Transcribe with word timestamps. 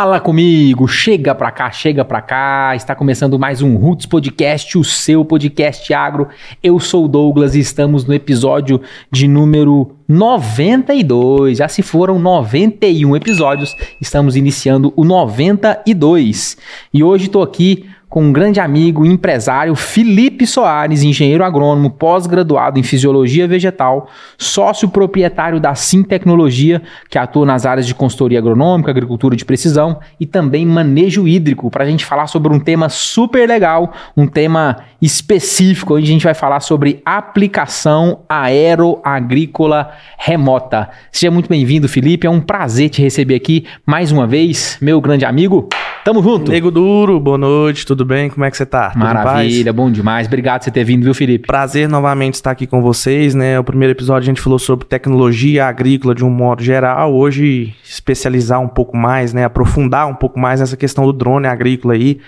Fala 0.00 0.18
comigo, 0.18 0.88
chega 0.88 1.34
pra 1.34 1.50
cá, 1.50 1.70
chega 1.70 2.02
pra 2.06 2.22
cá. 2.22 2.72
Está 2.74 2.94
começando 2.94 3.38
mais 3.38 3.60
um 3.60 3.76
Roots 3.76 4.06
Podcast, 4.06 4.78
o 4.78 4.82
seu 4.82 5.26
podcast 5.26 5.92
agro. 5.92 6.26
Eu 6.62 6.80
sou 6.80 7.04
o 7.04 7.08
Douglas 7.08 7.54
e 7.54 7.60
estamos 7.60 8.06
no 8.06 8.14
episódio 8.14 8.80
de 9.12 9.28
número 9.28 9.94
92. 10.08 11.58
Já 11.58 11.68
se 11.68 11.82
foram 11.82 12.18
91 12.18 13.14
episódios, 13.14 13.76
estamos 14.00 14.36
iniciando 14.36 14.90
o 14.96 15.04
92. 15.04 16.56
E 16.94 17.04
hoje 17.04 17.26
estou 17.26 17.42
aqui 17.42 17.84
com 18.10 18.24
um 18.24 18.32
grande 18.32 18.58
amigo, 18.58 19.06
empresário, 19.06 19.76
Felipe 19.76 20.44
Soares, 20.44 21.04
engenheiro 21.04 21.44
agrônomo, 21.44 21.90
pós-graduado 21.90 22.78
em 22.78 22.82
fisiologia 22.82 23.46
vegetal, 23.46 24.08
sócio 24.36 24.88
proprietário 24.88 25.60
da 25.60 25.76
Sim 25.76 26.02
Tecnologia, 26.02 26.82
que 27.08 27.16
atua 27.16 27.46
nas 27.46 27.64
áreas 27.64 27.86
de 27.86 27.94
consultoria 27.94 28.40
agronômica, 28.40 28.90
agricultura 28.90 29.36
de 29.36 29.44
precisão 29.44 30.00
e 30.18 30.26
também 30.26 30.66
manejo 30.66 31.28
hídrico, 31.28 31.70
para 31.70 31.84
a 31.84 31.86
gente 31.86 32.04
falar 32.04 32.26
sobre 32.26 32.52
um 32.52 32.58
tema 32.58 32.88
super 32.88 33.48
legal, 33.48 33.92
um 34.16 34.26
tema 34.26 34.78
específico, 35.00 35.96
onde 35.96 36.04
a 36.04 36.12
gente 36.12 36.24
vai 36.24 36.34
falar 36.34 36.60
sobre 36.60 37.00
aplicação 37.04 38.20
aeroagrícola 38.28 39.90
remota. 40.18 40.90
Seja 41.10 41.30
muito 41.30 41.48
bem-vindo, 41.48 41.88
Felipe. 41.88 42.26
É 42.26 42.30
um 42.30 42.40
prazer 42.40 42.90
te 42.90 43.00
receber 43.00 43.34
aqui 43.34 43.66
mais 43.86 44.12
uma 44.12 44.26
vez, 44.26 44.76
meu 44.80 45.00
grande 45.00 45.24
amigo. 45.24 45.68
Tamo 46.04 46.22
junto. 46.22 46.50
Nego 46.50 46.70
Duro, 46.70 47.20
boa 47.20 47.36
noite, 47.36 47.84
tudo 47.84 48.04
bem? 48.04 48.30
Como 48.30 48.44
é 48.44 48.50
que 48.50 48.56
você 48.56 48.64
tá? 48.64 48.92
Maravilha, 48.96 49.72
bom 49.72 49.90
demais. 49.90 50.26
Obrigado 50.26 50.60
por 50.60 50.64
você 50.64 50.70
ter 50.70 50.84
vindo, 50.84 51.04
viu, 51.04 51.14
Felipe? 51.14 51.46
Prazer 51.46 51.88
novamente 51.88 52.34
estar 52.34 52.52
aqui 52.52 52.66
com 52.66 52.80
vocês, 52.80 53.34
né? 53.34 53.58
O 53.58 53.64
primeiro 53.64 53.92
episódio 53.92 54.26
a 54.26 54.32
gente 54.32 54.40
falou 54.40 54.58
sobre 54.58 54.86
tecnologia 54.86 55.66
agrícola 55.66 56.14
de 56.14 56.24
um 56.24 56.30
modo 56.30 56.62
geral. 56.62 57.14
Hoje, 57.14 57.74
especializar 57.84 58.60
um 58.60 58.68
pouco 58.68 58.96
mais, 58.96 59.34
né? 59.34 59.44
Aprofundar 59.44 60.08
um 60.08 60.14
pouco 60.14 60.40
mais 60.40 60.60
nessa 60.60 60.76
questão 60.76 61.04
do 61.04 61.12
drone 61.12 61.46
agrícola 61.46 61.94
aí. 61.94 62.18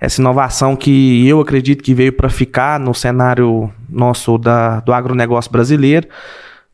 Essa 0.00 0.20
inovação 0.20 0.76
que 0.76 1.26
eu 1.26 1.40
acredito 1.40 1.82
que 1.82 1.92
veio 1.92 2.12
para 2.12 2.28
ficar 2.28 2.78
no 2.78 2.94
cenário 2.94 3.72
nosso 3.88 4.38
da, 4.38 4.80
do 4.80 4.92
agronegócio 4.92 5.50
brasileiro 5.50 6.08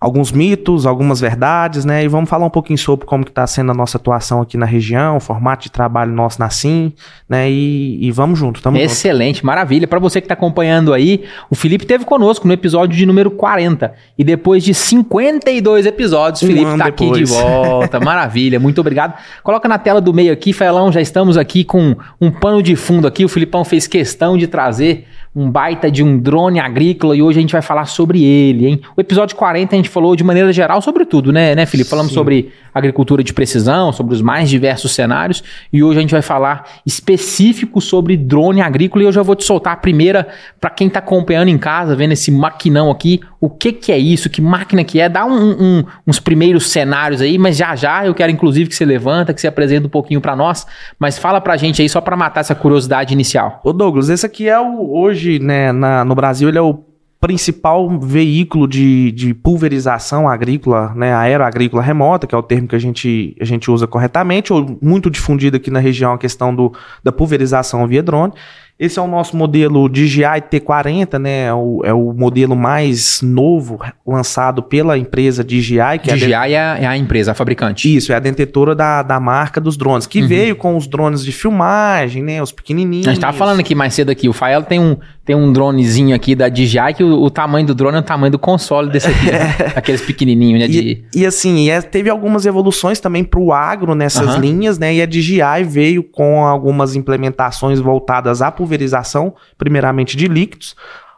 alguns 0.04 0.30
mitos, 0.30 0.84
algumas 0.84 1.18
verdades, 1.18 1.86
né? 1.86 2.04
E 2.04 2.08
vamos 2.08 2.28
falar 2.28 2.44
um 2.44 2.50
pouquinho 2.50 2.78
sobre 2.78 3.06
como 3.06 3.24
que 3.24 3.30
está 3.30 3.46
sendo 3.46 3.70
a 3.70 3.74
nossa 3.74 3.96
atuação 3.96 4.42
aqui 4.42 4.58
na 4.58 4.66
região, 4.66 5.16
o 5.16 5.20
formato 5.20 5.62
de 5.62 5.70
trabalho 5.70 6.12
nosso 6.12 6.38
na 6.38 6.50
Sim, 6.50 6.92
né? 7.26 7.50
E, 7.50 8.06
e 8.06 8.10
vamos 8.10 8.38
junto, 8.38 8.60
tamo 8.60 8.76
Excelente, 8.76 9.36
junto. 9.36 9.46
maravilha. 9.46 9.88
Para 9.88 9.98
você 9.98 10.20
que 10.20 10.26
está 10.26 10.34
acompanhando 10.34 10.92
aí, 10.92 11.24
o 11.48 11.54
Felipe 11.54 11.86
teve 11.86 12.04
conosco 12.04 12.46
no 12.46 12.52
episódio 12.52 12.94
de 12.94 13.06
número 13.06 13.30
40 13.30 13.94
e 14.18 14.22
depois 14.22 14.62
de 14.62 14.74
52 14.74 15.86
episódios, 15.86 16.42
o 16.42 16.44
um 16.44 16.48
Felipe 16.48 16.70
está 16.70 16.84
aqui 16.84 17.10
de 17.10 17.24
volta. 17.24 17.98
maravilha, 18.04 18.60
muito 18.60 18.82
obrigado. 18.82 19.14
Coloca 19.42 19.66
na 19.66 19.78
tela 19.78 20.02
do 20.02 20.12
meio 20.12 20.34
aqui, 20.34 20.52
Felão, 20.52 20.92
já 20.92 21.00
estamos 21.00 21.38
aqui 21.38 21.64
com 21.64 21.96
um 22.20 22.30
pano 22.30 22.62
de 22.62 22.76
fundo 22.76 23.06
aqui. 23.06 23.24
O 23.24 23.28
Filipão 23.28 23.64
fez 23.64 23.86
questão 23.86 24.36
de 24.36 24.48
trazer 24.48 25.06
um 25.34 25.50
baita 25.50 25.90
de 25.90 26.02
um 26.02 26.16
drone 26.16 26.60
agrícola 26.60 27.16
e 27.16 27.22
hoje 27.22 27.38
a 27.38 27.40
gente 27.40 27.52
vai 27.52 27.62
falar 27.62 27.86
sobre 27.86 28.22
ele, 28.22 28.68
hein? 28.68 28.80
O 28.96 29.00
episódio 29.00 29.34
40 29.34 29.74
a 29.74 29.76
gente 29.76 29.88
falou 29.88 30.14
de 30.14 30.22
maneira 30.22 30.52
geral 30.52 30.80
sobre 30.80 31.04
tudo, 31.04 31.32
né, 31.32 31.54
né 31.56 31.66
Felipe? 31.66 31.90
Falamos 31.90 32.12
Sim. 32.12 32.18
sobre 32.18 32.52
agricultura 32.72 33.22
de 33.22 33.32
precisão, 33.32 33.92
sobre 33.92 34.14
os 34.14 34.22
mais 34.22 34.48
diversos 34.48 34.92
cenários 34.92 35.42
e 35.72 35.82
hoje 35.82 35.98
a 35.98 36.00
gente 36.02 36.12
vai 36.12 36.22
falar 36.22 36.68
específico 36.86 37.80
sobre 37.80 38.16
drone 38.16 38.60
agrícola 38.60 39.02
e 39.02 39.06
eu 39.06 39.12
já 39.12 39.22
vou 39.22 39.34
te 39.34 39.44
soltar 39.44 39.72
a 39.72 39.76
primeira 39.76 40.28
para 40.60 40.70
quem 40.70 40.86
está 40.86 41.00
acompanhando 41.00 41.48
em 41.48 41.58
casa, 41.58 41.96
vendo 41.96 42.12
esse 42.12 42.30
maquinão 42.30 42.90
aqui, 42.90 43.20
o 43.40 43.50
que 43.50 43.72
que 43.72 43.90
é 43.90 43.98
isso, 43.98 44.30
que 44.30 44.40
máquina 44.40 44.84
que 44.84 45.00
é, 45.00 45.08
dá 45.08 45.26
um, 45.26 45.50
um, 45.50 45.84
uns 46.06 46.20
primeiros 46.20 46.70
cenários 46.70 47.20
aí, 47.20 47.38
mas 47.38 47.56
já 47.56 47.74
já 47.74 48.06
eu 48.06 48.14
quero 48.14 48.30
inclusive 48.30 48.68
que 48.68 48.74
você 48.76 48.84
levanta, 48.84 49.34
que 49.34 49.40
você 49.40 49.48
apresenta 49.48 49.86
um 49.86 49.90
pouquinho 49.90 50.20
para 50.20 50.36
nós, 50.36 50.64
mas 50.98 51.18
fala 51.18 51.40
pra 51.40 51.56
gente 51.56 51.82
aí 51.82 51.88
só 51.88 52.00
para 52.00 52.16
matar 52.16 52.40
essa 52.40 52.54
curiosidade 52.54 53.12
inicial. 53.12 53.60
Ô 53.64 53.72
Douglas, 53.72 54.08
esse 54.08 54.24
aqui 54.24 54.48
é 54.48 54.58
o 54.60 54.94
hoje 54.94 55.23
hoje, 55.24 55.38
né, 55.38 55.72
na, 55.72 56.04
no 56.04 56.14
Brasil, 56.14 56.48
ele 56.48 56.58
é 56.58 56.62
o 56.62 56.84
principal 57.18 57.98
veículo 57.98 58.68
de, 58.68 59.10
de 59.12 59.32
pulverização 59.32 60.28
agrícola, 60.28 60.92
né, 60.94 61.14
aeroagrícola 61.14 61.82
remota, 61.82 62.26
que 62.26 62.34
é 62.34 62.38
o 62.38 62.42
termo 62.42 62.68
que 62.68 62.76
a 62.76 62.78
gente, 62.78 63.34
a 63.40 63.44
gente 63.46 63.70
usa 63.70 63.86
corretamente, 63.86 64.52
ou 64.52 64.78
muito 64.82 65.10
difundido 65.10 65.56
aqui 65.56 65.70
na 65.70 65.78
região 65.78 66.12
a 66.12 66.18
questão 66.18 66.54
do, 66.54 66.72
da 67.02 67.10
pulverização 67.10 67.86
via 67.86 68.02
drone. 68.02 68.34
Esse 68.76 68.98
é 68.98 69.02
o 69.02 69.06
nosso 69.06 69.36
modelo 69.36 69.88
DJI 69.88 70.42
T40, 70.50 71.16
né? 71.18 71.44
É 71.44 71.54
o, 71.54 71.80
é 71.84 71.92
o 71.92 72.12
modelo 72.12 72.56
mais 72.56 73.22
novo 73.22 73.78
lançado 74.04 74.64
pela 74.64 74.98
empresa 74.98 75.44
DJI. 75.44 76.00
Que 76.02 76.12
DJI 76.12 76.32
é 76.32 76.36
a, 76.36 76.46
de... 76.46 76.84
é 76.84 76.86
a 76.86 76.96
empresa, 76.96 77.30
a 77.30 77.34
fabricante. 77.34 77.94
Isso, 77.94 78.12
é 78.12 78.16
a 78.16 78.18
detentora 78.18 78.74
da, 78.74 79.02
da 79.02 79.20
marca 79.20 79.60
dos 79.60 79.76
drones, 79.76 80.08
que 80.08 80.20
uhum. 80.20 80.26
veio 80.26 80.56
com 80.56 80.76
os 80.76 80.88
drones 80.88 81.24
de 81.24 81.30
filmagem, 81.30 82.20
né? 82.20 82.42
Os 82.42 82.50
pequenininhos. 82.50 83.06
A 83.06 83.10
gente 83.12 83.20
tava 83.20 83.36
falando 83.36 83.60
aqui 83.60 83.76
mais 83.76 83.94
cedo 83.94 84.10
aqui, 84.10 84.28
o 84.28 84.32
Fael 84.32 84.64
tem 84.64 84.80
um, 84.80 84.96
tem 85.24 85.34
um 85.34 85.52
dronezinho 85.52 86.14
aqui 86.14 86.34
da 86.34 86.48
DJI 86.48 86.94
que 86.96 87.02
o, 87.02 87.22
o, 87.22 87.30
tamanho 87.30 87.66
do 87.66 87.74
drone 87.74 87.96
é 87.96 88.00
o 88.00 88.02
tamanho 88.02 88.32
do 88.32 88.38
console 88.38 88.90
desse 88.90 89.08
aqui, 89.08 89.30
né? 89.30 89.54
aqueles 89.74 90.02
pequenininhos, 90.02 90.60
né? 90.60 90.68
De... 90.68 91.04
E, 91.14 91.20
e 91.20 91.26
assim, 91.26 91.70
é, 91.70 91.80
teve 91.80 92.10
algumas 92.10 92.44
evoluções 92.44 93.00
também 93.00 93.24
pro 93.24 93.52
agro 93.52 93.94
nessas 93.94 94.34
uhum. 94.34 94.40
linhas, 94.40 94.78
né? 94.78 94.94
E 94.94 95.00
a 95.00 95.06
DJI 95.06 95.64
veio 95.64 96.02
com 96.02 96.44
algumas 96.44 96.94
implementações 96.94 97.80
voltadas 97.80 98.42
à 98.42 98.50
pulverização, 98.64 99.36
primeiramente 99.58 100.16
de 100.16 100.26
líquidos, 100.26 100.74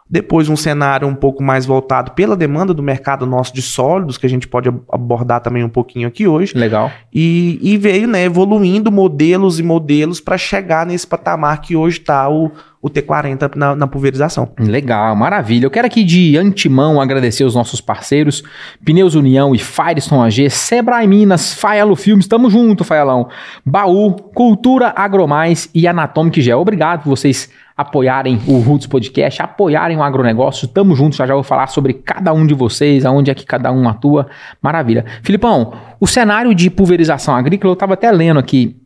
depois, 0.08 0.48
um 0.48 0.54
cenário 0.54 1.08
um 1.08 1.14
pouco 1.16 1.42
mais 1.42 1.66
voltado 1.66 2.12
pela 2.12 2.36
demanda 2.36 2.72
do 2.72 2.80
mercado 2.80 3.26
nosso 3.26 3.52
de 3.52 3.60
sólidos, 3.60 4.16
que 4.16 4.24
a 4.24 4.28
gente 4.28 4.46
pode 4.46 4.68
abordar 4.90 5.40
também 5.40 5.64
um 5.64 5.68
pouquinho 5.68 6.06
aqui 6.06 6.28
hoje. 6.28 6.56
Legal. 6.56 6.92
E, 7.12 7.58
e 7.60 7.76
veio 7.76 8.06
né, 8.06 8.22
evoluindo 8.22 8.92
modelos 8.92 9.58
e 9.58 9.64
modelos 9.64 10.20
para 10.20 10.38
chegar 10.38 10.86
nesse 10.86 11.04
patamar 11.04 11.60
que 11.60 11.74
hoje 11.74 11.98
está 11.98 12.28
o, 12.28 12.52
o 12.80 12.88
T40 12.88 13.56
na, 13.56 13.74
na, 13.74 13.88
pulverização. 13.88 14.48
Legal, 14.56 15.16
maravilha. 15.16 15.66
Eu 15.66 15.70
quero 15.72 15.88
aqui 15.88 16.04
de 16.04 16.38
antemão 16.38 17.00
agradecer 17.00 17.42
os 17.42 17.56
nossos 17.56 17.80
parceiros, 17.80 18.44
Pneus 18.84 19.16
União 19.16 19.56
e 19.56 19.58
Firestone 19.58 20.28
AG, 20.28 20.50
Sebrae 20.50 21.08
Minas, 21.08 21.52
Faelo 21.52 21.96
Filmes, 21.96 22.28
tamo 22.28 22.48
junto, 22.48 22.84
Faelão. 22.84 23.28
Baú, 23.64 24.12
Cultura 24.12 24.94
Agromais 24.94 25.68
e 25.74 25.88
Anatomic 25.88 26.40
Gel. 26.40 26.60
Obrigado 26.60 27.02
por 27.02 27.10
vocês 27.10 27.50
apoiarem 27.76 28.40
o 28.46 28.58
Roots 28.58 28.86
Podcast, 28.86 29.42
apoiarem 29.42 29.96
o 29.96 30.02
agronegócio. 30.02 30.66
Tamo 30.66 30.96
junto, 30.96 31.16
já 31.16 31.26
já 31.26 31.34
vou 31.34 31.42
falar 31.42 31.66
sobre 31.66 31.92
cada 31.92 32.32
um 32.32 32.46
de 32.46 32.54
vocês, 32.54 33.04
aonde 33.04 33.30
é 33.30 33.34
que 33.34 33.44
cada 33.44 33.70
um 33.70 33.88
atua. 33.88 34.28
Maravilha. 34.62 35.04
Filipão, 35.22 35.74
o 36.00 36.06
cenário 36.06 36.54
de 36.54 36.70
pulverização 36.70 37.36
agrícola, 37.36 37.72
eu 37.72 37.74
estava 37.74 37.94
até 37.94 38.10
lendo 38.10 38.38
aqui 38.38 38.76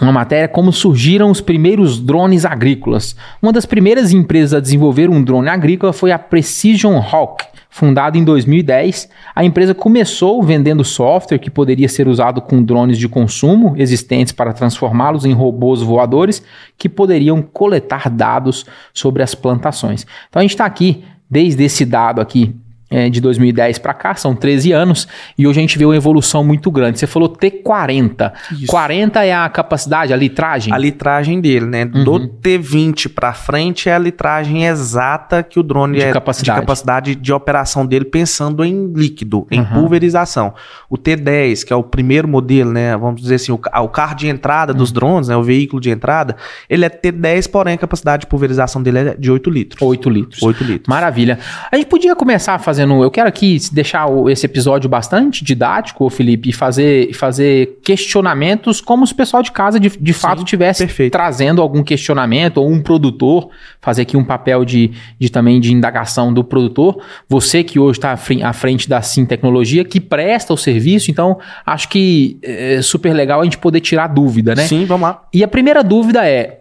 uma 0.00 0.12
matéria 0.12 0.48
como 0.48 0.72
surgiram 0.72 1.30
os 1.30 1.40
primeiros 1.40 2.00
drones 2.00 2.44
agrícolas. 2.44 3.14
Uma 3.42 3.52
das 3.52 3.66
primeiras 3.66 4.12
empresas 4.12 4.54
a 4.54 4.60
desenvolver 4.60 5.10
um 5.10 5.22
drone 5.22 5.48
agrícola 5.48 5.92
foi 5.92 6.12
a 6.12 6.18
Precision 6.18 6.96
Hawk. 6.96 7.44
Fundada 7.74 8.18
em 8.18 8.22
2010, 8.22 9.08
a 9.34 9.42
empresa 9.42 9.74
começou 9.74 10.42
vendendo 10.42 10.84
software 10.84 11.38
que 11.38 11.50
poderia 11.50 11.88
ser 11.88 12.06
usado 12.06 12.42
com 12.42 12.62
drones 12.62 12.98
de 12.98 13.08
consumo 13.08 13.72
existentes 13.78 14.30
para 14.30 14.52
transformá-los 14.52 15.24
em 15.24 15.32
robôs 15.32 15.80
voadores 15.80 16.42
que 16.76 16.86
poderiam 16.86 17.40
coletar 17.40 18.10
dados 18.10 18.66
sobre 18.92 19.22
as 19.22 19.34
plantações. 19.34 20.06
Então 20.28 20.40
a 20.40 20.42
gente 20.42 20.50
está 20.50 20.66
aqui, 20.66 21.02
desde 21.30 21.64
esse 21.64 21.86
dado 21.86 22.20
aqui 22.20 22.54
é, 22.92 23.08
de 23.08 23.20
2010 23.20 23.78
para 23.78 23.94
cá, 23.94 24.14
são 24.14 24.34
13 24.34 24.72
anos, 24.72 25.08
e 25.36 25.46
hoje 25.46 25.58
a 25.58 25.62
gente 25.62 25.78
vê 25.78 25.84
uma 25.86 25.96
evolução 25.96 26.44
muito 26.44 26.70
grande. 26.70 26.98
Você 26.98 27.06
falou 27.06 27.28
T40. 27.28 28.32
Isso. 28.52 28.66
40 28.66 29.24
é 29.24 29.34
a 29.34 29.48
capacidade, 29.48 30.12
a 30.12 30.16
litragem? 30.16 30.72
A 30.72 30.78
litragem 30.78 31.40
dele, 31.40 31.66
né? 31.66 31.90
Uhum. 31.92 32.04
Do 32.04 32.28
T20 32.28 33.08
para 33.08 33.32
frente 33.32 33.88
é 33.88 33.94
a 33.94 33.98
litragem 33.98 34.66
exata 34.66 35.42
que 35.42 35.58
o 35.58 35.62
drone 35.62 35.98
de 35.98 36.04
é 36.04 36.12
capacidade. 36.12 36.60
de 36.60 36.60
capacidade 36.60 37.14
de 37.14 37.32
operação 37.32 37.86
dele, 37.86 38.04
pensando 38.04 38.62
em 38.62 38.92
líquido, 38.92 39.46
em 39.50 39.60
uhum. 39.60 39.66
pulverização. 39.66 40.52
O 40.90 40.98
T10, 40.98 41.64
que 41.64 41.72
é 41.72 41.76
o 41.76 41.82
primeiro 41.82 42.28
modelo, 42.28 42.72
né? 42.72 42.94
Vamos 42.96 43.22
dizer 43.22 43.36
assim, 43.36 43.52
o, 43.52 43.60
o 43.82 43.88
carro 43.88 44.14
de 44.14 44.28
entrada 44.28 44.72
uhum. 44.72 44.78
dos 44.78 44.92
drones, 44.92 45.28
né? 45.28 45.36
O 45.36 45.42
veículo 45.42 45.80
de 45.80 45.90
entrada, 45.90 46.36
ele 46.68 46.84
é 46.84 46.90
T10, 46.90 47.50
porém 47.50 47.74
a 47.74 47.78
capacidade 47.78 48.22
de 48.22 48.26
pulverização 48.26 48.82
dele 48.82 48.98
é 48.98 49.14
de 49.14 49.30
8 49.30 49.48
litros. 49.48 49.82
8 49.82 50.10
litros. 50.10 50.42
8 50.42 50.64
litros. 50.64 50.88
Maravilha. 50.88 51.38
A 51.70 51.76
gente 51.76 51.86
podia 51.86 52.14
começar 52.14 52.58
fazendo 52.58 52.81
fazendo. 52.82 53.02
Eu 53.02 53.10
quero 53.10 53.28
aqui 53.28 53.58
deixar 53.72 54.08
esse 54.28 54.46
episódio 54.46 54.88
bastante 54.88 55.44
didático, 55.44 56.08
Felipe, 56.10 56.50
e 56.50 56.52
fazer, 56.52 57.12
fazer 57.14 57.78
questionamentos 57.82 58.80
como 58.80 59.06
se 59.06 59.12
o 59.12 59.16
pessoal 59.16 59.42
de 59.42 59.52
casa 59.52 59.78
de, 59.78 59.88
de 59.88 60.12
fato 60.12 60.44
tivesse 60.44 60.84
perfeito. 60.84 61.12
trazendo 61.12 61.62
algum 61.62 61.82
questionamento, 61.82 62.58
ou 62.58 62.70
um 62.70 62.82
produtor, 62.82 63.50
fazer 63.80 64.02
aqui 64.02 64.16
um 64.16 64.24
papel 64.24 64.64
de, 64.64 64.90
de 65.18 65.30
também 65.30 65.60
de 65.60 65.72
indagação 65.72 66.32
do 66.32 66.44
produtor. 66.44 67.02
Você 67.28 67.62
que 67.62 67.78
hoje 67.78 67.98
está 67.98 68.12
à 68.12 68.52
frente 68.52 68.88
da 68.88 69.00
Sim 69.02 69.24
Tecnologia, 69.24 69.84
que 69.84 70.00
presta 70.00 70.52
o 70.52 70.56
serviço, 70.56 71.10
então 71.10 71.38
acho 71.64 71.88
que 71.88 72.38
é 72.42 72.82
super 72.82 73.12
legal 73.12 73.40
a 73.40 73.44
gente 73.44 73.58
poder 73.58 73.80
tirar 73.80 74.08
dúvida, 74.08 74.54
né? 74.54 74.66
Sim, 74.66 74.84
vamos 74.84 75.08
lá. 75.08 75.22
E 75.32 75.44
a 75.44 75.48
primeira 75.48 75.82
dúvida 75.82 76.26
é: 76.26 76.60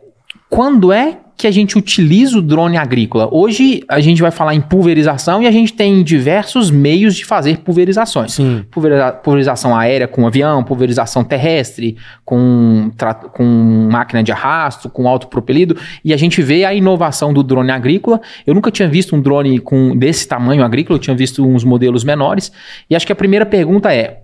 quando 0.50 0.92
é 0.92 1.18
que 1.42 1.48
a 1.48 1.52
gente 1.52 1.78
utiliza 1.78 2.38
o 2.38 2.42
drone 2.42 2.78
agrícola? 2.78 3.28
Hoje 3.32 3.84
a 3.88 4.00
gente 4.00 4.22
vai 4.22 4.32
falar 4.32 4.56
em 4.56 4.62
pulverização 4.62 5.42
e 5.44 5.48
a 5.48 5.52
gente 5.52 5.74
tem 5.74 6.02
diversos 6.04 6.72
meios 6.72 7.16
de 7.16 7.26
fazer 7.26 7.60
pulverizações. 7.60 8.34
Sim. 8.34 8.64
Pulveriza- 8.72 9.12
pulverização 9.12 9.76
aérea 9.76 10.08
com 10.08 10.26
avião, 10.26 10.64
pulverização 10.64 11.24
terrestre 11.24 11.98
com, 12.24 12.92
com 13.34 13.44
máquina 13.92 14.24
de 14.24 14.32
arrasto, 14.32 14.90
com 14.90 15.08
autopropelido. 15.08 15.76
E 16.06 16.14
a 16.14 16.18
gente 16.18 16.42
vê 16.42 16.64
a 16.64 16.74
inovação 16.74 17.34
do 17.34 17.44
drone 17.44 17.72
agrícola. 17.72 18.22
Eu 18.46 18.54
nunca 18.54 18.72
tinha 18.72 18.88
visto 18.88 19.16
um 19.16 19.22
drone 19.22 19.60
com 19.60 19.98
desse 19.98 20.28
tamanho 20.28 20.64
agrícola, 20.64 20.98
eu 20.98 21.02
tinha 21.02 21.16
visto 21.16 21.46
uns 21.46 21.64
modelos 21.64 22.04
menores. 22.04 22.52
E 22.90 22.96
acho 22.96 23.06
que 23.06 23.12
a 23.12 23.16
primeira 23.16 23.46
pergunta 23.46 23.94
é: 23.94 24.22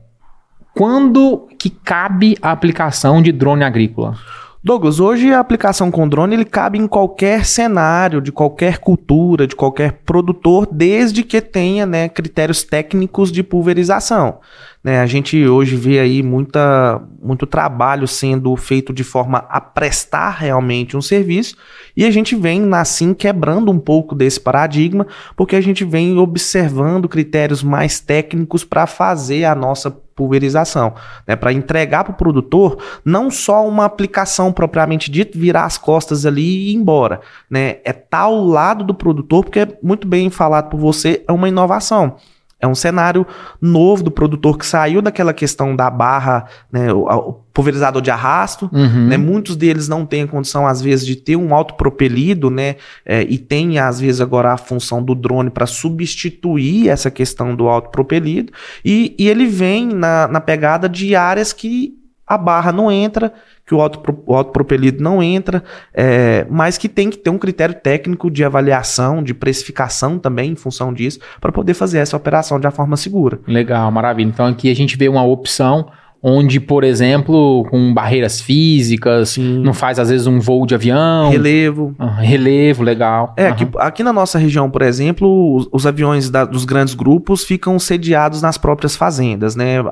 quando 0.76 1.48
que 1.58 1.70
cabe 1.70 2.38
a 2.42 2.52
aplicação 2.52 3.22
de 3.22 3.32
drone 3.32 3.64
agrícola? 3.64 4.16
Douglas, 4.64 5.00
hoje 5.00 5.32
a 5.32 5.40
aplicação 5.40 5.92
com 5.92 6.10
drone 6.10 6.36
ele 6.36 6.44
cabe 6.44 6.80
em 6.80 6.88
qualquer 6.88 7.46
cenário, 7.46 8.20
de 8.20 8.32
qualquer 8.32 8.80
cultura, 8.80 9.46
de 9.46 9.56
qualquer 9.56 10.02
produtor, 10.04 10.68
desde 10.72 11.24
que 11.24 11.40
tenha 11.40 11.86
né, 11.86 12.10
critérios 12.10 12.64
técnicos 12.64 13.32
de 13.32 13.44
pulverização. 13.44 14.40
Né, 14.88 15.02
a 15.02 15.06
gente 15.06 15.46
hoje 15.46 15.76
vê 15.76 16.00
aí 16.00 16.24
muita, 16.24 17.02
muito 17.22 17.46
trabalho 17.46 18.08
sendo 18.08 18.56
feito 18.56 18.94
de 18.94 19.04
forma 19.04 19.40
a 19.50 19.60
prestar 19.60 20.30
realmente 20.30 20.96
um 20.96 21.02
serviço 21.02 21.58
e 21.94 22.06
a 22.06 22.10
gente 22.10 22.38
vem 22.38 22.74
assim 22.74 23.14
quebrando 23.14 23.70
um 23.70 23.80
pouco 23.80 24.16
desse 24.16 24.40
paradigma, 24.40 25.06
porque 25.36 25.58
a 25.58 25.62
gente 25.62 25.84
vem 25.84 26.18
observando 26.18 27.10
critérios 27.10 27.62
mais 27.62 28.00
técnicos 28.00 28.64
para 28.64 28.88
fazer 28.88 29.44
a 29.44 29.54
nossa 29.54 29.92
pulverização, 29.92 30.96
né, 31.28 31.36
para 31.36 31.52
entregar 31.52 32.06
para 32.06 32.14
o 32.14 32.18
produtor 32.18 32.82
não 33.04 33.30
só 33.30 33.68
uma 33.68 33.84
aplicação 33.84 34.54
propriamente 34.54 35.12
dita, 35.12 35.38
virar 35.38 35.66
as 35.66 35.78
costas 35.78 36.26
ali 36.26 36.42
e 36.42 36.72
ir 36.72 36.76
embora, 36.76 37.20
né, 37.50 37.80
é 37.84 37.94
ao 38.10 38.42
lado 38.42 38.86
do 38.86 38.94
produtor, 38.94 39.44
porque 39.44 39.60
é 39.60 39.78
muito 39.84 40.08
bem 40.08 40.30
falado 40.30 40.70
por 40.70 40.80
você, 40.80 41.26
é 41.28 41.32
uma 41.34 41.50
inovação. 41.50 42.16
É 42.60 42.68
um 42.68 42.74
cenário 42.74 43.26
novo 43.62 44.04
do 44.04 44.10
produtor 44.10 44.58
que 44.58 44.66
saiu 44.66 45.00
daquela 45.02 45.32
questão 45.32 45.76
da 45.76 45.92
barra, 45.92 46.46
né, 46.72 46.92
o, 46.92 47.06
o 47.06 47.34
pulverizador 47.54 48.02
de 48.02 48.10
arrasto, 48.10 48.70
Uhum. 48.74 49.08
né? 49.08 49.18
Muitos 49.18 49.56
deles 49.56 49.88
não 49.88 50.06
têm 50.06 50.24
a 50.24 50.28
condição, 50.28 50.66
às 50.66 50.82
vezes, 50.82 51.06
de 51.06 51.16
ter 51.16 51.36
um 51.36 51.54
autopropelido, 51.54 52.50
né? 52.50 52.76
É, 53.06 53.22
e 53.24 53.38
tem, 53.38 53.78
às 53.80 54.00
vezes, 54.00 54.22
agora 54.22 54.54
a 54.54 54.58
função 54.58 55.04
do 55.04 55.14
drone 55.14 55.50
para 55.50 55.66
substituir 55.66 56.90
essa 56.90 57.12
questão 57.12 57.56
do 57.56 57.68
autopropelido. 57.68 58.52
E, 58.84 59.16
e 59.18 59.28
ele 59.28 59.46
vem 59.46 59.88
na, 59.88 60.28
na 60.28 60.42
pegada 60.42 60.88
de 60.90 61.16
áreas 61.16 61.54
que 61.54 61.94
a 62.26 62.38
barra 62.38 62.72
não 62.72 62.92
entra, 62.92 63.34
que 63.68 63.76
o, 63.76 63.82
autopro, 63.82 64.24
o 64.26 64.34
autopropelido 64.34 65.04
não 65.04 65.22
entra, 65.22 65.62
é, 65.94 66.48
mas 66.50 66.78
que 66.78 66.88
tem 66.88 67.10
que 67.10 67.18
ter 67.18 67.30
um 67.30 67.38
critério 67.38 67.76
técnico 67.76 68.32
de 68.32 68.44
avaliação, 68.46 69.22
de 69.22 69.34
precificação 69.34 70.18
também, 70.18 70.52
em 70.52 70.56
função 70.56 70.94
disso, 70.94 71.20
para 71.42 71.52
poder 71.52 71.74
fazer 71.74 71.98
essa 72.00 72.16
operação 72.16 72.60
de 72.60 72.66
uma 72.66 72.72
forma 72.72 72.96
segura. 72.96 73.40
Legal, 73.46 73.92
maravilha. 73.92 74.30
Então 74.30 74.46
aqui 74.46 74.72
a 74.72 74.76
gente 74.76 74.96
vê 74.98 75.10
uma 75.10 75.24
opção 75.26 75.88
onde, 76.24 76.60
por 76.60 76.84
exemplo, 76.84 77.66
com 77.70 77.94
barreiras 77.94 78.42
físicas, 78.42 79.30
Sim. 79.30 79.60
não 79.60 79.74
faz 79.74 80.00
às 80.00 80.10
vezes 80.10 80.26
um 80.28 80.40
voo 80.40 80.66
de 80.66 80.74
avião, 80.74 81.30
Relevo. 81.30 81.94
Ah, 82.00 82.20
relevo, 82.22 82.84
legal. 82.84 83.34
É, 83.38 83.44
Aham. 83.46 83.52
aqui, 83.54 83.68
aqui 83.78 84.04
na 84.04 84.12
nossa 84.14 84.40
região, 84.40 84.70
por 84.70 84.82
exemplo, 84.82 85.56
os, 85.56 85.68
os 85.72 85.86
aviões 85.86 86.30
da- 86.30 86.44
dos 86.46 86.66
grandes 86.66 86.94
grupos 86.96 87.44
ficam 87.44 87.78
sediados 87.78 88.42
nas 88.42 88.58
próprias 88.58 88.96
fazendas, 88.96 89.56
né? 89.56 89.84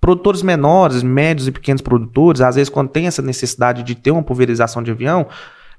Produtores 0.00 0.42
menores, 0.42 1.02
médios 1.02 1.46
e 1.46 1.52
pequenos 1.52 1.82
produtores, 1.82 2.40
às 2.40 2.54
vezes, 2.54 2.70
quando 2.70 2.88
tem 2.88 3.06
essa 3.06 3.20
necessidade 3.20 3.82
de 3.82 3.94
ter 3.94 4.10
uma 4.10 4.22
pulverização 4.22 4.82
de 4.82 4.90
avião, 4.90 5.26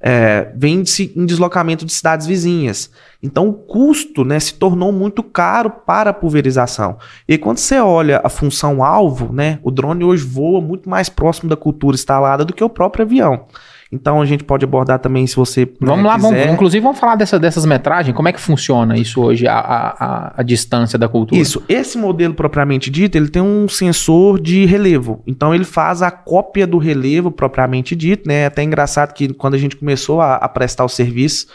é, 0.01 0.51
vem 0.56 0.83
em 1.15 1.25
deslocamento 1.25 1.85
de 1.85 1.94
cidades 1.94 2.25
vizinhas. 2.25 2.89
Então, 3.21 3.47
o 3.47 3.53
custo 3.53 4.25
né, 4.25 4.39
se 4.39 4.56
tornou 4.56 4.91
muito 4.91 5.21
caro 5.21 5.69
para 5.69 6.09
a 6.09 6.13
pulverização. 6.13 6.97
E 7.27 7.38
quando 7.38 7.59
você 7.59 7.79
olha 7.79 8.19
a 8.23 8.29
função 8.29 8.83
alvo, 8.83 9.31
né, 9.31 9.59
o 9.62 9.69
drone 9.69 10.03
hoje 10.03 10.25
voa 10.25 10.59
muito 10.59 10.89
mais 10.89 11.07
próximo 11.07 11.50
da 11.50 11.56
cultura 11.56 11.95
instalada 11.95 12.44
do 12.44 12.53
que 12.53 12.63
o 12.63 12.69
próprio 12.69 13.06
avião. 13.06 13.45
Então, 13.91 14.21
a 14.21 14.25
gente 14.25 14.43
pode 14.43 14.63
abordar 14.63 14.99
também, 14.99 15.27
se 15.27 15.35
você 15.35 15.69
Vamos 15.81 16.03
né, 16.03 16.09
lá, 16.09 16.17
vamos, 16.17 16.38
quiser. 16.39 16.53
inclusive 16.53 16.81
vamos 16.81 16.97
falar 16.97 17.15
dessa, 17.15 17.38
dessas 17.38 17.65
metragens, 17.65 18.15
como 18.15 18.29
é 18.29 18.31
que 18.31 18.39
funciona 18.39 18.97
isso 18.97 19.21
hoje, 19.21 19.47
a, 19.47 19.57
a, 19.59 20.33
a- 20.38 20.43
distância 20.43 20.97
da 20.97 21.09
cultura? 21.09 21.41
Isso, 21.41 21.61
esse 21.67 21.97
modelo 21.97 22.33
propriamente 22.33 22.89
dito, 22.89 23.17
ele 23.17 23.27
tem 23.27 23.41
um 23.41 23.67
sensor 23.67 24.39
de 24.39 24.65
relevo. 24.65 25.21
Então 25.27 25.53
ele 25.53 25.65
faz 25.65 26.01
a 26.01 26.09
cópia 26.09 26.65
do 26.65 26.77
relevo 26.77 27.31
propriamente 27.31 27.95
dito, 27.95 28.27
né? 28.27 28.41
É 28.41 28.45
até 28.45 28.63
engraçado 28.63 29.13
que 29.13 29.33
quando 29.33 29.55
a 29.55 29.57
gente 29.57 29.75
começou 29.75 30.21
a, 30.21 30.35
a 30.35 30.47
prestar 30.47 30.85
o 30.85 30.89
serviço, 30.89 31.47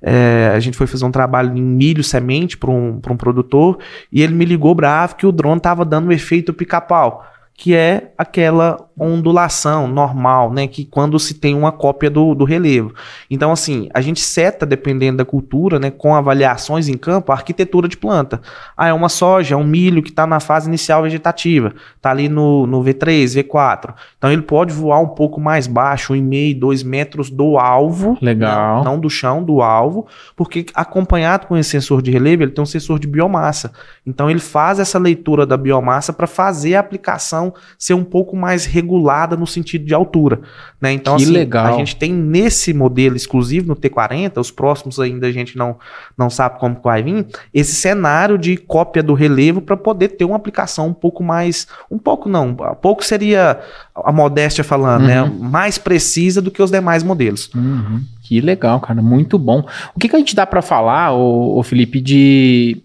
é, 0.00 0.50
a 0.54 0.58
gente 0.60 0.76
foi 0.76 0.86
fazer 0.86 1.04
um 1.04 1.10
trabalho 1.12 1.56
em 1.56 1.62
milho 1.62 2.02
semente 2.02 2.56
para 2.56 2.70
um, 2.70 2.98
pra 3.00 3.12
um 3.12 3.16
produtor 3.16 3.78
e 4.10 4.20
ele 4.22 4.34
me 4.34 4.44
ligou 4.44 4.74
bravo 4.74 5.14
que 5.14 5.26
o 5.26 5.30
drone 5.30 5.58
estava 5.58 5.84
dando 5.84 6.08
o 6.08 6.12
efeito 6.12 6.52
pica-pau, 6.52 7.24
que 7.54 7.74
é 7.74 8.12
aquela 8.16 8.88
ondulação 8.98 9.86
normal, 9.86 10.52
né? 10.52 10.66
Que 10.66 10.84
quando 10.84 11.18
se 11.18 11.34
tem 11.34 11.54
uma 11.54 11.72
cópia 11.72 12.10
do, 12.10 12.34
do 12.34 12.44
relevo. 12.44 12.94
Então, 13.30 13.52
assim, 13.52 13.88
a 13.92 14.00
gente 14.00 14.20
seta, 14.20 14.66
dependendo 14.66 15.18
da 15.18 15.24
cultura, 15.24 15.78
né, 15.78 15.90
com 15.90 16.14
avaliações 16.14 16.88
em 16.88 16.96
campo, 16.96 17.32
a 17.32 17.34
arquitetura 17.34 17.88
de 17.88 17.96
planta. 17.96 18.40
Ah, 18.76 18.88
é 18.88 18.92
uma 18.92 19.08
soja, 19.08 19.54
é 19.54 19.58
um 19.58 19.64
milho 19.64 20.02
que 20.02 20.10
está 20.10 20.26
na 20.26 20.40
fase 20.40 20.68
inicial 20.68 21.02
vegetativa, 21.02 21.74
está 21.96 22.10
ali 22.10 22.28
no, 22.28 22.66
no 22.66 22.82
V3, 22.82 23.42
V4. 23.42 23.94
Então, 24.18 24.30
ele 24.30 24.42
pode 24.42 24.72
voar 24.72 25.00
um 25.00 25.08
pouco 25.08 25.40
mais 25.40 25.66
baixo, 25.66 26.14
1,5, 26.14 26.58
2 26.58 26.82
metros 26.82 27.30
do 27.30 27.58
alvo. 27.58 28.18
Legal. 28.20 28.78
Não, 28.78 28.92
não 28.92 29.00
do 29.00 29.10
chão, 29.10 29.42
do 29.42 29.62
alvo, 29.62 30.06
porque 30.36 30.66
acompanhado 30.74 31.46
com 31.46 31.56
esse 31.56 31.70
sensor 31.70 32.02
de 32.02 32.10
relevo, 32.10 32.42
ele 32.42 32.52
tem 32.52 32.62
um 32.62 32.66
sensor 32.66 32.98
de 32.98 33.06
biomassa. 33.06 33.72
Então, 34.06 34.30
ele 34.30 34.40
faz 34.40 34.78
essa 34.78 34.98
leitura 34.98 35.46
da 35.46 35.56
biomassa 35.56 36.12
para 36.12 36.26
fazer 36.26 36.74
a 36.74 36.80
aplicação 36.80 37.41
ser 37.78 37.94
um 37.94 38.04
pouco 38.04 38.36
mais 38.36 38.66
regulada 38.66 39.34
no 39.36 39.46
sentido 39.46 39.86
de 39.86 39.94
altura. 39.94 40.40
Né? 40.78 40.92
Então, 40.92 41.16
Que 41.16 41.22
assim, 41.22 41.32
legal. 41.32 41.74
a 41.74 41.78
gente 41.78 41.96
tem 41.96 42.12
nesse 42.12 42.74
modelo 42.74 43.16
exclusivo, 43.16 43.68
no 43.68 43.76
T40, 43.76 44.38
os 44.38 44.50
próximos 44.50 45.00
ainda 45.00 45.26
a 45.26 45.32
gente 45.32 45.56
não, 45.56 45.78
não 46.18 46.28
sabe 46.28 46.58
como 46.58 46.76
que 46.76 46.84
vai 46.84 47.02
vir, 47.02 47.26
esse 47.54 47.74
cenário 47.74 48.36
de 48.36 48.56
cópia 48.56 49.02
do 49.02 49.14
relevo 49.14 49.62
para 49.62 49.76
poder 49.76 50.08
ter 50.08 50.24
uma 50.26 50.36
aplicação 50.36 50.88
um 50.88 50.94
pouco 50.94 51.22
mais. 51.22 51.66
Um 51.90 51.98
pouco 51.98 52.28
não, 52.28 52.54
pouco 52.54 53.02
seria 53.04 53.60
a 53.94 54.12
modéstia 54.12 54.64
falando, 54.64 55.06
né? 55.06 55.22
Uhum. 55.22 55.38
Mais 55.38 55.78
precisa 55.78 56.42
do 56.42 56.50
que 56.50 56.62
os 56.62 56.70
demais 56.70 57.02
modelos. 57.02 57.50
Uhum. 57.54 58.02
Que 58.22 58.40
legal, 58.40 58.80
cara, 58.80 59.02
muito 59.02 59.38
bom. 59.38 59.64
O 59.94 60.00
que, 60.00 60.08
que 60.08 60.16
a 60.16 60.18
gente 60.18 60.34
dá 60.34 60.46
pra 60.46 60.62
falar, 60.62 61.12
ô, 61.12 61.58
ô 61.58 61.62
Felipe, 61.62 62.00
de, 62.00 62.82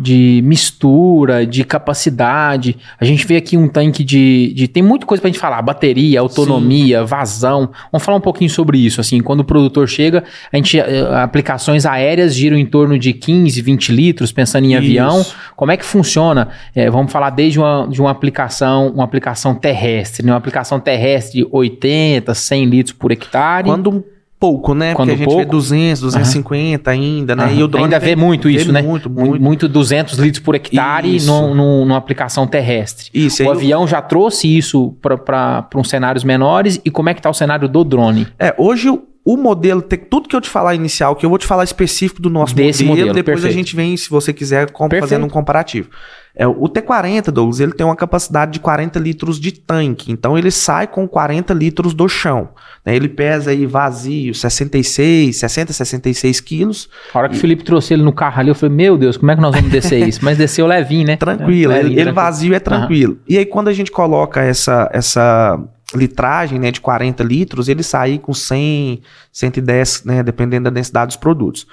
de 0.00 0.40
mistura, 0.44 1.44
de 1.46 1.64
capacidade? 1.64 2.76
A 3.00 3.04
gente 3.04 3.26
vê 3.26 3.36
aqui 3.36 3.56
um 3.56 3.68
tanque 3.68 4.04
de, 4.04 4.52
de- 4.54 4.68
Tem 4.68 4.82
muita 4.82 5.04
coisa 5.06 5.20
pra 5.20 5.28
gente 5.28 5.40
falar: 5.40 5.60
bateria, 5.62 6.20
autonomia, 6.20 7.04
vazão. 7.04 7.70
Vamos 7.90 8.04
falar 8.04 8.18
um 8.18 8.20
pouquinho 8.22 8.50
sobre 8.50 8.78
isso. 8.78 9.00
Assim, 9.00 9.20
quando 9.20 9.40
o 9.40 9.44
produtor 9.44 9.88
chega, 9.88 10.24
a 10.52 10.56
gente. 10.56 10.78
eh, 10.78 11.08
Aplicações 11.22 11.84
aéreas 11.84 12.34
giram 12.34 12.56
em 12.56 12.66
torno 12.66 12.98
de 12.98 13.12
15, 13.12 13.60
20 13.60 13.92
litros, 13.92 14.30
pensando 14.32 14.64
em 14.66 14.76
avião. 14.76 15.20
Isso. 15.20 15.34
Como 15.56 15.72
é 15.72 15.76
que 15.76 15.84
funciona? 15.84 16.48
É, 16.74 16.88
vamos 16.90 17.10
falar 17.12 17.30
desde 17.30 17.58
uma, 17.58 17.86
de 17.90 18.00
uma 18.00 18.10
aplicação, 18.10 18.88
uma 18.88 19.04
aplicação 19.04 19.54
terrestre, 19.54 20.24
né? 20.24 20.32
Uma 20.32 20.38
aplicação 20.38 20.78
terrestre 20.78 21.46
80, 21.50 22.32
100 22.34 22.64
litros 22.66 22.94
por 22.96 23.10
hectare. 23.10 23.66
Quando 23.68 24.04
pouco, 24.38 24.74
né? 24.74 24.94
Quando 24.94 25.08
Porque 25.08 25.22
a 25.22 25.24
gente 25.26 25.34
vê 25.34 25.42
pouco. 25.42 25.50
200, 25.52 26.00
250 26.02 26.90
ainda, 26.90 27.34
né? 27.36 27.44
Aham. 27.44 27.52
E 27.54 27.62
o 27.62 27.68
drone 27.68 27.84
Ainda 27.86 27.98
vê 27.98 28.14
muito 28.16 28.48
vê 28.48 28.54
isso, 28.54 28.72
né? 28.72 28.82
Muito, 28.82 29.10
Mu- 29.10 29.26
muito. 29.26 29.42
Muito 29.42 29.68
200 29.68 30.18
litros 30.18 30.42
por 30.42 30.54
hectare 30.54 31.20
no, 31.24 31.54
no- 31.54 31.84
numa 31.84 31.96
aplicação 31.96 32.46
terrestre. 32.46 33.10
Isso, 33.12 33.42
o 33.42 33.46
aí 33.50 33.56
avião 33.56 33.86
já 33.86 34.00
trouxe 34.00 34.56
isso 34.56 34.94
para 35.02 35.66
uns 35.74 35.88
cenários 35.88 36.24
menores. 36.24 36.80
E 36.84 36.90
como 36.90 37.08
é 37.08 37.14
que 37.14 37.22
tá 37.22 37.28
o 37.30 37.34
cenário 37.34 37.68
do 37.68 37.82
drone? 37.84 38.26
É, 38.38 38.54
hoje 38.56 38.88
o, 39.24 39.36
modelo, 39.36 39.82
tem 39.82 39.98
tudo 39.98 40.28
que 40.28 40.34
eu 40.34 40.40
te 40.40 40.48
falar 40.48 40.74
inicial, 40.74 41.14
que 41.14 41.26
eu 41.26 41.28
vou 41.30 41.38
te 41.38 41.46
falar 41.46 41.64
específico 41.64 42.22
do 42.22 42.30
nosso 42.30 42.54
Desse 42.54 42.82
modelo, 42.84 43.08
modelo, 43.08 43.14
depois 43.14 43.40
perfeito. 43.42 43.54
a 43.54 43.56
gente 43.56 43.76
vem, 43.76 43.96
se 43.96 44.08
você 44.08 44.32
quiser, 44.32 44.70
com- 44.70 44.88
fazendo 44.88 45.26
um 45.26 45.28
comparativo. 45.28 45.90
É, 46.38 46.46
o 46.46 46.68
T40, 46.68 47.32
Douglas, 47.32 47.58
ele 47.58 47.72
tem 47.72 47.84
uma 47.84 47.96
capacidade 47.96 48.52
de 48.52 48.60
40 48.60 48.96
litros 49.00 49.40
de 49.40 49.50
tanque, 49.50 50.12
então 50.12 50.38
ele 50.38 50.52
sai 50.52 50.86
com 50.86 51.08
40 51.08 51.52
litros 51.52 51.92
do 51.92 52.08
chão. 52.08 52.50
né? 52.86 52.94
Ele 52.94 53.08
pesa 53.08 53.50
aí 53.50 53.66
vazio 53.66 54.32
66, 54.32 55.36
60, 55.36 55.72
66 55.72 56.40
quilos, 56.40 56.88
A 57.12 57.18
hora 57.18 57.28
que 57.28 57.36
o 57.36 57.38
Felipe 57.40 57.64
trouxe 57.64 57.92
ele 57.92 58.04
no 58.04 58.12
carro 58.12 58.38
ali, 58.38 58.50
eu 58.50 58.54
falei, 58.54 58.76
meu 58.76 58.96
Deus, 58.96 59.16
como 59.16 59.32
é 59.32 59.34
que 59.34 59.42
nós 59.42 59.52
vamos 59.52 59.68
descer 59.70 60.06
isso? 60.06 60.20
Mas 60.22 60.38
desceu 60.38 60.64
levinho, 60.64 61.08
né? 61.08 61.16
tranquilo, 61.18 61.72
É, 61.72 61.80
ele, 61.80 61.88
levinho, 61.88 62.00
ele 62.00 62.12
vazio 62.12 62.54
é 62.54 62.60
tranquilo. 62.60 63.18
E 63.28 63.36
aí 63.36 63.44
quando 63.44 63.66
a 63.66 63.72
gente 63.72 63.90
coloca 63.90 64.40
essa, 64.40 64.88
essa 64.92 65.60
litragem 65.94 66.58
né, 66.58 66.70
de 66.70 66.80
40 66.80 67.22
litros, 67.24 67.68
ele 67.68 67.82
sai 67.82 68.18
com 68.18 68.32
100, 68.32 69.00
110, 69.32 70.04
né, 70.04 70.22
dependendo 70.22 70.64
da 70.64 70.70
densidade 70.70 71.08
dos 71.08 71.16
produtos. 71.16 71.66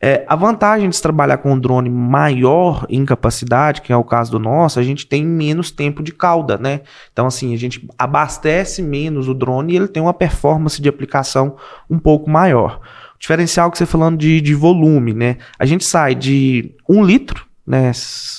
É, 0.00 0.24
a 0.28 0.36
vantagem 0.36 0.88
de 0.88 0.94
se 0.94 1.02
trabalhar 1.02 1.38
com 1.38 1.52
um 1.52 1.58
drone 1.58 1.90
maior 1.90 2.86
em 2.88 3.04
capacidade, 3.04 3.82
que 3.82 3.92
é 3.92 3.96
o 3.96 4.04
caso 4.04 4.30
do 4.30 4.38
nosso, 4.38 4.78
a 4.78 4.82
gente 4.82 5.06
tem 5.06 5.26
menos 5.26 5.72
tempo 5.72 6.02
de 6.04 6.12
cauda, 6.12 6.56
né? 6.56 6.82
Então, 7.12 7.26
assim, 7.26 7.52
a 7.52 7.58
gente 7.58 7.88
abastece 7.98 8.80
menos 8.80 9.26
o 9.28 9.34
drone 9.34 9.72
e 9.72 9.76
ele 9.76 9.88
tem 9.88 10.00
uma 10.00 10.14
performance 10.14 10.80
de 10.80 10.88
aplicação 10.88 11.56
um 11.90 11.98
pouco 11.98 12.30
maior. 12.30 12.80
O 13.16 13.18
diferencial 13.18 13.70
que 13.72 13.78
você 13.78 13.86
falando 13.86 14.16
de, 14.16 14.40
de 14.40 14.54
volume, 14.54 15.12
né? 15.12 15.38
A 15.58 15.66
gente 15.66 15.84
sai 15.84 16.14
de 16.14 16.72
um 16.88 17.02
litro, 17.02 17.47
né? 17.68 17.92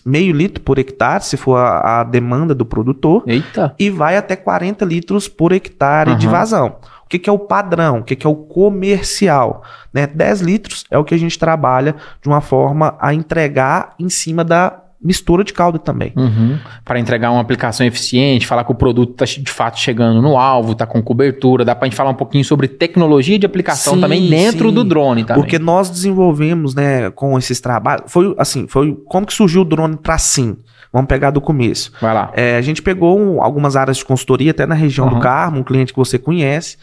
Meio 0.04 0.34
litro 0.36 0.62
por 0.64 0.80
hectare, 0.80 1.24
se 1.24 1.38
for 1.38 1.56
a, 1.58 2.00
a 2.00 2.04
demanda 2.04 2.56
do 2.56 2.66
produtor. 2.66 3.24
Eita. 3.28 3.76
E 3.78 3.90
vai 3.92 4.18
até 4.18 4.36
40 4.36 4.84
litros 4.84 5.28
por 5.28 5.52
hectare 5.52 6.12
Uhum. 6.12 6.18
de 6.18 6.28
vazão. 6.28 6.78
O 7.06 7.10
que, 7.10 7.20
que 7.20 7.30
é 7.30 7.34
o 7.34 7.40
padrão? 7.40 8.00
O 8.00 8.04
que, 8.04 8.16
que 8.16 8.26
é 8.26 8.30
o 8.30 8.36
comercial? 8.36 9.64
Né? 9.94 10.08
10 10.08 10.42
litros 10.42 10.86
é 10.90 10.98
o 10.98 11.04
que 11.04 11.14
a 11.14 11.18
gente 11.18 11.38
trabalha 11.38 11.96
de 12.22 12.28
uma 12.28 12.42
forma 12.42 12.96
a 13.00 13.14
entregar 13.14 13.94
em 14.00 14.10
cima 14.10 14.44
da 14.44 14.80
mistura 15.02 15.44
de 15.44 15.54
calda 15.54 15.80
também. 15.80 16.12
Uhum. 16.16 16.58
Para 16.84 17.00
entregar 17.00 17.32
uma 17.32 17.40
aplicação 17.42 17.86
eficiente, 17.86 18.46
falar 18.46 18.64
que 18.66 18.72
o 18.72 18.76
produto 18.76 19.12
está 19.24 19.42
de 19.42 19.50
fato 19.52 19.80
chegando 19.80 20.22
no 20.22 20.38
alvo, 20.38 20.74
está 20.74 20.86
com 20.86 21.02
cobertura. 21.02 21.64
Dá 21.64 21.74
para 21.74 21.86
a 21.86 21.90
gente 21.90 21.96
falar 21.96 22.10
um 22.10 22.16
pouquinho 22.16 22.44
sobre 22.44 22.68
tecnologia 22.68 23.40
de 23.40 23.46
aplicação 23.46 23.96
Sim, 23.96 24.02
também 24.02 24.30
dentro 24.30 24.70
sim. 24.70 24.76
do 24.76 24.84
drone 24.84 25.24
também. 25.24 25.42
Porque 25.42 25.58
nós 25.58 25.90
desenvolvemos, 25.90 26.76
né, 26.76 27.10
com 27.12 27.38
esses 27.38 27.60
trabalhos, 27.62 28.12
foi 28.12 28.36
assim, 28.38 28.68
foi 28.68 28.94
como 29.06 29.26
que 29.26 29.34
surgiu 29.34 29.62
o 29.62 29.66
drone 29.66 29.96
para 29.98 30.18
sim. 30.18 30.58
Vamos 30.92 31.08
pegar 31.08 31.30
do 31.30 31.40
começo. 31.40 31.92
Vai 32.02 32.14
lá. 32.14 32.32
É, 32.36 32.56
a 32.58 32.62
gente 32.62 32.82
pegou 32.82 33.18
um- 33.20 33.44
algumas 33.44 33.76
áreas 33.76 33.98
de 33.98 34.06
consultoria, 34.06 34.52
até 34.52 34.66
na 34.66 34.74
região 34.74 35.08
Uhum. 35.08 35.14
do 35.16 35.20
Carmo, 35.20 35.60
um 35.60 35.64
cliente 35.64 35.94
que 35.94 36.00
você 36.00 36.18
conhece. 36.18 36.78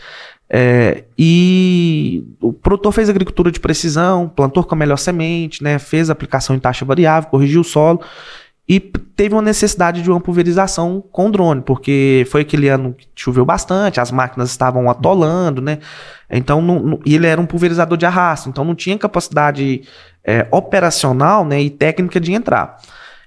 É, 0.48 1.04
e 1.18 2.24
o 2.40 2.52
produtor 2.52 2.92
fez 2.92 3.08
agricultura 3.08 3.50
de 3.50 3.58
precisão, 3.58 4.28
plantou 4.28 4.62
com 4.64 4.74
a 4.74 4.78
melhor 4.78 4.96
semente, 4.96 5.62
né, 5.62 5.78
fez 5.78 6.08
aplicação 6.08 6.54
em 6.54 6.58
taxa 6.58 6.84
variável, 6.84 7.28
corrigiu 7.28 7.62
o 7.62 7.64
solo 7.64 8.00
e 8.68 8.80
teve 8.80 9.34
uma 9.34 9.42
necessidade 9.42 10.02
de 10.02 10.10
uma 10.10 10.20
pulverização 10.20 11.02
com 11.12 11.30
drone, 11.30 11.62
porque 11.62 12.26
foi 12.30 12.40
aquele 12.42 12.68
ano 12.68 12.92
que 12.92 13.06
choveu 13.14 13.44
bastante, 13.44 14.00
as 14.00 14.10
máquinas 14.10 14.50
estavam 14.50 14.90
atolando, 14.90 15.62
né? 15.62 15.78
Então, 16.28 16.60
não- 16.60 16.80
não- 16.80 17.00
e 17.06 17.14
ele 17.14 17.26
era 17.28 17.40
um 17.40 17.46
pulverizador 17.46 17.96
de 17.96 18.06
arrasto, 18.06 18.48
então 18.48 18.64
não 18.64 18.74
tinha 18.74 18.98
capacidade 18.98 19.82
é, 20.28 20.44
operacional 20.50 21.44
né, 21.44 21.62
e 21.62 21.70
técnica 21.70 22.18
de 22.18 22.32
entrar. 22.32 22.78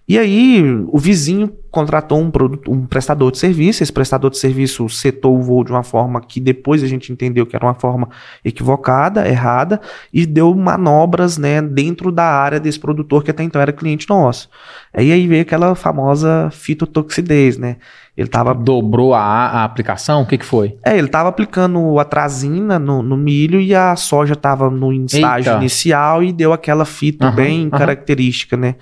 E 0.10 0.18
aí, 0.18 0.64
o 0.88 0.98
vizinho 0.98 1.56
contratou 1.70 2.20
um, 2.20 2.32
produto, 2.32 2.72
um 2.72 2.84
prestador 2.88 3.32
de 3.32 3.38
serviço. 3.38 3.84
Esse 3.84 3.94
prestador 3.94 4.32
de 4.32 4.40
serviço 4.40 4.90
setou 4.90 5.38
o 5.38 5.42
voo 5.44 5.64
de 5.64 5.72
uma 5.72 5.84
forma 5.84 6.20
que 6.20 6.40
depois 6.40 6.82
a 6.82 6.88
gente 6.88 7.12
entendeu 7.12 7.46
que 7.46 7.56
era 7.56 7.64
uma 7.64 7.76
forma 7.76 8.10
equivocada, 8.44 9.28
errada, 9.28 9.80
e 10.12 10.26
deu 10.26 10.56
manobras 10.56 11.38
né, 11.38 11.62
dentro 11.62 12.12
da 12.12 12.24
área 12.26 12.60
desse 12.60 12.80
produtor 12.80 13.24
que 13.24 13.30
até 13.30 13.44
então 13.44 13.62
era 13.62 13.72
cliente 13.72 14.10
nosso. 14.10 14.50
E 14.98 15.12
aí 15.12 15.28
veio 15.28 15.44
aquela 15.44 15.76
famosa 15.76 16.50
fitotoxidez, 16.52 17.60
né? 17.60 17.78
Ele 18.18 18.28
estava 18.28 18.56
Dobrou 18.56 19.14
a, 19.14 19.22
a 19.22 19.64
aplicação? 19.64 20.24
O 20.24 20.26
que, 20.26 20.40
que 20.40 20.46
foi? 20.46 20.76
é, 20.84 20.98
ele 20.98 21.06
estava 21.06 21.30
aplicando 21.30 22.00
atrazina 22.00 22.80
no, 22.80 23.04
no 23.04 23.16
milho 23.16 23.62
e 23.62 23.76
a 23.76 23.96
soja 23.96 24.34
estava 24.34 24.72
no 24.72 24.92
estágio 24.92 25.52
Eita. 25.52 25.60
inicial 25.60 26.24
e 26.24 26.34
deu 26.34 26.52
aquela 26.52 26.84
fito 26.84 27.26
Aham, 27.28 27.36
bem 27.36 27.70
aham. 27.72 27.78
característica, 27.78 28.58
né? 28.58 28.74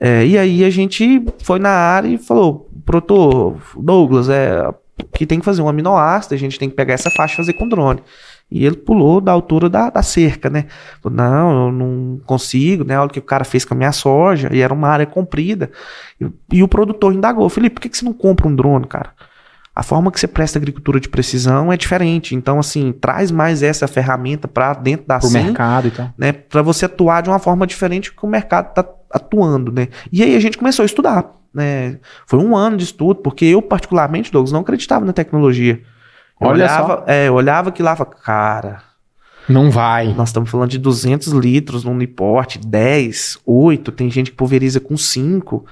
É, 0.00 0.26
e 0.26 0.38
aí 0.38 0.64
a 0.64 0.70
gente 0.70 1.22
foi 1.42 1.58
na 1.58 1.68
área 1.70 2.08
e 2.08 2.16
falou, 2.16 2.68
Proto, 2.86 3.56
Douglas, 3.76 4.30
é, 4.30 4.66
que 5.14 5.26
tem 5.26 5.38
que 5.38 5.44
fazer 5.44 5.60
um 5.60 5.68
aminoácido, 5.68 6.34
a 6.34 6.38
gente 6.38 6.58
tem 6.58 6.70
que 6.70 6.74
pegar 6.74 6.94
essa 6.94 7.10
faixa 7.10 7.34
e 7.34 7.36
fazer 7.36 7.52
com 7.52 7.68
drone. 7.68 8.02
E 8.50 8.66
ele 8.66 8.76
pulou 8.76 9.20
da 9.20 9.30
altura 9.30 9.68
da, 9.68 9.90
da 9.90 10.02
cerca, 10.02 10.50
né? 10.50 10.66
Falou, 11.00 11.16
não, 11.16 11.66
eu 11.66 11.72
não 11.72 12.20
consigo, 12.26 12.82
né? 12.82 12.98
Olha 12.98 13.06
o 13.06 13.10
que 13.10 13.20
o 13.20 13.22
cara 13.22 13.44
fez 13.44 13.64
com 13.64 13.74
a 13.74 13.76
minha 13.76 13.92
soja, 13.92 14.48
e 14.52 14.60
era 14.60 14.74
uma 14.74 14.88
área 14.88 15.06
comprida. 15.06 15.70
E, 16.20 16.26
e 16.54 16.62
o 16.62 16.66
produtor 16.66 17.12
indagou, 17.12 17.48
Felipe, 17.48 17.74
por 17.74 17.82
que, 17.82 17.88
que 17.88 17.96
você 17.96 18.04
não 18.04 18.12
compra 18.12 18.48
um 18.48 18.56
drone, 18.56 18.86
cara? 18.86 19.10
A 19.72 19.84
forma 19.84 20.10
que 20.10 20.18
você 20.18 20.26
presta 20.26 20.58
agricultura 20.58 20.98
de 20.98 21.08
precisão 21.08 21.72
é 21.72 21.76
diferente. 21.76 22.34
Então, 22.34 22.58
assim, 22.58 22.92
traz 22.92 23.30
mais 23.30 23.62
essa 23.62 23.86
ferramenta 23.86 24.48
para 24.48 24.74
dentro 24.74 25.06
da 25.06 25.20
Pro 25.20 25.30
mercado 25.30 25.88
e 25.88 25.90
tal. 25.92 26.10
né? 26.18 26.32
Para 26.32 26.60
você 26.60 26.86
atuar 26.86 27.22
de 27.22 27.30
uma 27.30 27.38
forma 27.38 27.66
diferente 27.66 28.12
que 28.12 28.24
o 28.24 28.28
mercado 28.28 28.70
está 28.70 28.84
atuando, 29.10 29.72
né? 29.72 29.88
E 30.12 30.22
aí 30.22 30.34
a 30.36 30.40
gente 30.40 30.56
começou 30.58 30.82
a 30.82 30.86
estudar, 30.86 31.32
né? 31.52 31.98
Foi 32.26 32.38
um 32.38 32.56
ano 32.56 32.76
de 32.76 32.84
estudo, 32.84 33.16
porque 33.20 33.44
eu, 33.44 33.60
particularmente, 33.60 34.30
Douglas, 34.32 34.52
não 34.52 34.60
acreditava 34.60 35.04
na 35.04 35.12
tecnologia. 35.12 35.80
Eu 36.40 36.48
Olha 36.48 36.64
olhava, 36.64 37.04
é, 37.06 37.28
eu 37.28 37.34
olhava 37.34 37.70
que 37.72 37.82
lá 37.82 37.92
e 37.92 37.96
falava, 37.96 38.16
cara, 38.16 38.82
Não 39.48 39.70
vai. 39.70 40.14
nós 40.14 40.28
estamos 40.30 40.48
falando 40.50 40.70
de 40.70 40.78
200 40.78 41.28
litros 41.32 41.84
num 41.84 41.94
Niporte, 41.94 42.58
10, 42.58 43.38
8, 43.44 43.92
tem 43.92 44.10
gente 44.10 44.30
que 44.30 44.36
pulveriza 44.36 44.80
com 44.80 44.96
5. 44.96 45.64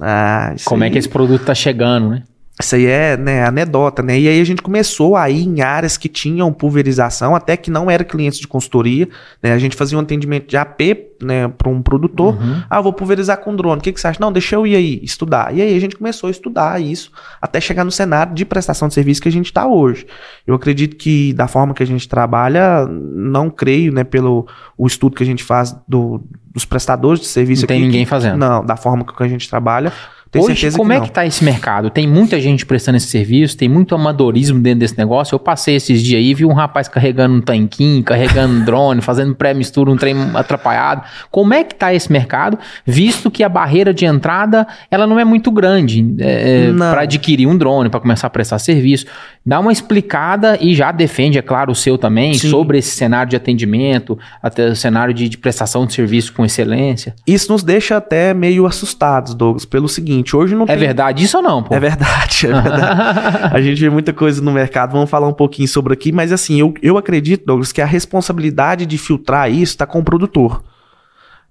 Ah, 0.00 0.54
Como 0.64 0.82
é 0.82 0.86
aí- 0.86 0.92
que 0.92 0.98
esse 0.98 1.08
produto 1.08 1.44
tá 1.44 1.54
chegando, 1.54 2.10
né? 2.10 2.24
Isso 2.60 2.74
aí 2.76 2.86
é 2.86 3.16
né, 3.16 3.44
anedota, 3.44 4.02
né? 4.02 4.18
E 4.20 4.28
aí 4.28 4.40
a 4.40 4.44
gente 4.44 4.60
começou 4.62 5.16
a 5.16 5.28
ir 5.30 5.46
em 5.46 5.62
áreas 5.62 5.96
que 5.96 6.08
tinham 6.08 6.52
pulverização, 6.52 7.34
até 7.34 7.56
que 7.56 7.70
não 7.70 7.90
era 7.90 8.04
clientes 8.04 8.38
de 8.38 8.46
consultoria, 8.46 9.08
né? 9.42 9.52
A 9.52 9.58
gente 9.58 9.74
fazia 9.74 9.96
um 9.96 10.00
atendimento 10.00 10.46
de 10.48 10.56
AP, 10.56 10.80
né, 11.22 11.48
para 11.48 11.68
um 11.70 11.80
produtor. 11.80 12.34
Uhum. 12.34 12.62
Ah, 12.68 12.80
vou 12.80 12.92
pulverizar 12.92 13.38
com 13.38 13.54
drone. 13.56 13.78
O 13.78 13.82
que, 13.82 13.92
que 13.92 14.00
você 14.00 14.06
acha? 14.08 14.18
Não, 14.20 14.30
deixa 14.32 14.54
eu 14.54 14.66
ir 14.66 14.76
aí, 14.76 15.00
estudar. 15.02 15.54
E 15.54 15.62
aí 15.62 15.74
a 15.76 15.80
gente 15.80 15.96
começou 15.96 16.28
a 16.28 16.30
estudar 16.30 16.80
isso 16.80 17.10
até 17.40 17.60
chegar 17.60 17.84
no 17.84 17.90
cenário 17.90 18.34
de 18.34 18.44
prestação 18.44 18.86
de 18.88 18.94
serviço 18.94 19.22
que 19.22 19.28
a 19.28 19.32
gente 19.32 19.46
está 19.46 19.66
hoje. 19.66 20.06
Eu 20.46 20.54
acredito 20.54 20.96
que 20.96 21.32
da 21.32 21.48
forma 21.48 21.72
que 21.74 21.82
a 21.82 21.86
gente 21.86 22.08
trabalha, 22.08 22.86
não 22.86 23.48
creio, 23.50 23.92
né, 23.92 24.04
pelo 24.04 24.46
o 24.76 24.86
estudo 24.86 25.16
que 25.16 25.22
a 25.22 25.26
gente 25.26 25.42
faz 25.42 25.74
do- 25.88 26.20
dos 26.52 26.64
prestadores 26.64 27.20
de 27.20 27.26
serviço 27.26 27.62
Não 27.62 27.68
tem 27.68 27.78
aqui, 27.78 27.86
ninguém 27.86 28.04
fazendo. 28.04 28.36
Não, 28.36 28.64
da 28.64 28.76
forma 28.76 29.04
que 29.04 29.22
a 29.22 29.28
gente 29.28 29.48
trabalha, 29.48 29.92
tenho 30.32 30.46
Hoje, 30.46 30.72
como 30.72 30.90
que 30.90 30.96
é 30.96 31.00
que 31.02 31.12
tá 31.12 31.26
esse 31.26 31.44
mercado? 31.44 31.90
Tem 31.90 32.08
muita 32.08 32.40
gente 32.40 32.64
prestando 32.64 32.96
esse 32.96 33.08
serviço, 33.08 33.54
tem 33.54 33.68
muito 33.68 33.94
amadorismo 33.94 34.58
dentro 34.58 34.80
desse 34.80 34.96
negócio. 34.96 35.34
Eu 35.34 35.38
passei 35.38 35.76
esses 35.76 36.02
dias 36.02 36.18
aí 36.18 36.30
e 36.30 36.34
vi 36.34 36.46
um 36.46 36.54
rapaz 36.54 36.88
carregando 36.88 37.34
um 37.34 37.40
tanquinho, 37.42 38.02
carregando 38.02 38.54
um 38.54 38.64
drone, 38.64 39.02
fazendo 39.02 39.34
pré-mistura, 39.34 39.90
um 39.90 39.96
trem 39.96 40.16
atrapalhado. 40.32 41.02
Como 41.30 41.52
é 41.52 41.62
que 41.62 41.74
tá 41.74 41.92
esse 41.92 42.10
mercado, 42.10 42.58
visto 42.86 43.30
que 43.30 43.44
a 43.44 43.48
barreira 43.48 43.92
de 43.92 44.06
entrada 44.06 44.66
ela 44.90 45.06
não 45.06 45.20
é 45.20 45.24
muito 45.24 45.50
grande 45.50 46.02
é, 46.18 46.68
Não. 46.68 46.90
para 46.90 47.02
adquirir 47.02 47.46
um 47.46 47.54
drone, 47.54 47.90
para 47.90 48.00
começar 48.00 48.28
a 48.28 48.30
prestar 48.30 48.58
serviço? 48.58 49.04
Dá 49.44 49.58
uma 49.58 49.72
explicada 49.72 50.56
e 50.60 50.74
já 50.74 50.92
defende, 50.92 51.36
é 51.36 51.42
claro, 51.42 51.72
o 51.72 51.74
seu 51.74 51.98
também, 51.98 52.34
Sim. 52.34 52.48
sobre 52.48 52.78
esse 52.78 52.94
cenário 52.94 53.30
de 53.30 53.36
atendimento, 53.36 54.16
até 54.40 54.68
o 54.68 54.76
cenário 54.76 55.12
de, 55.12 55.28
de 55.28 55.36
prestação 55.36 55.84
de 55.84 55.92
serviço 55.94 56.32
com 56.32 56.44
excelência. 56.44 57.14
Isso 57.26 57.50
nos 57.52 57.64
deixa 57.64 57.96
até 57.96 58.32
meio 58.32 58.66
assustados, 58.66 59.34
Douglas, 59.34 59.64
pelo 59.64 59.88
seguinte, 59.88 60.36
hoje 60.36 60.54
não 60.54 60.64
É 60.64 60.68
tem... 60.68 60.78
verdade 60.78 61.24
isso 61.24 61.36
ou 61.36 61.42
não, 61.42 61.62
pô? 61.62 61.74
É 61.74 61.80
verdade, 61.80 62.46
é 62.46 62.52
verdade. 62.52 63.38
a 63.52 63.60
gente 63.60 63.80
vê 63.80 63.90
muita 63.90 64.12
coisa 64.12 64.40
no 64.40 64.52
mercado, 64.52 64.92
vamos 64.92 65.10
falar 65.10 65.26
um 65.26 65.32
pouquinho 65.32 65.66
sobre 65.66 65.92
aqui, 65.92 66.12
mas 66.12 66.30
assim, 66.30 66.60
eu, 66.60 66.72
eu 66.80 66.96
acredito, 66.96 67.44
Douglas, 67.44 67.72
que 67.72 67.80
a 67.80 67.86
responsabilidade 67.86 68.86
de 68.86 68.96
filtrar 68.96 69.50
isso 69.50 69.72
está 69.72 69.86
com 69.86 69.98
o 69.98 70.04
produtor. 70.04 70.62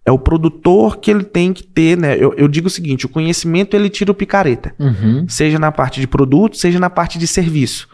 É 0.06 0.12
o 0.12 0.18
produtor 0.18 0.98
que 0.98 1.12
ele 1.12 1.24
tem 1.24 1.54
que 1.54 1.64
ter, 1.64 1.98
né? 1.98 2.16
Eu, 2.16 2.34
eu 2.36 2.48
digo 2.48 2.68
o 2.68 2.72
seguinte, 2.72 3.06
o 3.06 3.10
conhecimento 3.10 3.76
ele 3.76 3.90
tira 3.90 4.12
o 4.12 4.16
picareta. 4.16 4.74
Uhum. 4.80 5.26
Seja 5.30 5.60
na 5.60 5.72
parte 5.72 6.00
de 6.00 6.08
produto, 6.08 6.58
seja 6.58 6.80
na 6.80 6.90
parte 6.90 7.20
de 7.20 7.28
serviço. 7.28 7.88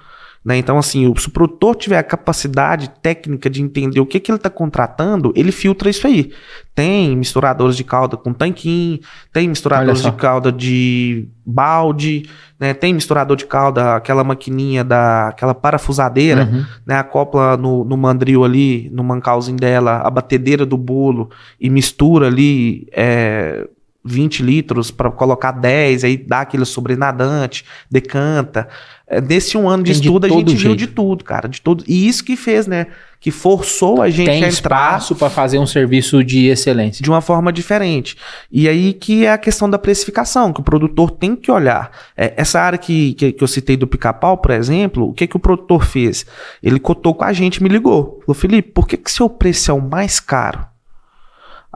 Né? 0.47 0.55
Então, 0.57 0.77
assim, 0.77 1.05
o- 1.07 1.19
se 1.19 1.27
o 1.27 1.31
produtor 1.31 1.75
tiver 1.75 1.97
a 1.97 2.03
capacidade 2.03 2.89
técnica 3.01 3.49
de 3.49 3.61
entender 3.61 3.99
o 3.99 4.05
que, 4.05 4.17
que 4.17 4.31
ele 4.31 4.37
está 4.37 4.49
contratando, 4.49 5.33
ele 5.35 5.51
filtra 5.51 5.89
isso 5.89 6.07
aí. 6.07 6.31
Tem 6.73 7.17
misturadores 7.17 7.75
de 7.75 7.83
calda 7.83 8.15
com 8.15 8.31
tanquinho, 8.31 8.97
tem 9.33 9.49
misturadores 9.49 10.01
de 10.01 10.09
calda 10.13 10.49
de 10.49 11.27
balde, 11.45 12.29
né? 12.57 12.73
tem 12.73 12.93
misturador 12.93 13.35
de 13.35 13.45
calda, 13.45 13.95
aquela 13.97 14.23
maquininha 14.23 14.85
da 14.85 15.27
aquela 15.27 15.53
parafusadeira, 15.53 16.45
Uhum. 16.49 16.65
né? 16.85 16.95
Acopla 16.95 17.57
no, 17.57 17.83
no 17.83 17.97
mandril 17.97 18.45
ali, 18.45 18.89
no 18.93 19.03
mancalzinho 19.03 19.57
dela, 19.57 19.97
a 19.97 20.09
batedeira 20.09 20.65
do 20.65 20.77
bolo 20.77 21.29
e 21.59 21.69
mistura 21.69 22.27
ali 22.27 22.87
é, 22.93 23.67
20 24.07 24.41
litros 24.43 24.89
para 24.89 25.11
colocar 25.11 25.51
10, 25.51 26.03
aí 26.03 26.17
dá 26.17 26.41
aquele 26.41 26.65
sobrenadante, 26.65 27.65
decanta. 27.89 28.67
É, 29.09 29.21
nesse 29.21 29.57
um 29.57 29.69
ano 29.69 29.83
de 29.83 29.93
Tem 29.93 30.01
de 30.01 30.07
estudo 30.07 30.25
a 30.25 30.29
todo 30.29 30.39
gente 30.39 30.57
viu 30.57 30.71
jeito. 30.71 30.77
de 30.79 30.87
tudo, 30.87 31.23
cara, 31.23 31.47
de 31.47 31.61
tudo. 31.61 31.83
E 31.87 32.07
isso 32.07 32.23
que 32.25 32.35
fez, 32.35 32.67
né? 32.67 32.87
Que 33.21 33.31
forçou 33.31 34.01
a 34.01 34.09
gente 34.09 34.25
Tem 34.25 34.43
a 34.43 34.47
entrar 34.49 34.49
espaço 34.49 35.15
para 35.15 35.29
fazer 35.29 35.59
um 35.59 35.65
serviço 35.65 36.21
de 36.23 36.47
excelência. 36.47 37.01
de 37.01 37.09
uma 37.09 37.21
forma 37.21 37.51
diferente. 37.53 38.17
E 38.51 38.67
aí 38.67 38.93
que 38.93 39.25
é 39.25 39.31
a 39.31 39.37
questão 39.37 39.69
da 39.69 39.79
precificação, 39.79 40.51
que 40.51 40.59
o 40.59 40.63
produtor 40.63 41.11
tem 41.11 41.35
que 41.37 41.49
olhar. 41.49 41.89
É, 42.17 42.33
essa 42.35 42.59
área 42.59 42.77
que, 42.77 43.13
que, 43.13 43.31
que 43.31 43.43
eu 43.43 43.47
citei 43.47 43.77
do 43.77 43.87
pica-pau, 43.87 44.37
por 44.37 44.51
exemplo, 44.51 45.07
o 45.09 45.13
que, 45.13 45.25
que 45.25 45.37
o 45.37 45.39
produtor 45.39 45.85
fez? 45.85 46.25
Ele 46.61 46.79
cotou 46.79 47.15
com 47.15 47.23
a 47.23 47.31
gente, 47.31 47.63
me 47.63 47.69
ligou. 47.69 48.19
Falou, 48.25 48.35
Felipe, 48.35 48.71
por 48.71 48.87
que, 48.87 48.97
que 48.97 49.11
seu 49.11 49.29
preço 49.29 49.71
é 49.71 49.73
o 49.73 49.81
mais 49.81 50.19
caro? 50.19 50.65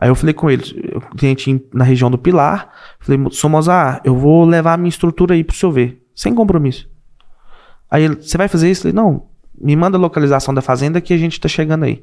Aí 0.02 0.10
eu 0.10 0.16
falei 0.16 0.34
com 0.34 0.50
ele, 0.50 0.64
cliente 1.16 1.64
na 1.72 1.84
região 1.84 2.10
do 2.10 2.18
Pilar, 2.18 2.72
falei, 3.00 3.24
Somozar, 3.30 4.02
eu 4.04 4.18
vou 4.18 4.44
levar 4.46 4.74
a 4.74 4.78
minha 4.78 4.90
estrutura 4.90 5.36
aí 5.36 5.44
pro 5.44 5.56
senhor 5.56 5.72
ver, 5.72 6.02
sem 6.16 6.34
compromisso. 6.34 6.90
Aí 7.88 8.06
ele, 8.06 8.16
você 8.16 8.36
vai 8.36 8.48
fazer 8.48 8.72
isso? 8.72 8.88
Eu 8.88 8.92
falei, 8.92 9.06
não, 9.06 9.28
me 9.62 9.76
manda 9.76 10.00
a 10.00 10.02
localização 10.02 10.56
da 10.56 10.62
fazenda 10.62 11.00
que 11.00 11.14
a 11.14 11.18
gente 11.18 11.40
tá 11.40 11.48
chegando 11.48 11.84
aí. 11.84 12.02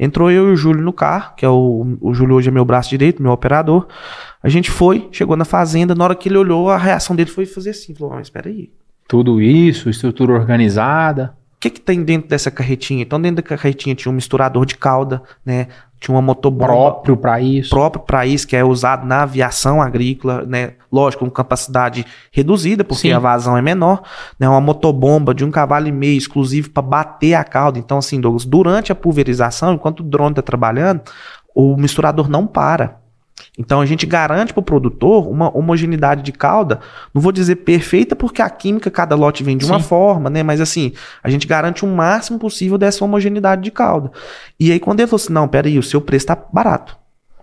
Entrou 0.00 0.30
eu 0.30 0.48
e 0.48 0.52
o 0.52 0.56
Júlio 0.56 0.82
no 0.82 0.92
carro, 0.92 1.34
que 1.36 1.44
é 1.44 1.48
o, 1.48 1.98
o 2.00 2.14
Júlio 2.14 2.34
hoje 2.34 2.48
é 2.48 2.50
meu 2.50 2.64
braço 2.64 2.88
direito, 2.88 3.22
meu 3.22 3.32
operador. 3.32 3.88
A 4.42 4.48
gente 4.48 4.70
foi, 4.70 5.06
chegou 5.12 5.36
na 5.36 5.44
fazenda, 5.44 5.94
na 5.94 6.02
hora 6.02 6.14
que 6.14 6.30
ele 6.30 6.38
olhou, 6.38 6.70
a 6.70 6.78
reação 6.78 7.14
dele 7.14 7.28
foi 7.28 7.44
fazer 7.44 7.70
assim, 7.70 7.94
falou, 7.94 8.14
mas 8.14 8.28
espera 8.28 8.48
aí, 8.48 8.70
Tudo 9.06 9.42
isso, 9.42 9.90
estrutura 9.90 10.32
organizada. 10.32 11.36
O 11.68 11.70
que, 11.70 11.70
que 11.70 11.80
tem 11.80 12.02
dentro 12.02 12.28
dessa 12.28 12.50
carretinha? 12.50 13.02
Então, 13.02 13.20
dentro 13.20 13.36
da 13.36 13.42
carretinha 13.42 13.94
tinha 13.94 14.12
um 14.12 14.14
misturador 14.14 14.66
de 14.66 14.76
calda, 14.76 15.22
né? 15.44 15.68
Tinha 15.98 16.14
uma 16.14 16.20
motobomba. 16.20 16.66
Próprio 16.66 17.16
para 17.16 17.40
isso. 17.40 17.70
Próprio 17.70 18.02
para 18.04 18.26
isso, 18.26 18.46
que 18.46 18.54
é 18.54 18.62
usado 18.62 19.06
na 19.06 19.22
aviação 19.22 19.80
agrícola, 19.80 20.44
né? 20.44 20.72
Lógico, 20.92 21.24
com 21.24 21.30
capacidade 21.30 22.04
reduzida, 22.30 22.84
porque 22.84 23.08
Sim. 23.08 23.12
a 23.12 23.18
vazão 23.18 23.56
é 23.56 23.62
menor. 23.62 24.02
Né? 24.38 24.46
Uma 24.46 24.60
motobomba 24.60 25.34
de 25.34 25.44
um 25.44 25.50
cavalo 25.50 25.86
e 25.86 25.92
meio, 25.92 26.18
exclusivo 26.18 26.68
para 26.68 26.82
bater 26.82 27.34
a 27.34 27.42
calda. 27.44 27.78
Então, 27.78 27.96
assim, 27.96 28.20
Douglas, 28.20 28.44
durante 28.44 28.92
a 28.92 28.94
pulverização, 28.94 29.72
enquanto 29.72 30.00
o 30.00 30.04
drone 30.04 30.32
está 30.32 30.42
trabalhando, 30.42 31.00
o 31.54 31.76
misturador 31.76 32.28
não 32.28 32.46
para. 32.46 33.03
Então 33.58 33.80
a 33.80 33.86
gente 33.86 34.06
garante 34.06 34.52
para 34.52 34.60
o 34.60 34.64
produtor 34.64 35.28
uma 35.28 35.56
homogeneidade 35.56 36.22
de 36.22 36.32
calda, 36.32 36.80
não 37.12 37.22
vou 37.22 37.32
dizer 37.32 37.56
perfeita, 37.56 38.16
porque 38.16 38.42
a 38.42 38.50
química, 38.50 38.90
cada 38.90 39.14
lote 39.14 39.44
vem 39.44 39.56
de 39.56 39.64
uma 39.64 39.80
Sim. 39.80 39.86
forma, 39.86 40.28
né? 40.28 40.42
Mas 40.42 40.60
assim, 40.60 40.92
a 41.22 41.30
gente 41.30 41.46
garante 41.46 41.84
o 41.84 41.88
máximo 41.88 42.38
possível 42.38 42.76
dessa 42.76 43.04
homogeneidade 43.04 43.62
de 43.62 43.70
calda. 43.70 44.10
E 44.58 44.72
aí, 44.72 44.80
quando 44.80 45.00
ele 45.00 45.06
falou 45.06 45.22
assim: 45.22 45.32
não, 45.32 45.46
peraí, 45.46 45.78
o 45.78 45.82
seu 45.82 46.00
preço 46.00 46.24
está 46.24 46.36
barato. 46.52 46.96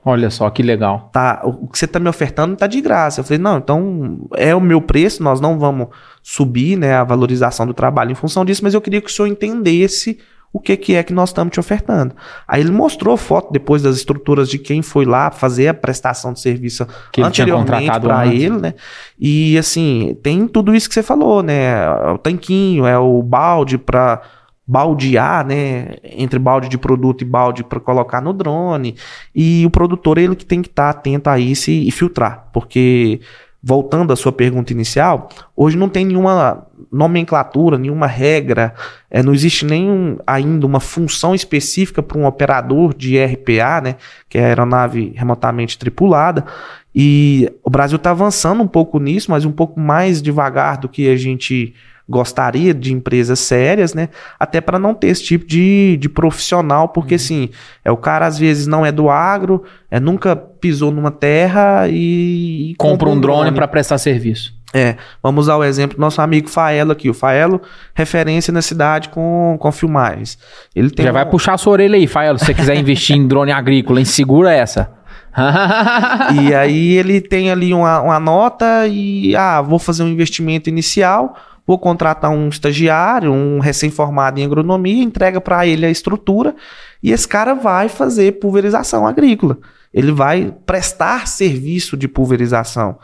Olha 0.04 0.32
só 0.32 0.50
que 0.50 0.64
legal. 0.64 1.10
Tá, 1.14 1.42
o 1.44 1.68
que 1.68 1.78
você 1.78 1.86
está 1.86 2.00
me 2.00 2.10
ofertando 2.10 2.54
está 2.54 2.66
de 2.66 2.82
graça. 2.82 3.20
Eu 3.20 3.24
falei, 3.24 3.38
não, 3.38 3.58
então 3.60 4.28
é 4.36 4.56
o 4.56 4.60
meu 4.60 4.82
preço, 4.82 5.22
nós 5.22 5.40
não 5.40 5.60
vamos 5.60 5.90
subir 6.24 6.76
né, 6.76 6.96
a 6.96 7.04
valorização 7.04 7.68
do 7.68 7.74
trabalho 7.74 8.12
em 8.12 8.16
função 8.16 8.44
disso, 8.44 8.64
mas 8.64 8.74
eu 8.74 8.82
queria 8.82 9.00
que 9.00 9.10
o 9.10 9.14
senhor 9.14 9.28
entendesse 9.28 10.18
o 10.54 10.60
que, 10.60 10.76
que 10.76 10.96
é 10.96 11.04
que 11.04 11.14
nós 11.14 11.30
estamos 11.30 11.54
te 11.54 11.60
ofertando. 11.60 12.14
Aí 12.48 12.62
ele 12.62 12.72
mostrou 12.72 13.16
foto 13.16 13.52
depois 13.52 13.82
das 13.84 13.96
estruturas 13.96 14.50
de 14.50 14.58
quem 14.58 14.82
foi 14.82 15.06
lá 15.06 15.32
fazer 15.32 15.70
a 15.70 15.74
prestação 15.74 16.34
de 16.34 16.42
serviço 16.42 16.86
que 17.12 17.22
anteriormente 17.22 18.00
para 18.00 18.28
ele, 18.28 18.58
né? 18.58 18.74
E 19.18 19.58
assim, 19.58 20.18
tem 20.22 20.48
tudo 20.48 20.76
isso 20.76 20.90
que 20.90 20.94
você 20.94 21.04
falou, 21.04 21.42
né? 21.42 21.90
O 22.14 22.18
tanquinho, 22.18 22.86
é 22.86 22.98
o 22.98 23.24
balde 23.24 23.78
para 23.78 24.22
baldear, 24.68 25.46
né, 25.46 25.96
entre 26.02 26.40
balde 26.40 26.70
de 26.70 26.78
produto 26.78 27.24
e 27.24 27.26
balde 27.26 27.62
para 27.62 27.80
colocar 27.80 28.22
no 28.22 28.32
drone. 28.32 28.96
E 29.36 29.66
o 29.66 29.70
produtor 29.70 30.18
ele 30.18 30.36
que 30.36 30.46
tem 30.46 30.62
que 30.62 30.70
estar 30.70 30.94
tá 30.94 31.00
atento 31.00 31.30
a 31.30 31.38
isso 31.38 31.70
e, 31.70 31.90
e 31.90 31.92
filtrar, 31.92 32.48
porque 32.54 33.20
voltando 33.64 34.12
à 34.12 34.16
sua 34.16 34.32
pergunta 34.32 34.74
inicial, 34.74 35.30
hoje 35.56 35.78
não 35.78 35.88
tem 35.88 36.04
nenhuma 36.04 36.66
nomenclatura, 36.92 37.78
nenhuma 37.78 38.08
regra, 38.08 38.74
é, 39.10 39.22
não 39.22 39.34
existe 39.34 39.66
nem 39.66 40.18
ainda 40.26 40.66
uma 40.66 40.80
função 40.80 41.36
específica 41.36 42.02
para 42.02 42.18
um 42.18 42.26
operador 42.26 42.94
de 42.94 43.24
RPA, 43.24 43.82
né, 43.82 43.96
que 44.28 44.38
é 44.38 44.46
a 44.46 44.48
aeronave 44.48 45.14
remotamente 45.16 45.78
tripulada, 45.78 46.46
e 46.94 47.50
o 47.64 47.70
Brasil 47.70 47.98
está 47.98 48.12
avançando 48.12 48.64
um 48.64 48.68
pouco 48.68 49.00
nisso, 49.00 49.30
mas 49.30 49.46
um 49.46 49.52
pouco 49.52 49.80
mais 49.80 50.22
devagar 50.22 50.78
do 50.78 50.90
que 50.90 51.10
a 51.10 51.16
gente 51.16 51.74
gostaria 52.08 52.74
de 52.74 52.94
empresas 52.94 53.40
sérias, 53.40 53.94
né? 53.94 54.10
Até 54.40 54.60
para 54.60 54.78
não 54.78 54.94
ter 54.94 55.08
esse 55.08 55.24
tipo 55.24 55.46
de, 55.46 55.98
de 55.98 56.10
profissional, 56.10 56.90
porque 56.90 57.16
uhum. 57.16 57.22
assim, 57.22 57.50
é 57.84 57.92
o 57.92 57.98
cara 57.98 58.26
às 58.26 58.38
vezes 58.38 58.68
não 58.68 58.86
é 58.86 58.92
do 58.92 59.10
agro, 59.10 59.64
é 59.90 60.00
nunca 60.00 60.36
pisou 60.36 60.92
numa 60.92 61.12
terra 61.12 61.88
e, 61.88 62.72
e 62.72 62.76
compra 62.76 63.10
um 63.10 63.20
drone, 63.20 63.42
drone. 63.42 63.56
para 63.56 63.68
prestar 63.68 63.98
serviço. 63.98 64.60
É, 64.74 64.96
vamos 65.22 65.46
usar 65.46 65.58
o 65.58 65.64
exemplo 65.64 65.98
do 65.98 66.00
nosso 66.00 66.22
amigo 66.22 66.50
Faelo 66.50 66.94
aqui. 66.94 67.10
O 67.10 67.14
Faelo, 67.14 67.62
referência 67.94 68.54
na 68.54 68.62
cidade 68.62 69.10
com, 69.10 69.58
com 69.60 69.72
filmagens. 69.72 70.38
Ele 70.74 70.90
tem 70.90 71.04
Já 71.04 71.12
um... 71.12 71.14
vai 71.14 71.26
puxar 71.26 71.54
a 71.56 71.58
sua 71.58 71.74
orelha 71.74 71.96
aí, 71.96 72.08
Faelo, 72.08 72.40
se 72.40 72.46
você 72.46 72.54
quiser 72.54 72.76
investir 72.78 73.16
em 73.16 73.28
drone 73.28 73.52
agrícola, 73.52 74.00
hein? 74.00 74.06
Segura 74.06 74.54
essa. 74.54 74.92
e 76.42 76.54
aí 76.54 76.94
ele 76.94 77.22
tem 77.22 77.52
ali 77.52 77.74
uma, 77.74 78.02
uma 78.02 78.20
nota 78.20 78.86
e, 78.88 79.36
ah, 79.36 79.62
vou 79.62 79.80
fazer 79.80 80.04
um 80.04 80.08
investimento 80.08 80.70
inicial 80.70 81.36
vou 81.66 81.78
contratar 81.80 82.32
um 82.32 82.50
estagiário, 82.50 83.32
um 83.32 83.60
recém-formado 83.60 84.40
em 84.40 84.46
agronomia, 84.46 85.04
entrega 85.04 85.40
para 85.40 85.66
ele 85.66 85.86
a 85.86 85.90
estrutura 85.90 86.56
e 87.02 87.12
esse 87.12 87.28
cara 87.28 87.54
vai 87.54 87.90
fazer 87.90 88.40
pulverização 88.40 89.08
agrícola. 89.08 89.58
Ele 89.94 90.12
vai 90.12 90.54
prestar 90.66 91.28
serviço 91.28 91.98
de 91.98 92.08
pulverização. 92.08 92.98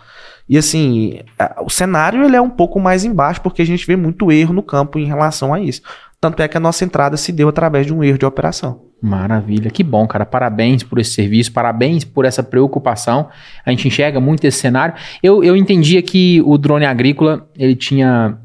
E 0.50 0.58
assim, 0.58 1.20
o 1.62 1.70
cenário 1.70 2.24
ele 2.24 2.36
é 2.36 2.42
um 2.42 2.50
pouco 2.50 2.80
mais 2.80 3.04
embaixo 3.04 3.42
porque 3.42 3.62
a 3.62 3.66
gente 3.66 3.86
vê 3.86 3.98
muito 3.98 4.32
erro 4.32 4.54
no 4.54 4.64
campo 4.64 4.98
em 4.98 5.06
relação 5.06 5.54
a 5.54 5.60
isso. 5.60 5.82
Tanto 6.20 6.42
é 6.42 6.48
que 6.48 6.58
a 6.58 6.60
nossa 6.60 6.84
entrada 6.84 7.18
se 7.18 7.32
deu 7.32 7.50
através 7.50 7.86
de 7.86 7.94
um 7.94 8.04
erro 8.04 8.18
de 8.18 8.26
operação. 8.26 8.88
Maravilha, 9.00 9.70
que 9.70 9.84
bom, 9.84 10.08
cara. 10.08 10.26
Parabéns 10.26 10.82
por 10.82 10.98
esse 10.98 11.12
serviço, 11.12 11.52
parabéns 11.52 12.04
por 12.04 12.26
essa 12.26 12.42
preocupação. 12.42 13.30
A 13.64 13.70
gente 13.70 13.88
enxerga 13.88 14.20
muito 14.20 14.44
esse 14.46 14.58
cenário. 14.58 14.96
Eu, 15.22 15.44
eu 15.44 15.56
entendia 15.56 16.02
que 16.02 16.42
o 16.44 16.58
drone 16.58 16.86
agrícola 16.86 17.48
ele 17.56 17.76
tinha 17.76 18.40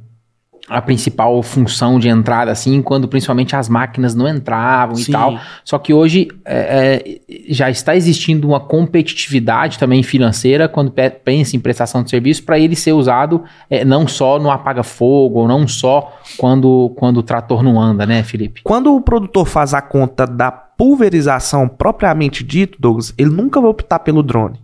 a 0.68 0.80
principal 0.80 1.42
função 1.42 1.98
de 1.98 2.08
entrada, 2.08 2.50
assim, 2.50 2.80
quando 2.80 3.08
principalmente 3.08 3.54
as 3.56 3.68
máquinas 3.68 4.14
não 4.14 4.28
entravam 4.28 4.94
Sim. 4.94 5.10
e 5.10 5.12
tal. 5.12 5.40
Só 5.64 5.78
que 5.78 5.92
hoje 5.92 6.28
é, 6.44 7.20
é, 7.28 7.52
já 7.52 7.68
está 7.68 7.96
existindo 7.96 8.46
uma 8.46 8.60
competitividade 8.60 9.78
também 9.78 10.02
financeira 10.02 10.68
quando 10.68 10.92
pensa 11.24 11.56
em 11.56 11.60
prestação 11.60 12.02
de 12.02 12.10
serviço 12.10 12.44
para 12.44 12.58
ele 12.58 12.76
ser 12.76 12.92
usado 12.92 13.42
é, 13.68 13.84
não 13.84 14.06
só 14.06 14.38
no 14.38 14.50
apaga-fogo, 14.50 15.48
não 15.48 15.66
só 15.66 16.16
quando, 16.38 16.92
quando 16.96 17.18
o 17.18 17.22
trator 17.22 17.62
não 17.62 17.80
anda, 17.80 18.06
né, 18.06 18.22
Felipe? 18.22 18.62
Quando 18.62 18.94
o 18.94 19.00
produtor 19.00 19.46
faz 19.46 19.74
a 19.74 19.82
conta 19.82 20.26
da 20.26 20.50
pulverização 20.50 21.68
propriamente 21.68 22.44
dito, 22.44 22.78
Douglas, 22.80 23.12
ele 23.18 23.30
nunca 23.30 23.60
vai 23.60 23.70
optar 23.70 23.98
pelo 23.98 24.22
drone. 24.22 24.61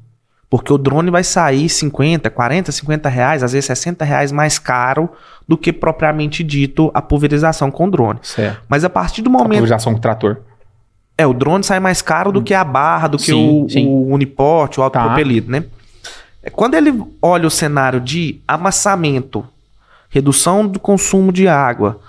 Porque 0.51 0.73
o 0.73 0.79
drone 0.79 1.11
vai 1.11 1.23
sair 1.23 1.69
50, 1.69 2.31
40, 2.31 2.73
50 2.73 3.09
reais, 3.09 3.43
às 3.43 3.53
vezes 3.53 3.67
60 3.67 4.05
reais 4.05 4.33
mais 4.33 4.59
caro 4.59 5.11
do 5.47 5.59
que 5.59 5.73
propriamente 5.73 6.43
dito 6.43 6.91
a 6.95 7.03
pulverização 7.03 7.71
com 7.71 7.89
drone. 7.89 8.19
Certo. 8.23 8.63
Mas 8.69 8.85
a 8.85 8.91
partir 8.91 9.21
do 9.21 9.29
momento. 9.29 9.47
A 9.47 9.55
pulverização 9.55 9.95
com 9.95 10.01
trator. 10.01 10.39
É, 11.19 11.27
o 11.27 11.35
drone 11.35 11.65
sai 11.65 11.81
mais 11.81 12.01
caro 12.01 12.31
do 12.31 12.43
que 12.43 12.55
a 12.55 12.65
barra, 12.65 13.09
do 13.09 13.19
sim, 13.19 13.25
que 13.27 13.33
o, 13.33 13.69
sim. 13.69 13.87
o 13.87 14.07
uniporte, 14.15 14.81
o 14.81 14.83
autopropelido, 14.83 15.47
tá. 15.47 15.53
né? 15.53 15.65
É, 16.43 16.49
quando 16.49 16.75
ele 16.75 17.03
olha 17.21 17.47
o 17.47 17.51
cenário 17.51 18.01
de 18.01 18.41
amassamento, 18.47 19.45
redução 20.09 20.67
do 20.67 20.79
consumo 20.79 21.33
de 21.33 21.49
água, 21.49 22.01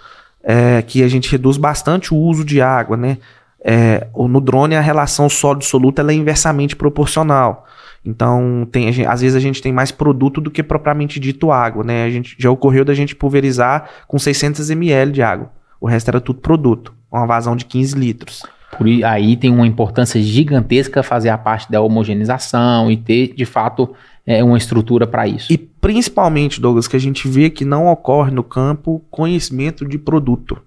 é, 0.43 0.81
que 0.81 1.03
a 1.03 1.07
gente 1.07 1.29
reduz 1.29 1.57
bastante 1.57 2.13
o 2.13 2.17
uso 2.17 2.45
de 2.45 2.61
água, 2.61 2.95
né? 2.95 3.17
É, 3.61 4.07
no 4.15 4.39
drone 4.39 4.75
a 4.75 4.81
relação 4.81 5.27
sólido-soluto 5.27 6.01
é 6.01 6.13
inversamente 6.13 6.75
proporcional. 6.75 7.67
Então, 8.05 8.67
tem, 8.71 8.91
gente, 8.91 9.07
às 9.07 9.21
vezes 9.21 9.35
a 9.35 9.39
gente 9.39 9.61
tem 9.61 9.71
mais 9.71 9.91
produto 9.91 10.39
do 10.39 10.49
que 10.49 10.63
propriamente 10.63 11.19
dito 11.19 11.51
água, 11.51 11.83
né? 11.83 12.05
A 12.05 12.09
gente, 12.09 12.35
já 12.37 12.49
ocorreu 12.49 12.85
da 12.85 12.93
gente 12.93 13.15
pulverizar 13.15 13.89
com 14.07 14.17
600 14.17 14.69
ml 14.69 15.11
de 15.11 15.21
água. 15.21 15.51
O 15.81 15.87
resto 15.87 16.09
era 16.09 16.21
tudo 16.21 16.39
produto, 16.39 16.93
uma 17.11 17.25
vazão 17.25 17.55
de 17.55 17.65
15 17.65 17.97
litros. 17.97 18.43
Por 18.77 18.87
aí 19.03 19.35
tem 19.35 19.51
uma 19.51 19.67
importância 19.67 20.21
gigantesca 20.21 21.03
fazer 21.03 21.29
a 21.29 21.37
parte 21.37 21.69
da 21.71 21.81
homogeneização 21.81 22.91
e 22.91 22.97
ter, 22.97 23.33
de 23.35 23.45
fato, 23.45 23.93
é, 24.25 24.43
uma 24.43 24.57
estrutura 24.57 25.07
para 25.07 25.27
isso. 25.27 25.51
E 25.51 25.57
principalmente, 25.57 26.61
Douglas, 26.61 26.87
que 26.87 26.95
a 26.95 26.99
gente 26.99 27.27
vê 27.27 27.49
que 27.49 27.65
não 27.65 27.87
ocorre 27.87 28.31
no 28.31 28.43
campo 28.43 29.03
conhecimento 29.09 29.85
de 29.85 29.97
produto. 29.97 30.61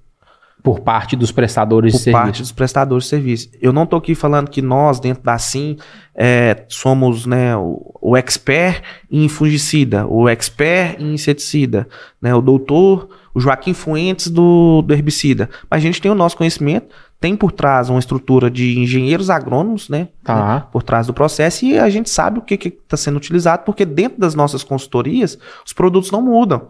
Por 0.63 0.81
parte 0.81 1.17
dos 1.17 1.33
prestadores 1.33 1.93
Por 1.93 1.99
de 1.99 2.05
serviço. 2.05 2.21
Por 2.21 2.25
parte 2.25 2.43
dos 2.43 2.53
prestadores 2.53 3.05
de 3.05 3.11
serviço. 3.11 3.51
Eu 3.61 3.73
não 3.73 3.83
estou 3.83 3.99
aqui 3.99 4.15
falando 4.15 4.49
que 4.49 4.63
nós, 4.63 5.01
dentro 5.01 5.23
da 5.23 5.37
SIM, 5.37 5.77
é, 6.15 6.65
somos 6.69 7.27
né, 7.27 7.57
o, 7.57 7.99
o, 8.01 8.17
expert 8.17 8.83
em 9.11 9.29
fungicida, 9.29 10.07
o 10.07 10.29
expert 10.29 11.01
em 11.01 11.15
inseticida, 11.15 11.89
né, 12.21 12.35
o 12.35 12.41
doutor, 12.41 13.09
o 13.35 13.41
Joaquim 13.41 13.73
Fuentes 13.73 14.29
do, 14.29 14.83
do 14.83 14.93
herbicida. 14.93 15.49
Mas 15.71 15.79
a 15.79 15.83
gente 15.83 16.01
tem 16.01 16.11
o 16.11 16.15
nosso 16.15 16.37
conhecimento, 16.37 16.95
tem 17.19 17.35
por 17.37 17.53
trás 17.53 17.89
uma 17.89 17.99
estrutura 17.99 18.51
de 18.51 18.79
engenheiros 18.79 19.31
agrônomos, 19.31 19.89
né, 19.89 20.09
tá. 20.23 20.35
né 20.35 20.65
por 20.71 20.83
trás 20.83 21.07
do 21.07 21.15
processo, 21.15 21.65
e 21.65 21.79
a 21.79 21.89
gente 21.89 22.11
sabe 22.11 22.39
o 22.39 22.43
que 22.43 22.55
está 22.55 22.97
sendo 22.97 23.17
utilizado, 23.17 23.65
porque 23.65 23.85
dentro 23.85 24.21
das 24.21 24.35
nossas 24.35 24.63
consultorias, 24.63 25.39
os 25.65 25.73
produtos 25.73 26.11
não 26.11 26.21
mudam. 26.21 26.69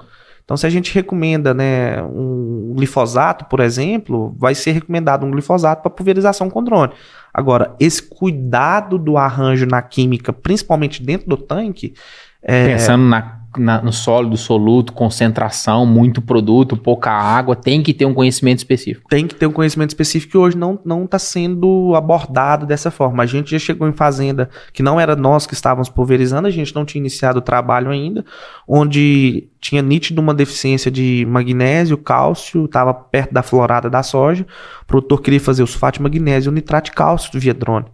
Então, 0.52 0.58
se 0.58 0.66
a 0.66 0.70
gente 0.70 0.94
recomenda 0.94 1.54
né, 1.54 2.02
um 2.02 2.74
glifosato, 2.76 3.46
por 3.46 3.58
exemplo, 3.58 4.36
vai 4.36 4.54
ser 4.54 4.72
recomendado 4.72 5.24
um 5.24 5.30
glifosato 5.30 5.80
para 5.80 5.90
pulverização 5.90 6.50
com 6.50 6.62
drone. 6.62 6.92
Agora, 7.32 7.74
esse 7.80 8.02
cuidado 8.02 8.98
do 8.98 9.16
arranjo 9.16 9.64
na 9.64 9.80
química, 9.80 10.30
principalmente 10.30 11.02
dentro 11.02 11.26
do 11.26 11.38
tanque. 11.38 11.94
É... 12.42 12.66
Pensando 12.66 13.04
na 13.04 13.41
na, 13.56 13.82
no 13.82 13.92
sólido, 13.92 14.36
soluto, 14.36 14.92
concentração, 14.92 15.84
muito 15.84 16.22
produto, 16.22 16.76
pouca 16.76 17.10
água, 17.10 17.54
tem 17.54 17.82
que 17.82 17.92
ter 17.92 18.04
um 18.04 18.14
conhecimento 18.14 18.58
específico. 18.58 19.08
Tem 19.08 19.26
que 19.26 19.34
ter 19.34 19.46
um 19.46 19.52
conhecimento 19.52 19.90
específico 19.90 20.32
que 20.32 20.38
hoje 20.38 20.56
não 20.56 21.04
está 21.04 21.18
sendo 21.18 21.94
abordado 21.94 22.66
dessa 22.66 22.90
forma. 22.90 23.22
A 23.22 23.26
gente 23.26 23.50
já 23.50 23.58
chegou 23.58 23.88
em 23.88 23.92
fazenda 23.92 24.48
que 24.72 24.82
não 24.82 24.98
era 24.98 25.14
nós 25.14 25.46
que 25.46 25.54
estávamos 25.54 25.88
pulverizando, 25.88 26.48
a 26.48 26.50
gente 26.50 26.74
não 26.74 26.84
tinha 26.84 27.00
iniciado 27.00 27.38
o 27.38 27.42
trabalho 27.42 27.90
ainda, 27.90 28.24
onde 28.66 29.48
tinha 29.60 29.82
nítido 29.82 30.20
uma 30.20 30.34
deficiência 30.34 30.90
de 30.90 31.26
magnésio, 31.28 31.96
cálcio, 31.96 32.64
estava 32.64 32.92
perto 32.92 33.32
da 33.32 33.42
florada 33.42 33.88
da 33.88 34.02
soja. 34.02 34.46
O 34.82 34.86
produtor 34.86 35.20
queria 35.20 35.40
fazer 35.40 35.62
o 35.62 35.66
sulfato 35.66 35.98
de 35.98 36.02
magnésio 36.02 36.50
nitrato 36.52 36.86
de 36.86 36.92
cálcio 36.92 37.38
via 37.38 37.54
drone. 37.54 37.86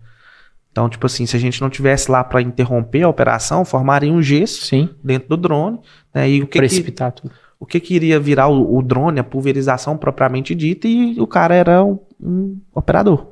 Então, 0.78 0.88
tipo 0.88 1.06
assim, 1.06 1.26
se 1.26 1.36
a 1.36 1.40
gente 1.40 1.60
não 1.60 1.68
tivesse 1.68 2.08
lá 2.08 2.22
para 2.22 2.40
interromper 2.40 3.02
a 3.02 3.08
operação, 3.08 3.64
formaria 3.64 4.12
um 4.12 4.22
gesso 4.22 4.64
Sim. 4.64 4.88
dentro 5.02 5.30
do 5.30 5.36
drone. 5.36 5.80
Né? 6.14 6.30
E 6.30 6.42
o 6.42 6.46
que 6.46 6.56
Precipitar 6.56 7.10
que, 7.10 7.22
tudo. 7.22 7.34
o 7.58 7.66
que, 7.66 7.80
que 7.80 7.96
iria 7.96 8.20
virar 8.20 8.46
o, 8.46 8.76
o 8.76 8.80
drone, 8.80 9.18
a 9.18 9.24
pulverização 9.24 9.96
propriamente 9.96 10.54
dita, 10.54 10.86
e 10.86 11.20
o 11.20 11.26
cara 11.26 11.52
era 11.52 11.82
um, 11.82 11.98
um 12.22 12.60
operador. 12.72 13.26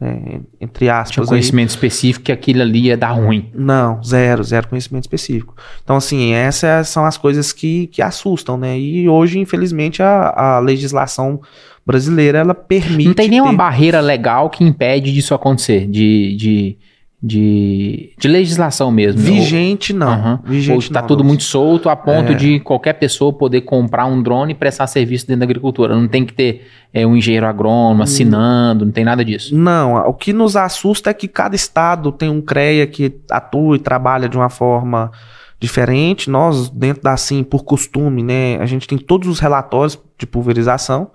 É, 0.00 0.38
entre 0.60 0.88
aspas. 0.88 1.10
Tinha 1.14 1.24
um 1.24 1.26
conhecimento 1.26 1.70
aí. 1.70 1.74
específico 1.74 2.26
que 2.26 2.30
aquilo 2.30 2.62
ali 2.62 2.82
ia 2.82 2.96
dar 2.96 3.10
ruim. 3.10 3.50
Não, 3.52 4.00
zero, 4.00 4.44
zero 4.44 4.68
conhecimento 4.68 5.02
específico. 5.02 5.56
Então, 5.82 5.96
assim, 5.96 6.32
essas 6.32 6.88
são 6.90 7.04
as 7.04 7.16
coisas 7.16 7.52
que, 7.52 7.88
que 7.88 8.00
assustam, 8.00 8.56
né? 8.56 8.78
E 8.78 9.08
hoje, 9.08 9.40
infelizmente, 9.40 10.00
a, 10.00 10.56
a 10.56 10.58
legislação 10.60 11.40
brasileira, 11.88 12.38
ela 12.38 12.54
permite... 12.54 13.08
Não 13.08 13.14
tem 13.14 13.28
nenhuma 13.28 13.50
ter... 13.50 13.56
barreira 13.56 14.00
legal 14.00 14.48
que 14.50 14.62
impede 14.62 15.12
disso 15.12 15.34
acontecer, 15.34 15.86
de... 15.86 16.36
de 16.36 16.78
de, 17.20 18.12
de 18.16 18.28
legislação 18.28 18.92
mesmo. 18.92 19.20
Vigente 19.20 19.92
não. 19.92 20.12
Uhum. 20.12 20.38
Vigente 20.44 20.72
Ou 20.72 20.78
está 20.78 21.02
tudo 21.02 21.24
muito 21.24 21.42
solto 21.42 21.88
a 21.88 21.96
ponto 21.96 22.30
é. 22.30 22.34
de 22.36 22.60
qualquer 22.60 22.92
pessoa 22.92 23.32
poder 23.32 23.62
comprar 23.62 24.06
um 24.06 24.22
drone 24.22 24.52
e 24.52 24.54
prestar 24.54 24.86
serviço 24.86 25.26
dentro 25.26 25.40
da 25.40 25.44
agricultura. 25.44 25.96
Não 25.96 26.06
tem 26.06 26.24
que 26.24 26.32
ter 26.32 26.68
é, 26.94 27.04
um 27.04 27.16
engenheiro 27.16 27.44
agrônomo 27.44 28.04
assinando, 28.04 28.84
não 28.84 28.92
tem 28.92 29.04
nada 29.04 29.24
disso. 29.24 29.52
Não, 29.52 29.96
o 30.06 30.14
que 30.14 30.32
nos 30.32 30.54
assusta 30.54 31.10
é 31.10 31.12
que 31.12 31.26
cada 31.26 31.56
estado 31.56 32.12
tem 32.12 32.30
um 32.30 32.40
CREA 32.40 32.86
que 32.86 33.12
atua 33.28 33.74
e 33.74 33.80
trabalha 33.80 34.28
de 34.28 34.36
uma 34.36 34.48
forma 34.48 35.10
diferente. 35.58 36.30
Nós, 36.30 36.70
dentro 36.70 37.02
da 37.02 37.16
SIM, 37.16 37.42
por 37.42 37.64
costume, 37.64 38.22
né, 38.22 38.58
a 38.60 38.66
gente 38.66 38.86
tem 38.86 38.96
todos 38.96 39.28
os 39.28 39.40
relatórios 39.40 39.98
de 40.16 40.24
pulverização 40.24 41.10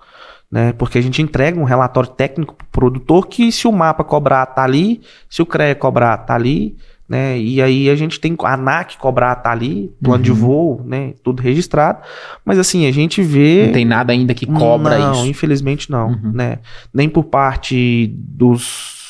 né? 0.54 0.72
Porque 0.72 0.96
a 0.96 1.02
gente 1.02 1.20
entrega 1.20 1.58
um 1.58 1.64
relatório 1.64 2.08
técnico 2.08 2.54
para 2.54 2.64
o 2.64 2.68
produtor 2.68 3.26
que 3.26 3.50
se 3.50 3.66
o 3.66 3.72
mapa 3.72 4.04
cobrar 4.04 4.46
tá 4.46 4.62
ali, 4.62 5.00
se 5.28 5.42
o 5.42 5.46
CREA 5.46 5.74
cobrar 5.74 6.16
tá 6.18 6.36
ali, 6.36 6.76
né? 7.08 7.36
E 7.36 7.60
aí 7.60 7.90
a 7.90 7.96
gente 7.96 8.20
tem 8.20 8.36
a 8.40 8.54
ANAC 8.54 8.96
cobrar 8.96 9.34
tá 9.34 9.50
ali, 9.50 9.92
plano 10.00 10.18
uhum. 10.18 10.22
de 10.22 10.30
voo, 10.30 10.80
né? 10.86 11.14
Tudo 11.24 11.42
registrado. 11.42 12.02
Mas 12.44 12.56
assim, 12.56 12.86
a 12.86 12.92
gente 12.92 13.20
vê. 13.20 13.66
Não 13.66 13.72
tem 13.72 13.84
nada 13.84 14.12
ainda 14.12 14.32
que 14.32 14.46
cobra 14.46 14.96
não, 14.96 15.10
isso. 15.10 15.20
Não, 15.22 15.26
infelizmente 15.26 15.90
não, 15.90 16.10
uhum. 16.10 16.30
né? 16.32 16.60
Nem 16.92 17.08
por 17.08 17.24
parte 17.24 18.14
dos 18.16 19.03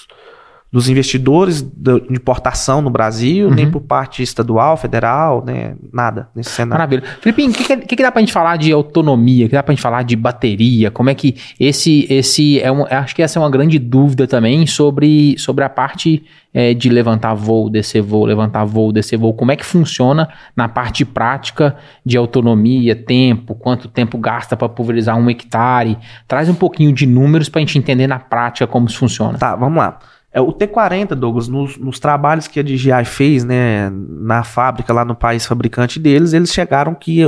dos 0.74 0.88
investidores 0.88 1.62
de 1.62 2.02
importação 2.10 2.82
no 2.82 2.90
Brasil, 2.90 3.46
uhum. 3.46 3.54
nem 3.54 3.70
por 3.70 3.80
parte 3.80 4.24
estadual, 4.24 4.76
federal, 4.76 5.40
né? 5.46 5.76
Nada 5.92 6.28
nesse 6.34 6.50
cenário. 6.50 6.80
Maravilha. 6.80 7.04
Filipinho, 7.20 7.52
o 7.52 7.54
que, 7.54 7.76
que, 7.76 7.94
que, 7.94 8.02
dá 8.02 8.10
pra 8.10 8.20
gente 8.20 8.32
falar 8.32 8.56
de 8.56 8.72
autonomia? 8.72 9.46
O 9.46 9.48
que 9.48 9.54
dá 9.54 9.62
pra 9.62 9.72
gente 9.72 9.80
falar 9.80 10.02
de 10.02 10.16
bateria? 10.16 10.90
Como 10.90 11.08
é 11.08 11.14
que 11.14 11.36
esse, 11.60 12.08
esse 12.10 12.60
é 12.60 12.72
um, 12.72 12.84
acho 12.90 13.14
que 13.14 13.22
essa 13.22 13.38
é 13.38 13.40
uma 13.40 13.50
grande 13.50 13.78
dúvida 13.78 14.26
também 14.26 14.66
sobre, 14.66 15.36
sobre 15.38 15.62
a 15.62 15.68
parte 15.68 16.24
é, 16.52 16.74
de 16.74 16.88
levantar 16.88 17.34
voo, 17.34 17.70
descer 17.70 18.02
voo, 18.02 18.24
levantar 18.24 18.64
voo, 18.64 18.90
descer 18.90 19.16
voo. 19.16 19.32
Como 19.32 19.52
é 19.52 19.56
que 19.56 19.64
funciona 19.64 20.28
na 20.56 20.68
parte 20.68 21.04
prática 21.04 21.76
de 22.04 22.16
autonomia, 22.16 22.96
tempo, 22.96 23.54
quanto 23.54 23.86
tempo 23.86 24.18
gasta 24.18 24.56
para 24.56 24.68
pulverizar 24.68 25.16
um 25.16 25.30
hectare? 25.30 25.96
Traz 26.26 26.48
um 26.48 26.54
pouquinho 26.54 26.92
de 26.92 27.06
números 27.06 27.48
para 27.48 27.60
a 27.60 27.64
gente 27.64 27.78
entender 27.78 28.08
na 28.08 28.18
prática 28.18 28.66
como 28.66 28.88
isso 28.88 28.98
funciona. 28.98 29.38
Tá, 29.38 29.54
vamos 29.54 29.78
lá. 29.78 30.00
É, 30.34 30.40
o 30.40 30.52
T40, 30.52 31.14
Douglas, 31.14 31.46
nos, 31.46 31.78
nos, 31.78 32.00
trabalhos 32.00 32.48
que 32.48 32.58
a 32.58 32.62
DJI 32.64 33.04
fez, 33.04 33.44
né, 33.44 33.88
na 33.88 34.42
fábrica, 34.42 34.92
lá 34.92 35.04
no 35.04 35.14
país 35.14 35.46
fabricante 35.46 36.00
deles, 36.00 36.32
eles 36.32 36.52
chegaram 36.52 36.92
que 36.92 37.20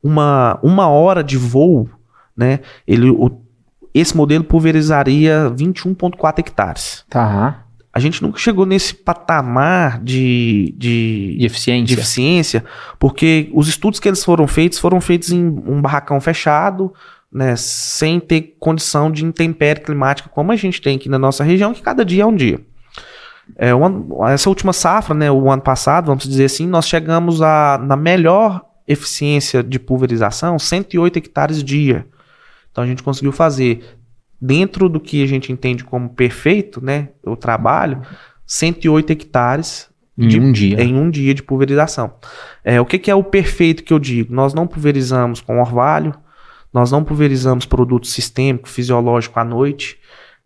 uma, 0.00 0.60
uma 0.62 0.86
hora 0.86 1.24
de 1.24 1.36
voo, 1.36 1.90
né, 2.36 2.60
ele, 2.86 3.10
o, 3.10 3.40
esse 3.92 4.16
modelo 4.16 4.44
pulverizaria 4.44 5.50
21,4 5.50 6.38
hectares. 6.38 7.04
Tá. 7.10 7.64
A 7.92 7.98
gente 7.98 8.22
nunca 8.22 8.38
chegou 8.38 8.64
nesse 8.64 8.94
patamar 8.94 10.00
de, 10.00 10.74
de, 10.78 11.36
de, 11.38 11.46
eficiência. 11.46 11.84
de 11.84 11.94
eficiência, 11.94 12.64
porque 13.00 13.50
os 13.52 13.66
estudos 13.66 13.98
que 13.98 14.08
eles 14.08 14.24
foram 14.24 14.46
feitos 14.46 14.78
foram 14.78 15.00
feitos 15.00 15.30
em 15.30 15.44
um 15.44 15.82
barracão 15.82 16.20
fechado, 16.20 16.92
né, 17.34 17.56
sem 17.56 18.20
ter 18.20 18.54
condição 18.60 19.10
de 19.10 19.24
intempérie 19.24 19.82
climática 19.82 20.28
como 20.28 20.52
a 20.52 20.56
gente 20.56 20.80
tem 20.80 20.94
aqui 20.94 21.08
na 21.08 21.18
nossa 21.18 21.42
região, 21.42 21.74
que 21.74 21.82
cada 21.82 22.04
dia 22.04 22.22
é 22.22 22.26
um 22.26 22.36
dia. 22.36 22.60
É, 23.56 23.74
uma, 23.74 24.30
essa 24.30 24.48
última 24.48 24.72
safra, 24.72 25.14
né, 25.16 25.30
o 25.30 25.50
ano 25.50 25.60
passado, 25.60 26.06
vamos 26.06 26.24
dizer 26.24 26.44
assim, 26.44 26.64
nós 26.64 26.86
chegamos 26.86 27.42
a, 27.42 27.76
na 27.84 27.96
melhor 27.96 28.64
eficiência 28.86 29.64
de 29.64 29.80
pulverização, 29.80 30.58
108 30.60 31.16
hectares 31.18 31.62
dia. 31.62 32.06
Então 32.70 32.84
a 32.84 32.86
gente 32.86 33.02
conseguiu 33.02 33.32
fazer, 33.32 33.82
dentro 34.40 34.88
do 34.88 35.00
que 35.00 35.22
a 35.22 35.26
gente 35.26 35.50
entende 35.50 35.82
como 35.82 36.10
perfeito, 36.10 36.82
né, 36.82 37.08
o 37.24 37.36
trabalho, 37.36 38.00
108 38.46 39.10
hectares 39.10 39.90
em 40.16 40.28
de, 40.28 40.38
um 40.38 40.52
dia. 40.52 40.80
Em 40.80 40.94
um 40.94 41.10
dia 41.10 41.34
de 41.34 41.42
pulverização. 41.42 42.14
É, 42.62 42.80
o 42.80 42.86
que, 42.86 42.96
que, 42.96 43.10
é 43.10 43.14
o 43.14 43.24
perfeito 43.24 43.82
que 43.82 43.92
eu 43.92 43.98
digo? 43.98 44.32
Nós 44.32 44.54
não 44.54 44.68
pulverizamos 44.68 45.40
com 45.40 45.58
orvalho, 45.58 46.14
nós 46.74 46.90
não 46.90 47.04
pulverizamos 47.04 47.64
produto 47.64 48.08
sistêmico, 48.08 48.68
fisiológico 48.68 49.38
à 49.38 49.44
noite. 49.44 49.96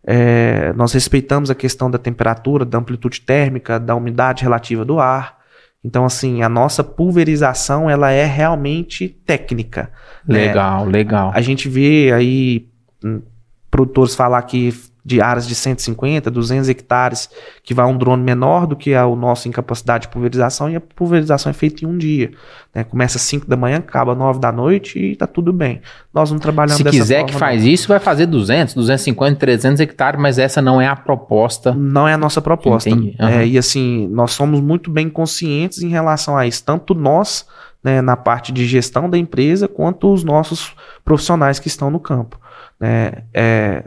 É, 0.06 0.74
nós 0.74 0.92
respeitamos 0.92 1.50
a 1.50 1.54
questão 1.54 1.90
da 1.90 1.96
temperatura, 1.96 2.66
da 2.66 2.76
amplitude 2.76 3.22
térmica, 3.22 3.80
da 3.80 3.94
umidade 3.94 4.42
relativa 4.42 4.84
do 4.84 5.00
ar. 5.00 5.38
Então, 5.82 6.04
assim, 6.04 6.42
a 6.42 6.48
nossa 6.48 6.84
pulverização 6.84 7.88
ela 7.88 8.10
é 8.10 8.26
realmente 8.26 9.08
técnica. 9.08 9.90
Né? 10.26 10.48
Legal, 10.48 10.84
né? 10.84 10.92
legal. 10.92 11.32
A 11.34 11.40
gente 11.40 11.66
vê 11.66 12.12
aí 12.12 12.68
hum, 13.02 13.22
produtores 13.70 14.14
falar 14.14 14.42
que 14.42 14.74
de 15.08 15.22
áreas 15.22 15.48
de 15.48 15.54
150, 15.54 16.30
200 16.30 16.68
hectares, 16.68 17.30
que 17.62 17.72
vai 17.72 17.86
um 17.86 17.96
drone 17.96 18.22
menor 18.22 18.66
do 18.66 18.76
que 18.76 18.94
o 18.94 19.16
nosso 19.16 19.48
em 19.48 19.50
capacidade 19.50 20.02
de 20.02 20.08
pulverização, 20.08 20.68
e 20.68 20.76
a 20.76 20.80
pulverização 20.80 21.48
é 21.48 21.54
feita 21.54 21.82
em 21.82 21.88
um 21.88 21.96
dia. 21.96 22.30
Né? 22.74 22.84
Começa 22.84 23.16
às 23.16 23.22
5 23.22 23.48
da 23.48 23.56
manhã, 23.56 23.78
acaba 23.78 24.12
às 24.12 24.18
9 24.18 24.38
da 24.38 24.52
noite 24.52 24.98
e 24.98 25.12
está 25.12 25.26
tudo 25.26 25.50
bem. 25.50 25.80
Nós 26.12 26.30
não 26.30 26.38
trabalhamos 26.38 26.76
Se 26.76 26.84
quiser 26.84 27.24
que 27.24 27.34
faz 27.34 27.62
não. 27.62 27.70
isso, 27.70 27.88
vai 27.88 27.98
fazer 27.98 28.26
200, 28.26 28.74
250, 28.74 29.36
300 29.36 29.80
hectares, 29.80 30.20
mas 30.20 30.38
essa 30.38 30.60
não 30.60 30.78
é 30.78 30.86
a 30.86 30.94
proposta. 30.94 31.72
Não 31.72 32.06
é 32.06 32.12
a 32.12 32.18
nossa 32.18 32.42
proposta. 32.42 32.90
Uhum. 32.90 33.14
É, 33.18 33.46
e 33.46 33.56
assim, 33.56 34.06
nós 34.08 34.32
somos 34.32 34.60
muito 34.60 34.90
bem 34.90 35.08
conscientes 35.08 35.82
em 35.82 35.88
relação 35.88 36.36
a 36.36 36.46
isso, 36.46 36.62
tanto 36.62 36.94
nós 36.94 37.46
né, 37.82 38.02
na 38.02 38.16
parte 38.16 38.52
de 38.52 38.66
gestão 38.66 39.08
da 39.08 39.16
empresa, 39.16 39.66
quanto 39.66 40.12
os 40.12 40.22
nossos 40.22 40.74
profissionais 41.02 41.58
que 41.58 41.68
estão 41.68 41.90
no 41.90 41.98
campo. 41.98 42.38
É, 42.80 43.22
é, 43.32 43.84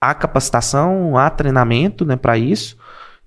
há 0.00 0.14
capacitação, 0.14 1.18
há 1.18 1.28
treinamento 1.28 2.04
né, 2.04 2.16
para 2.16 2.38
isso 2.38 2.76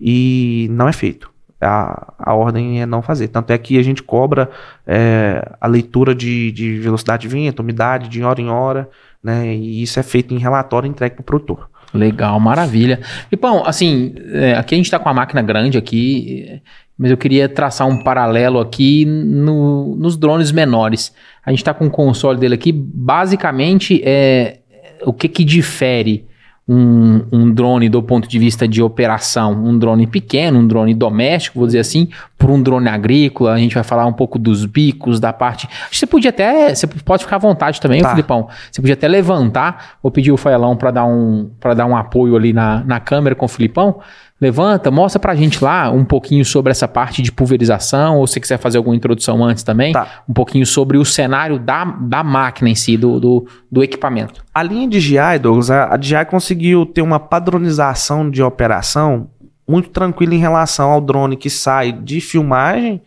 e 0.01 0.67
não 0.71 0.89
é 0.89 0.93
feito. 0.93 1.31
A, 1.61 2.13
a 2.19 2.33
ordem 2.33 2.81
é 2.81 2.85
não 2.85 3.01
fazer. 3.01 3.29
Tanto 3.29 3.51
é 3.51 3.57
que 3.57 3.77
a 3.77 3.83
gente 3.83 4.03
cobra 4.03 4.49
é, 4.85 5.49
a 5.61 5.67
leitura 5.67 6.13
de, 6.13 6.51
de 6.51 6.79
velocidade 6.79 7.21
de 7.21 7.33
vento, 7.33 7.61
umidade 7.61 8.09
de 8.09 8.21
hora 8.21 8.41
em 8.41 8.49
hora, 8.49 8.89
né? 9.23 9.55
E 9.55 9.81
isso 9.81 9.97
é 9.97 10.03
feito 10.03 10.33
em 10.33 10.37
relatório 10.37 10.89
entregue 10.89 11.15
para 11.15 11.21
o 11.21 11.25
produtor. 11.25 11.69
Legal, 11.93 12.37
maravilha. 12.37 12.99
E, 13.31 13.37
bom, 13.37 13.63
assim, 13.65 14.13
é, 14.33 14.55
aqui 14.55 14.75
a 14.75 14.77
gente 14.77 14.87
está 14.87 14.99
com 14.99 15.07
a 15.07 15.13
máquina 15.13 15.41
grande 15.41 15.77
aqui, 15.77 16.61
mas 16.97 17.11
eu 17.11 17.17
queria 17.17 17.47
traçar 17.47 17.87
um 17.87 18.03
paralelo 18.03 18.59
aqui 18.59 19.05
no, 19.05 19.95
nos 19.95 20.17
drones 20.17 20.51
menores. 20.51 21.13
A 21.45 21.51
gente 21.51 21.59
está 21.59 21.73
com 21.73 21.85
o 21.85 21.91
console 21.91 22.39
dele 22.39 22.55
aqui, 22.55 22.73
basicamente, 22.73 24.01
é, 24.03 24.59
o 25.05 25.13
que 25.13 25.29
que 25.29 25.45
difere 25.45 26.27
um, 26.67 27.21
um, 27.31 27.51
drone 27.51 27.89
do 27.89 28.01
ponto 28.01 28.27
de 28.27 28.39
vista 28.39 28.65
de 28.67 28.81
operação, 28.81 29.51
um 29.51 29.77
drone 29.77 30.07
pequeno, 30.07 30.59
um 30.59 30.67
drone 30.67 30.93
doméstico, 30.93 31.59
vou 31.59 31.65
dizer 31.65 31.79
assim, 31.79 32.07
por 32.37 32.49
um 32.49 32.61
drone 32.61 32.87
agrícola. 32.87 33.53
A 33.53 33.57
gente 33.57 33.75
vai 33.75 33.83
falar 33.83 34.05
um 34.05 34.13
pouco 34.13 34.39
dos 34.39 34.65
bicos, 34.65 35.19
da 35.19 35.33
parte. 35.33 35.67
Você 35.91 36.05
podia 36.05 36.29
até. 36.29 36.73
Você 36.73 36.87
pode 36.87 37.23
ficar 37.23 37.35
à 37.35 37.39
vontade 37.39 37.81
também, 37.81 38.01
tá. 38.01 38.11
Filipão. 38.11 38.47
Você 38.71 38.81
podia 38.81 38.93
até 38.93 39.07
levantar. 39.07 39.97
Vou 40.01 40.11
pedir 40.11 40.31
o 40.31 40.37
Faelão 40.37 40.75
para 40.77 40.91
dar, 40.91 41.05
um, 41.05 41.49
dar 41.75 41.85
um 41.85 41.97
apoio 41.97 42.35
ali 42.35 42.53
na, 42.53 42.83
na 42.85 42.99
câmera 42.99 43.35
com 43.35 43.45
o 43.45 43.49
Filipão. 43.49 43.99
Levanta, 44.43 44.91
mostra 44.91 45.19
pra 45.19 45.33
gente 45.35 45.63
lá 45.63 45.89
um 45.89 46.03
pouquinho 46.03 46.43
sobre 46.43 46.71
essa 46.71 46.85
parte 46.85 47.21
de 47.21 47.31
pulverização, 47.31 48.17
ou 48.17 48.27
se 48.27 48.41
quiser 48.41 48.57
fazer 48.57 48.77
alguma 48.77 48.95
introdução 48.95 49.41
antes 49.41 49.63
também, 49.63 49.93
tá. 49.93 50.23
um 50.27 50.33
pouquinho 50.33 50.65
sobre 50.65 50.97
o 50.97 51.05
cenário 51.05 51.57
da, 51.57 51.85
da 51.85 52.21
máquina 52.21 52.69
em 52.69 52.75
si, 52.75 52.97
do, 52.97 53.21
do, 53.21 53.47
do 53.71 53.81
equipamento. 53.81 54.43
A 54.53 54.61
linha 54.61 54.87
de 54.87 54.99
GI, 54.99 55.39
Douglas, 55.41 55.71
a, 55.71 55.93
a 55.93 55.97
DJI 55.97 56.25
conseguiu 56.29 56.85
ter 56.85 57.01
uma 57.01 57.19
padronização 57.19 58.29
de 58.29 58.43
operação 58.43 59.29
muito 59.65 59.89
tranquila 59.89 60.35
em 60.35 60.39
relação 60.39 60.91
ao 60.91 60.99
drone 60.99 61.37
que 61.37 61.49
sai 61.49 61.93
de 61.93 62.19
filmagem, 62.19 63.01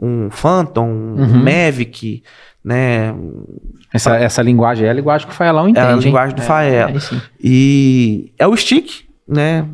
um 0.00 0.30
Phantom, 0.30 0.88
um 0.88 1.20
uhum. 1.20 1.44
Mavic, 1.44 2.22
né? 2.64 3.14
Essa, 3.92 4.10
pra... 4.10 4.20
essa 4.20 4.40
linguagem 4.40 4.86
é 4.86 4.90
a 4.90 4.94
linguagem 4.94 5.26
que 5.26 5.34
o 5.34 5.36
Faelão 5.36 5.68
entende. 5.68 5.86
É 5.86 5.92
a 5.92 5.96
linguagem 5.96 6.34
do 6.34 6.40
é, 6.40 6.44
Fael. 6.44 6.88
É, 6.88 6.92
e 7.38 8.32
é 8.38 8.46
o 8.46 8.56
stick, 8.56 9.04
né? 9.28 9.66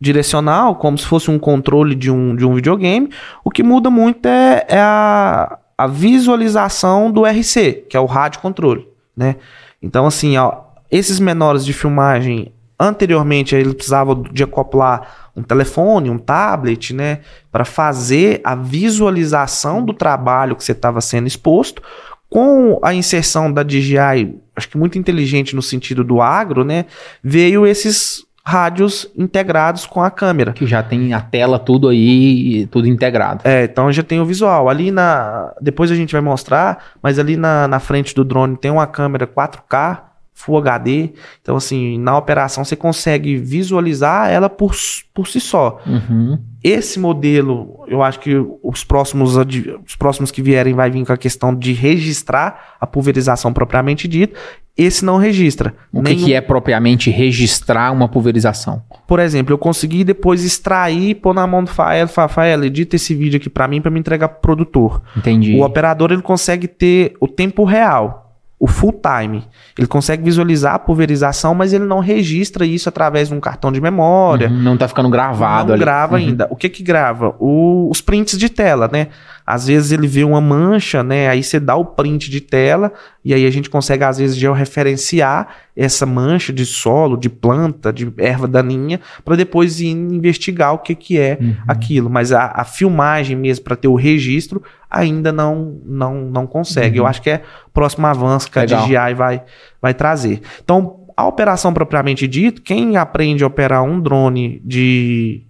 Direcional, 0.00 0.76
como 0.76 0.98
se 0.98 1.06
fosse 1.06 1.30
um 1.30 1.38
controle 1.38 1.94
de 1.94 2.10
um, 2.10 2.34
de 2.36 2.44
um 2.44 2.54
videogame. 2.54 3.10
O 3.44 3.50
que 3.50 3.62
muda 3.62 3.90
muito 3.90 4.26
é, 4.26 4.64
é 4.68 4.80
a, 4.80 5.58
a 5.76 5.86
visualização 5.86 7.10
do 7.10 7.24
RC, 7.24 7.86
que 7.88 7.96
é 7.96 8.00
o 8.00 8.06
rádio 8.06 8.40
controle, 8.40 8.88
né? 9.16 9.36
Então, 9.82 10.06
assim, 10.06 10.36
ó, 10.36 10.60
esses 10.90 11.18
menores 11.18 11.64
de 11.64 11.72
filmagem, 11.72 12.52
anteriormente 12.78 13.54
eles 13.54 13.74
precisavam 13.74 14.22
de 14.22 14.42
acoplar 14.42 15.30
um 15.36 15.42
telefone, 15.42 16.10
um 16.10 16.18
tablet, 16.18 16.94
né, 16.94 17.20
para 17.50 17.64
fazer 17.64 18.40
a 18.44 18.54
visualização 18.54 19.84
do 19.84 19.92
trabalho 19.92 20.54
que 20.54 20.64
você 20.64 20.72
estava 20.72 21.00
sendo 21.00 21.26
exposto. 21.26 21.82
Com 22.30 22.80
a 22.82 22.94
inserção 22.94 23.52
da 23.52 23.62
DJI, 23.62 24.36
acho 24.56 24.68
que 24.68 24.78
muito 24.78 24.98
inteligente 24.98 25.54
no 25.54 25.62
sentido 25.62 26.02
do 26.02 26.20
agro, 26.20 26.64
né? 26.64 26.86
Veio 27.22 27.64
esses 27.64 28.24
rádios 28.46 29.10
integrados 29.16 29.86
com 29.86 30.02
a 30.02 30.10
câmera. 30.10 30.52
Que 30.52 30.66
já 30.66 30.82
tem 30.82 31.14
a 31.14 31.20
tela 31.20 31.58
tudo 31.58 31.88
aí, 31.88 32.66
tudo 32.66 32.86
integrado. 32.86 33.40
É, 33.44 33.64
então 33.64 33.90
já 33.90 34.02
tem 34.02 34.20
o 34.20 34.26
visual. 34.26 34.68
Ali 34.68 34.90
na. 34.90 35.52
Depois 35.60 35.90
a 35.90 35.94
gente 35.94 36.12
vai 36.12 36.20
mostrar, 36.20 36.84
mas 37.02 37.18
ali 37.18 37.36
na, 37.36 37.66
na 37.66 37.80
frente 37.80 38.14
do 38.14 38.24
drone 38.24 38.56
tem 38.56 38.70
uma 38.70 38.86
câmera 38.86 39.26
4K, 39.26 40.00
Full 40.34 40.58
HD. 40.58 41.10
Então, 41.40 41.56
assim, 41.56 41.98
na 41.98 42.18
operação 42.18 42.64
você 42.64 42.74
consegue 42.74 43.36
visualizar 43.36 44.30
ela 44.30 44.50
por, 44.50 44.74
por 45.14 45.28
si 45.28 45.40
só. 45.40 45.80
Uhum. 45.86 46.38
Esse 46.62 46.98
modelo, 46.98 47.84
eu 47.86 48.02
acho 48.02 48.18
que 48.18 48.34
os 48.62 48.82
próximos, 48.82 49.36
os 49.36 49.96
próximos 49.96 50.30
que 50.30 50.42
vierem 50.42 50.74
vai 50.74 50.90
vir 50.90 51.06
com 51.06 51.12
a 51.12 51.16
questão 51.16 51.54
de 51.54 51.72
registrar 51.72 52.74
a 52.80 52.86
pulverização 52.86 53.52
propriamente 53.52 54.08
dita. 54.08 54.36
Esse 54.76 55.04
não 55.04 55.18
registra. 55.18 55.72
O 55.92 56.02
que, 56.02 56.16
que 56.16 56.34
é 56.34 56.40
propriamente 56.40 57.08
registrar 57.10 57.92
uma 57.92 58.08
pulverização? 58.08 58.82
Por 59.06 59.20
exemplo, 59.20 59.52
eu 59.52 59.58
consegui 59.58 60.02
depois 60.02 60.42
extrair, 60.42 61.14
pôr 61.14 61.32
na 61.32 61.46
mão 61.46 61.62
do 61.62 61.70
Fael, 61.70 62.08
Fael, 62.08 62.64
edita 62.64 62.96
esse 62.96 63.14
vídeo 63.14 63.36
aqui 63.36 63.48
para 63.48 63.68
mim 63.68 63.80
para 63.80 63.90
me 63.90 64.00
entregar 64.00 64.28
pro 64.28 64.40
produtor. 64.40 65.00
Entendi. 65.16 65.54
O 65.54 65.62
operador 65.64 66.10
ele 66.10 66.22
consegue 66.22 66.66
ter 66.66 67.14
o 67.20 67.28
tempo 67.28 67.62
real 67.62 68.23
o 68.58 68.66
full 68.66 68.92
time. 68.92 69.44
Ele 69.76 69.86
consegue 69.86 70.22
visualizar 70.22 70.74
a 70.74 70.78
pulverização, 70.78 71.54
mas 71.54 71.72
ele 71.72 71.84
não 71.84 71.98
registra 71.98 72.64
isso 72.64 72.88
através 72.88 73.28
de 73.28 73.34
um 73.34 73.40
cartão 73.40 73.70
de 73.70 73.80
memória. 73.80 74.48
Uhum, 74.48 74.62
não 74.62 74.74
está 74.74 74.88
ficando 74.88 75.08
gravado 75.10 75.68
não 75.68 75.74
ali. 75.74 75.80
grava 75.80 76.16
uhum. 76.16 76.22
ainda. 76.22 76.46
O 76.50 76.56
que 76.56 76.68
que 76.68 76.82
grava? 76.82 77.34
O, 77.38 77.88
os 77.90 78.00
prints 78.00 78.38
de 78.38 78.48
tela, 78.48 78.88
né? 78.90 79.08
Às 79.46 79.66
vezes 79.66 79.92
ele 79.92 80.06
vê 80.06 80.24
uma 80.24 80.40
mancha, 80.40 81.02
né? 81.02 81.28
Aí 81.28 81.42
você 81.42 81.60
dá 81.60 81.76
o 81.76 81.84
print 81.84 82.30
de 82.30 82.40
tela 82.40 82.92
e 83.22 83.34
aí 83.34 83.44
a 83.44 83.50
gente 83.50 83.68
consegue 83.68 84.02
às 84.02 84.16
vezes 84.16 84.36
georreferenciar 84.36 85.48
essa 85.76 86.06
mancha 86.06 86.50
de 86.52 86.64
solo, 86.64 87.16
de 87.16 87.28
planta, 87.28 87.92
de 87.92 88.10
erva 88.16 88.48
daninha, 88.48 89.00
para 89.22 89.36
depois 89.36 89.80
ir 89.80 89.88
investigar 89.88 90.72
o 90.72 90.78
que 90.78 90.94
que 90.94 91.18
é 91.18 91.36
uhum. 91.38 91.56
aquilo. 91.68 92.08
Mas 92.08 92.32
a, 92.32 92.52
a 92.54 92.64
filmagem 92.64 93.36
mesmo 93.36 93.64
para 93.64 93.76
ter 93.76 93.88
o 93.88 93.94
registro 93.94 94.62
ainda 94.90 95.30
não 95.30 95.78
não 95.84 96.22
não 96.22 96.46
consegue. 96.46 96.98
Uhum. 96.98 97.04
Eu 97.04 97.08
acho 97.08 97.20
que 97.20 97.28
é 97.28 97.42
o 97.66 97.70
próximo 97.70 98.06
avanço 98.06 98.50
que 98.50 98.58
Legal. 98.58 98.82
a 98.82 98.86
DJI 98.86 99.14
vai 99.14 99.42
vai 99.80 99.92
trazer. 99.92 100.40
Então, 100.62 101.00
a 101.14 101.26
operação 101.26 101.72
propriamente 101.72 102.26
dito, 102.26 102.62
quem 102.62 102.96
aprende 102.96 103.44
a 103.44 103.46
operar 103.46 103.82
um 103.82 104.00
drone 104.00 104.62
de 104.64 105.42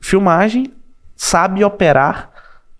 filmagem 0.00 0.72
sabe 1.14 1.62
operar 1.62 2.37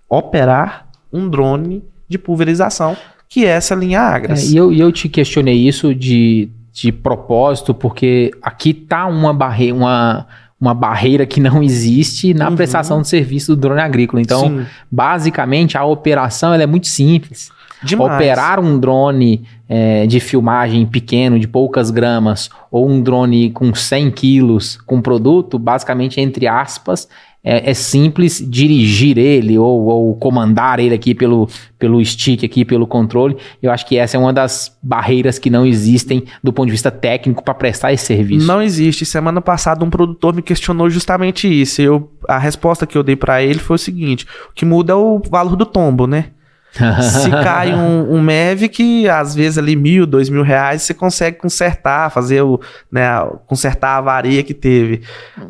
operar 0.08 0.86
um 1.12 1.28
drone 1.28 1.82
de 2.08 2.18
pulverização, 2.18 2.96
que 3.28 3.44
é 3.44 3.50
essa 3.50 3.74
linha 3.74 4.00
Agras. 4.00 4.48
É, 4.48 4.52
e 4.52 4.56
eu, 4.56 4.72
eu 4.72 4.90
te 4.90 5.08
questionei 5.08 5.56
isso 5.56 5.94
de, 5.94 6.48
de 6.72 6.90
propósito, 6.90 7.74
porque 7.74 8.30
aqui 8.42 8.72
tá 8.72 9.06
uma 9.06 9.34
barreira, 9.34 9.74
uma, 9.74 10.26
uma 10.60 10.74
barreira 10.74 11.26
que 11.26 11.40
não 11.40 11.62
existe 11.62 12.32
na 12.32 12.48
uhum. 12.48 12.56
prestação 12.56 13.02
de 13.02 13.08
serviço 13.08 13.54
do 13.54 13.60
drone 13.60 13.80
agrícola. 13.80 14.22
Então, 14.22 14.48
Sim. 14.48 14.66
basicamente, 14.90 15.76
a 15.76 15.84
operação 15.84 16.54
é 16.54 16.66
muito 16.66 16.86
simples. 16.86 17.50
Demais. 17.82 18.14
Operar 18.14 18.58
um 18.58 18.78
drone 18.78 19.44
é, 19.68 20.06
de 20.06 20.18
filmagem 20.18 20.84
pequeno, 20.84 21.38
de 21.38 21.46
poucas 21.46 21.90
gramas, 21.90 22.50
ou 22.70 22.88
um 22.88 23.00
drone 23.00 23.50
com 23.50 23.72
100 23.72 24.10
quilos 24.10 24.76
com 24.84 25.00
produto, 25.00 25.58
basicamente, 25.58 26.20
entre 26.20 26.48
aspas, 26.48 27.08
é, 27.48 27.70
é, 27.70 27.72
simples 27.72 28.44
dirigir 28.46 29.16
ele 29.16 29.58
ou, 29.58 29.86
ou, 29.86 30.14
comandar 30.16 30.78
ele 30.78 30.94
aqui 30.94 31.14
pelo, 31.14 31.48
pelo 31.78 32.04
stick, 32.04 32.44
aqui 32.44 32.62
pelo 32.62 32.86
controle. 32.86 33.38
Eu 33.62 33.70
acho 33.70 33.86
que 33.86 33.96
essa 33.96 34.18
é 34.18 34.20
uma 34.20 34.34
das 34.34 34.76
barreiras 34.82 35.38
que 35.38 35.48
não 35.48 35.64
existem 35.64 36.24
do 36.44 36.52
ponto 36.52 36.66
de 36.66 36.72
vista 36.72 36.90
técnico 36.90 37.42
para 37.42 37.54
prestar 37.54 37.90
esse 37.90 38.04
serviço. 38.04 38.46
Não 38.46 38.60
existe. 38.60 39.06
Semana 39.06 39.40
passada 39.40 39.82
um 39.82 39.88
produtor 39.88 40.34
me 40.34 40.42
questionou 40.42 40.90
justamente 40.90 41.48
isso. 41.48 41.80
Eu, 41.80 42.10
a 42.28 42.36
resposta 42.36 42.86
que 42.86 42.98
eu 42.98 43.02
dei 43.02 43.16
para 43.16 43.42
ele 43.42 43.58
foi 43.58 43.76
o 43.76 43.78
seguinte: 43.78 44.26
o 44.50 44.52
que 44.54 44.66
muda 44.66 44.92
é 44.92 44.96
o 44.96 45.18
valor 45.30 45.56
do 45.56 45.64
tombo, 45.64 46.06
né? 46.06 46.26
Se 47.02 47.30
cai 47.42 47.74
um, 47.74 48.14
um 48.14 48.18
Mavic, 48.20 49.08
às 49.08 49.34
vezes 49.34 49.58
ali 49.58 49.76
mil, 49.76 50.06
dois 50.06 50.28
mil 50.28 50.42
reais, 50.42 50.82
você 50.82 50.94
consegue 50.94 51.38
consertar, 51.38 52.10
fazer 52.10 52.42
o, 52.42 52.60
né, 52.90 53.06
consertar 53.46 53.90
a 53.90 53.96
avaria 53.98 54.42
que 54.42 54.54
teve. 54.54 55.02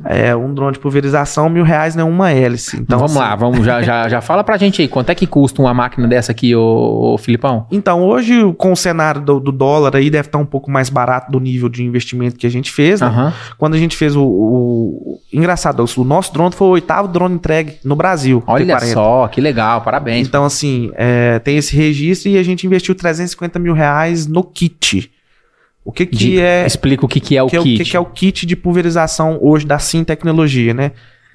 É, 0.04 0.34
um 0.34 0.52
drone 0.52 0.72
de 0.72 0.78
pulverização, 0.78 1.48
mil 1.48 1.64
reais 1.64 1.94
não 1.94 2.08
é 2.08 2.10
uma 2.10 2.30
hélice. 2.30 2.76
Então, 2.76 2.98
vamos 2.98 3.16
assim... 3.16 3.20
lá, 3.20 3.36
vamos, 3.36 3.64
já, 3.64 3.82
já, 3.82 4.08
já 4.08 4.20
fala 4.20 4.42
pra 4.42 4.56
gente 4.56 4.82
aí, 4.82 4.88
quanto 4.88 5.10
é 5.10 5.14
que 5.14 5.26
custa 5.26 5.60
uma 5.62 5.74
máquina 5.74 6.06
dessa 6.08 6.32
aqui, 6.32 6.54
ô, 6.54 7.14
ô 7.14 7.18
Filipão? 7.18 7.66
Então, 7.70 8.02
hoje, 8.02 8.34
com 8.56 8.72
o 8.72 8.76
cenário 8.76 9.20
do, 9.20 9.40
do, 9.40 9.52
dólar 9.52 9.96
aí, 9.96 10.10
deve 10.10 10.28
estar 10.28 10.38
um 10.38 10.46
pouco 10.46 10.70
mais 10.70 10.88
barato 10.88 11.30
do 11.30 11.40
nível 11.40 11.68
de 11.68 11.84
investimento 11.84 12.36
que 12.36 12.46
a 12.46 12.50
gente 12.50 12.70
fez, 12.72 13.00
né? 13.00 13.08
Uhum. 13.08 13.32
Quando 13.56 13.74
a 13.74 13.78
gente 13.78 13.96
fez 13.96 14.16
o, 14.16 14.24
o, 14.24 15.18
Engraçado, 15.32 15.84
o 15.96 16.04
nosso 16.04 16.32
drone 16.32 16.54
foi 16.54 16.66
o 16.68 16.70
oitavo 16.70 17.06
drone 17.06 17.34
entregue 17.34 17.76
no 17.84 17.94
Brasil. 17.94 18.42
Olha 18.46 18.80
só, 18.80 19.28
que 19.28 19.40
legal, 19.40 19.82
parabéns. 19.82 20.26
Então, 20.26 20.44
assim, 20.44 20.90
é, 20.94 21.17
é, 21.18 21.38
tem 21.40 21.56
esse 21.56 21.74
registro 21.74 22.30
e 22.30 22.38
a 22.38 22.42
gente 22.44 22.64
investiu 22.64 22.94
350 22.94 23.58
mil 23.58 23.72
reais 23.72 24.26
no 24.26 24.44
kit. 24.44 25.10
O 25.84 25.90
que, 25.90 26.06
que 26.06 26.16
de, 26.16 26.40
é. 26.40 26.64
Explica 26.64 27.04
o 27.04 27.08
que, 27.08 27.18
que 27.18 27.36
é 27.36 27.42
o 27.42 27.48
que 27.48 27.58
kit. 27.58 27.58
É 27.58 27.60
o 27.60 27.76
que, 27.76 27.90
que 27.90 27.96
é 27.96 28.00
o 28.00 28.04
kit 28.04 28.46
de 28.46 28.54
pulverização 28.54 29.36
hoje 29.40 29.66
da 29.66 29.78
Sim 29.80 30.04
Tecnologia, 30.04 30.72
né? 30.72 30.92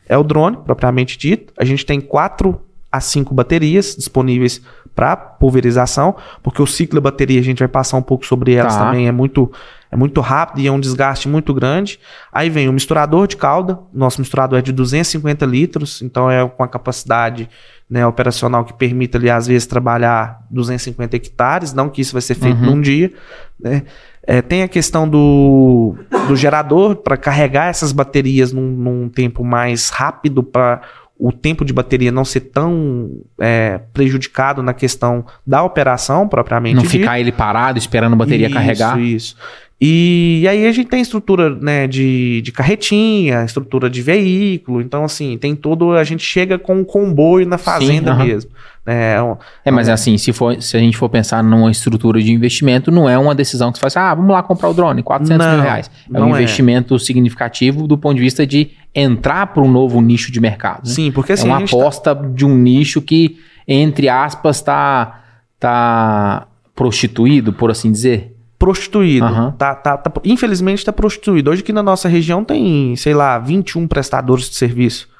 É 0.07 0.17
o 0.17 0.23
drone, 0.23 0.57
propriamente 0.57 1.17
dito. 1.17 1.51
A 1.57 1.65
gente 1.65 1.85
tem 1.85 1.99
quatro 1.99 2.61
a 2.89 3.01
cinco 3.01 3.33
baterias 3.33 3.95
disponíveis 3.95 4.61
para 4.95 5.17
pulverização, 5.17 6.15
porque 6.41 6.61
o 6.61 6.67
ciclo 6.67 7.01
da 7.01 7.09
bateria 7.09 7.39
a 7.39 7.43
gente 7.43 7.59
vai 7.59 7.67
passar 7.67 7.97
um 7.97 8.01
pouco 8.01 8.25
sobre 8.25 8.53
elas 8.53 8.75
tá. 8.75 8.85
também, 8.85 9.07
é 9.07 9.11
muito 9.11 9.51
é 9.93 9.95
muito 9.95 10.19
rápido 10.21 10.59
e 10.59 10.65
é 10.65 10.71
um 10.71 10.79
desgaste 10.79 11.29
muito 11.29 11.53
grande. 11.53 11.99
Aí 12.31 12.49
vem 12.49 12.67
o 12.67 12.73
misturador 12.73 13.27
de 13.27 13.37
calda, 13.37 13.77
nosso 13.93 14.19
misturador 14.19 14.57
é 14.57 14.61
de 14.61 14.71
250 14.71 15.45
litros, 15.45 16.01
então 16.01 16.31
é 16.31 16.49
com 16.49 16.63
a 16.63 16.67
capacidade 16.67 17.47
né, 17.87 18.05
operacional 18.07 18.65
que 18.65 18.73
permita 18.73 19.19
ali, 19.19 19.29
às 19.29 19.45
vezes, 19.45 19.67
trabalhar 19.67 20.41
250 20.49 21.15
hectares, 21.15 21.73
não 21.73 21.89
que 21.89 22.01
isso 22.01 22.11
vai 22.11 22.23
ser 22.23 22.33
feito 22.33 22.57
uhum. 22.57 22.77
num 22.77 22.81
dia. 22.81 23.13
Né? 23.59 23.83
É, 24.25 24.41
tem 24.41 24.63
a 24.63 24.67
questão 24.67 25.07
do, 25.07 25.95
do 26.27 26.35
gerador 26.35 26.95
para 26.95 27.15
carregar 27.15 27.67
essas 27.67 27.91
baterias 27.91 28.51
num, 28.51 28.71
num 28.71 29.09
tempo 29.09 29.43
mais 29.43 29.89
rápido 29.89 30.41
para 30.41 30.81
o 31.19 31.31
tempo 31.31 31.63
de 31.63 31.71
bateria 31.71 32.11
não 32.11 32.25
ser 32.25 32.39
tão 32.41 33.11
é, 33.39 33.79
prejudicado 33.93 34.63
na 34.63 34.73
questão 34.73 35.23
da 35.45 35.61
operação 35.61 36.27
propriamente. 36.27 36.77
Não 36.77 36.83
ficar 36.83 37.19
ele 37.19 37.31
parado 37.31 37.77
esperando 37.77 38.13
a 38.13 38.15
bateria 38.15 38.47
isso, 38.47 38.55
carregar. 38.55 38.99
Isso. 38.99 39.37
E, 39.85 40.47
aí 40.47 40.65
a 40.65 40.71
gente 40.71 40.87
tem 40.87 41.01
estrutura 41.01 41.49
né, 41.49 41.87
de, 41.87 42.41
de 42.41 42.53
carretinha, 42.53 43.43
estrutura 43.43 43.89
de 43.89 44.01
veículo. 44.01 44.81
Então, 44.81 45.03
assim, 45.03 45.37
tem 45.37 45.57
todo. 45.57 45.91
A 45.91 46.05
gente 46.05 46.23
chega 46.23 46.57
com 46.57 46.77
um 46.77 46.85
comboio 46.85 47.45
na 47.45 47.57
fazenda 47.57 48.15
Sim, 48.15 48.23
mesmo. 48.23 48.51
É, 48.85 49.17
é, 49.65 49.71
mas 49.71 49.89
é 49.89 49.91
assim, 49.91 50.17
se, 50.17 50.31
for, 50.31 50.61
se 50.61 50.77
a 50.77 50.79
gente 50.79 50.95
for 50.95 51.09
pensar 51.09 51.43
numa 51.43 51.69
estrutura 51.69 52.21
de 52.21 52.31
investimento, 52.31 52.91
não 52.91 53.09
é 53.09 53.17
uma 53.17 53.35
decisão 53.35 53.73
que 53.73 53.77
você 53.77 53.81
faz, 53.81 53.97
ah, 53.97 54.15
vamos 54.15 54.31
lá 54.31 54.41
comprar 54.41 54.69
o 54.69 54.73
drone, 54.73 55.03
400 55.03 55.45
não, 55.45 55.53
mil 55.53 55.63
reais. 55.63 55.91
É 56.13 56.21
um 56.21 56.27
é. 56.27 56.39
investimento 56.39 56.95
é. 56.95 56.99
significativo 56.99 57.85
do 57.85 57.97
ponto 57.97 58.15
de 58.15 58.21
vista 58.21 58.47
de 58.47 58.71
entrar 58.95 59.47
para 59.47 59.63
um 59.63 59.69
novo 59.69 59.99
nicho 59.99 60.31
de 60.31 60.39
mercado. 60.39 60.87
Né? 60.87 60.93
Sim, 60.93 61.11
porque 61.11 61.33
assim. 61.33 61.49
É 61.49 61.51
uma 61.51 61.59
tá 61.59 61.65
aposta 61.65 62.15
tá... 62.15 62.21
de 62.25 62.45
um 62.45 62.55
nicho 62.55 63.01
que, 63.01 63.37
entre 63.67 64.07
aspas, 64.07 64.57
está 64.57 65.23
tá 65.59 66.47
prostituído, 66.73 67.51
por 67.51 67.69
assim 67.69 67.91
dizer 67.91 68.32
prostituído. 68.63 69.25
Uhum. 69.25 69.51
Tá, 69.51 69.75
tá, 69.75 69.97
tá, 69.97 70.11
infelizmente 70.23 70.79
está 70.79 70.93
prostituído. 70.93 71.51
Hoje 71.51 71.61
aqui 71.61 71.73
na 71.73 71.83
nossa 71.83 72.07
região 72.07 72.45
tem, 72.45 72.95
sei 72.95 73.13
lá, 73.13 73.37
21 73.37 73.85
prestadores 73.89 74.49
de 74.49 74.55
serviço. 74.55 75.11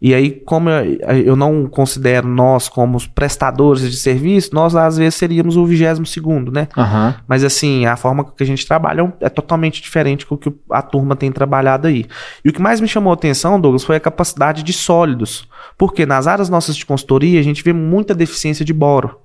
E 0.00 0.14
aí, 0.14 0.30
como 0.30 0.70
eu, 0.70 0.98
eu 1.24 1.36
não 1.36 1.66
considero 1.66 2.26
nós 2.26 2.68
como 2.70 2.96
os 2.96 3.06
prestadores 3.06 3.90
de 3.90 3.96
serviço, 3.96 4.54
nós 4.54 4.74
às 4.74 4.96
vezes 4.96 5.14
seríamos 5.14 5.58
o 5.58 5.66
22 5.66 6.08
segundo, 6.08 6.50
né? 6.50 6.68
Uhum. 6.76 7.14
Mas 7.28 7.44
assim, 7.44 7.84
a 7.84 7.96
forma 7.96 8.24
que 8.24 8.42
a 8.42 8.46
gente 8.46 8.66
trabalha 8.66 9.12
é 9.20 9.28
totalmente 9.28 9.82
diferente 9.82 10.26
do 10.26 10.38
que 10.38 10.52
a 10.70 10.80
turma 10.80 11.16
tem 11.16 11.30
trabalhado 11.30 11.88
aí. 11.88 12.06
E 12.42 12.48
o 12.48 12.52
que 12.52 12.62
mais 12.62 12.80
me 12.80 12.88
chamou 12.88 13.10
a 13.10 13.14
atenção, 13.14 13.60
Douglas, 13.60 13.84
foi 13.84 13.96
a 13.96 14.00
capacidade 14.00 14.62
de 14.62 14.72
sólidos. 14.72 15.46
Porque 15.76 16.06
nas 16.06 16.26
áreas 16.26 16.48
nossas 16.48 16.76
de 16.76 16.86
consultoria, 16.86 17.40
a 17.40 17.42
gente 17.42 17.62
vê 17.62 17.74
muita 17.74 18.14
deficiência 18.14 18.64
de 18.64 18.72
boro. 18.72 19.18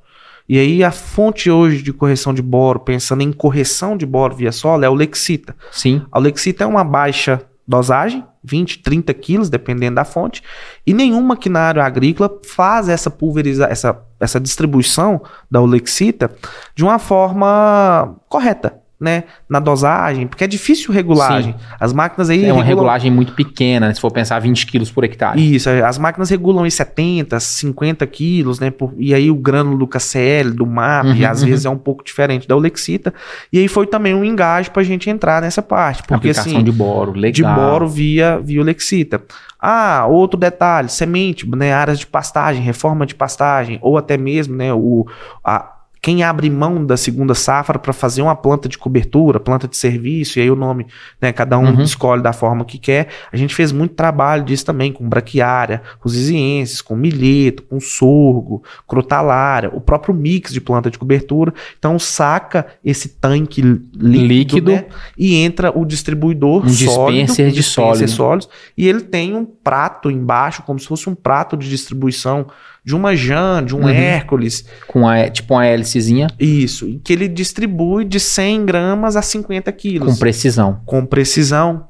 E 0.47 0.57
aí 0.57 0.83
a 0.83 0.91
fonte 0.91 1.49
hoje 1.49 1.81
de 1.81 1.93
correção 1.93 2.33
de 2.33 2.41
boro, 2.41 2.79
pensando 2.79 3.21
em 3.21 3.31
correção 3.31 3.95
de 3.95 4.05
boro 4.05 4.35
via 4.35 4.51
solo, 4.51 4.83
é 4.83 4.89
o 4.89 4.93
Lexita. 4.93 5.55
Sim. 5.71 6.03
A 6.11 6.19
Lexita 6.19 6.63
é 6.63 6.67
uma 6.67 6.83
baixa 6.83 7.41
dosagem, 7.67 8.25
20, 8.43 8.79
30 8.79 9.13
quilos, 9.13 9.49
dependendo 9.49 9.95
da 9.95 10.03
fonte, 10.03 10.41
e 10.85 10.93
nenhum 10.93 11.21
maquinário 11.21 11.81
agrícola 11.81 12.39
faz 12.45 12.89
essa 12.89 13.09
pulverização, 13.09 13.71
essa, 13.71 14.01
essa 14.19 14.39
distribuição 14.39 15.21
da 15.49 15.61
Olexita 15.61 16.31
de 16.75 16.83
uma 16.83 16.99
forma 16.99 18.15
correta. 18.27 18.80
Né, 19.01 19.23
na 19.49 19.59
dosagem, 19.59 20.27
porque 20.27 20.43
é 20.43 20.47
difícil 20.47 20.93
regulagem. 20.93 21.55
As 21.79 21.91
máquinas 21.91 22.29
aí 22.29 22.45
É 22.45 22.53
uma 22.53 22.63
regulam- 22.63 22.67
regulagem 22.85 23.09
muito 23.11 23.33
pequena, 23.33 23.87
né? 23.87 23.93
se 23.95 23.99
for 23.99 24.11
pensar 24.11 24.37
20 24.39 24.67
quilos 24.67 24.91
por 24.91 25.03
hectare. 25.03 25.55
Isso, 25.55 25.67
as 25.69 25.97
máquinas 25.97 26.29
regulam 26.29 26.65
em 26.67 26.69
70, 26.69 27.39
50 27.39 28.05
quilos, 28.05 28.59
né? 28.59 28.69
por- 28.69 28.93
e 28.97 29.11
aí 29.13 29.31
o 29.31 29.35
grânulo 29.35 29.77
do 29.79 29.87
KCL, 29.87 30.51
do 30.51 30.67
MAP, 30.67 31.07
Uhum, 31.07 31.25
às 31.27 31.41
uhum. 31.41 31.47
vezes 31.49 31.65
é 31.65 31.69
um 31.69 31.77
pouco 31.77 32.03
diferente 32.03 32.47
da 32.47 32.55
Olexita. 32.55 33.11
E 33.51 33.57
aí 33.57 33.67
foi 33.67 33.87
também 33.87 34.13
um 34.13 34.23
engajo 34.23 34.69
pra 34.69 34.83
gente 34.83 35.09
entrar 35.09 35.41
nessa 35.41 35.63
parte. 35.63 36.03
Porque 36.03 36.13
Aplicação 36.29 36.53
assim, 36.53 36.63
de 36.63 36.71
boro, 36.71 37.13
legal. 37.13 37.31
de 37.33 37.59
boro 37.61 37.87
via, 37.87 38.39
via 38.39 38.61
Olexita. 38.61 39.21
Ah, 39.59 40.05
outro 40.07 40.39
detalhe, 40.39 40.89
semente, 40.89 41.49
né, 41.49 41.73
áreas 41.73 41.99
de 41.99 42.05
pastagem, 42.07 42.61
reforma 42.61 43.05
de 43.05 43.15
pastagem, 43.15 43.79
ou 43.81 43.97
até 43.97 44.17
mesmo, 44.17 44.55
né, 44.55 44.71
o, 44.73 45.05
a, 45.43 45.71
quem 46.01 46.23
abre 46.23 46.49
mão 46.49 46.83
da 46.83 46.97
segunda 46.97 47.35
safra 47.35 47.77
para 47.77 47.93
fazer 47.93 48.23
uma 48.23 48.35
planta 48.35 48.67
de 48.67 48.75
cobertura, 48.75 49.39
planta 49.39 49.67
de 49.67 49.77
serviço, 49.77 50.39
e 50.39 50.41
aí 50.41 50.49
o 50.49 50.55
nome, 50.55 50.87
né, 51.21 51.31
cada 51.31 51.59
um 51.59 51.75
Uhum. 51.75 51.81
escolhe 51.83 52.23
da 52.23 52.33
forma 52.33 52.65
que 52.65 52.79
quer. 52.79 53.07
A 53.31 53.37
gente 53.37 53.53
fez 53.53 53.71
muito 53.71 53.93
trabalho 53.93 54.43
disso 54.43 54.65
também, 54.65 54.91
com 54.91 55.07
braquiária, 55.07 55.83
rosizienses, 55.99 56.81
com 56.81 56.95
milheto, 56.95 57.61
com 57.63 57.79
sorgo, 57.79 58.63
crotalária, 58.87 59.69
o 59.73 59.79
próprio 59.79 60.13
mix 60.13 60.51
de 60.51 60.59
planta 60.59 60.89
de 60.89 60.97
cobertura. 60.97 61.53
Então 61.77 61.99
saca 61.99 62.65
esse 62.83 63.07
tanque 63.09 63.61
líquido, 63.61 63.91
Líquido. 63.95 64.71
né, 64.71 64.85
e 65.15 65.35
entra 65.35 65.71
o 65.77 65.85
distribuidor 65.85 66.65
Um 66.65 66.69
sólido, 66.69 67.27
dispenser 67.27 67.51
de 67.51 67.61
sólido. 67.61 68.07
sólidos, 68.09 68.49
e 68.75 68.87
ele 68.87 69.01
tem 69.01 69.35
um 69.35 69.45
prato 69.45 70.09
embaixo, 70.09 70.63
como 70.63 70.79
se 70.79 70.87
fosse 70.87 71.07
um 71.07 71.13
prato 71.13 71.55
de 71.55 71.69
distribuição 71.69 72.47
de 72.83 72.95
uma 72.95 73.15
Jan, 73.15 73.63
de 73.63 73.75
um 73.75 73.81
Uhum. 73.81 73.89
Hércules, 73.89 74.65
Com 74.87 75.07
a, 75.07 75.29
tipo 75.29 75.53
uma 75.53 75.65
hélicezinha 75.65 76.27
isso, 76.39 76.99
que 77.03 77.13
ele 77.13 77.27
distribui 77.27 78.03
de 78.05 78.19
100 78.19 78.65
gramas 78.65 79.15
a 79.15 79.21
50 79.21 79.71
quilos, 79.71 80.13
com 80.13 80.19
precisão. 80.19 80.81
com 80.85 81.05
precisão, 81.05 81.85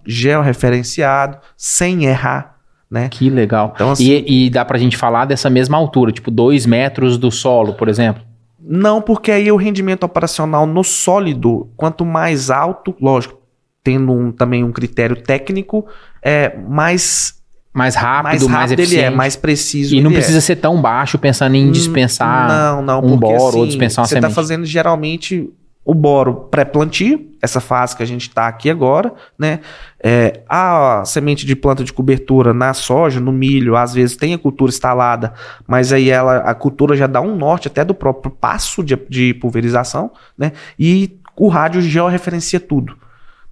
georreferenciado, 0.51 1.37
sem 1.55 2.05
errar, 2.05 2.55
né? 2.89 3.07
Que 3.09 3.29
legal. 3.29 3.71
Então, 3.75 3.91
assim, 3.91 4.03
E, 4.05 4.45
e 4.45 4.49
dá 4.49 4.65
pra 4.65 4.77
gente 4.77 4.97
falar 4.97 5.25
dessa 5.25 5.49
mesma 5.49 5.77
altura, 5.77 6.11
tipo 6.11 6.29
2 6.29 6.65
metros 6.65 7.17
do 7.17 7.31
solo, 7.31 7.73
por 7.73 7.87
exemplo. 7.87 8.23
Não, 8.59 9.01
porque 9.01 9.31
aí 9.31 9.51
o 9.51 9.55
rendimento 9.55 10.03
operacional 10.03 10.67
no 10.67 10.83
sólido, 10.83 11.69
quanto 11.75 12.05
mais 12.05 12.49
alto, 12.49 12.95
lógico, 13.01 13.39
tendo 13.83 14.11
um- 14.11 14.31
também 14.31 14.63
um 14.63 14.71
critério 14.71 15.15
técnico, 15.15 15.85
é 16.21 16.55
mais, 16.57 17.40
Mais 17.73 17.95
rápido, 17.95 18.23
mais 18.23 18.43
mais, 18.43 18.53
rápido 18.53 18.73
ele 18.79 18.81
eficiente. 18.83 19.05
é, 19.05 19.09
mais 19.15 19.35
preciso 19.35 19.95
E 19.95 20.01
não 20.01 20.09
ele 20.09 20.17
é. 20.17 20.19
precisa 20.19 20.41
ser 20.41 20.57
tão 20.57 20.81
baixo 20.81 21.17
pensando 21.17 21.55
em 21.55 21.69
Hum, 21.69 21.71
dispensar. 21.71 22.47
Não, 22.47 22.81
não, 22.81 22.99
um 22.99 23.17
boro 23.17 23.35
ou 23.41 23.47
assim, 23.63 23.67
dispensar 23.67 24.01
uma 24.03 24.07
você 24.07 24.15
está 24.15 24.27
semente. 24.27 24.35
fazendo 24.35 24.65
geralmente 24.65 25.49
o 25.83 25.95
boro 25.95 26.47
pré-plantio, 26.51 27.27
essa 27.41 27.59
fase 27.59 27.95
que 27.97 28.03
a 28.03 28.05
gente 28.05 28.27
está 28.27 28.47
aqui 28.47 28.69
agora, 28.69 29.11
né? 29.39 29.61
É, 30.03 30.41
a 30.47 31.01
semente 31.05 31.43
de 31.45 31.55
planta 31.55 31.83
de 31.83 31.91
cobertura 31.91 32.53
na 32.53 32.71
soja, 32.73 33.19
no 33.19 33.31
milho, 33.31 33.75
às 33.75 33.93
vezes 33.93 34.15
tem 34.15 34.33
a 34.33 34.37
cultura 34.37 34.69
instalada, 34.69 35.33
mas 35.65 35.91
aí 35.91 36.09
ela, 36.11 36.37
a 36.37 36.53
cultura 36.53 36.95
já 36.95 37.07
dá 37.07 37.19
um 37.19 37.35
norte 37.35 37.67
até 37.67 37.83
do 37.83 37.95
próprio 37.95 38.31
passo 38.31 38.83
de, 38.83 38.95
de 39.09 39.33
pulverização, 39.33 40.11
né? 40.37 40.51
E 40.77 41.17
o 41.35 41.47
rádio 41.47 41.81
georreferencia 41.81 42.59
tudo. 42.59 42.95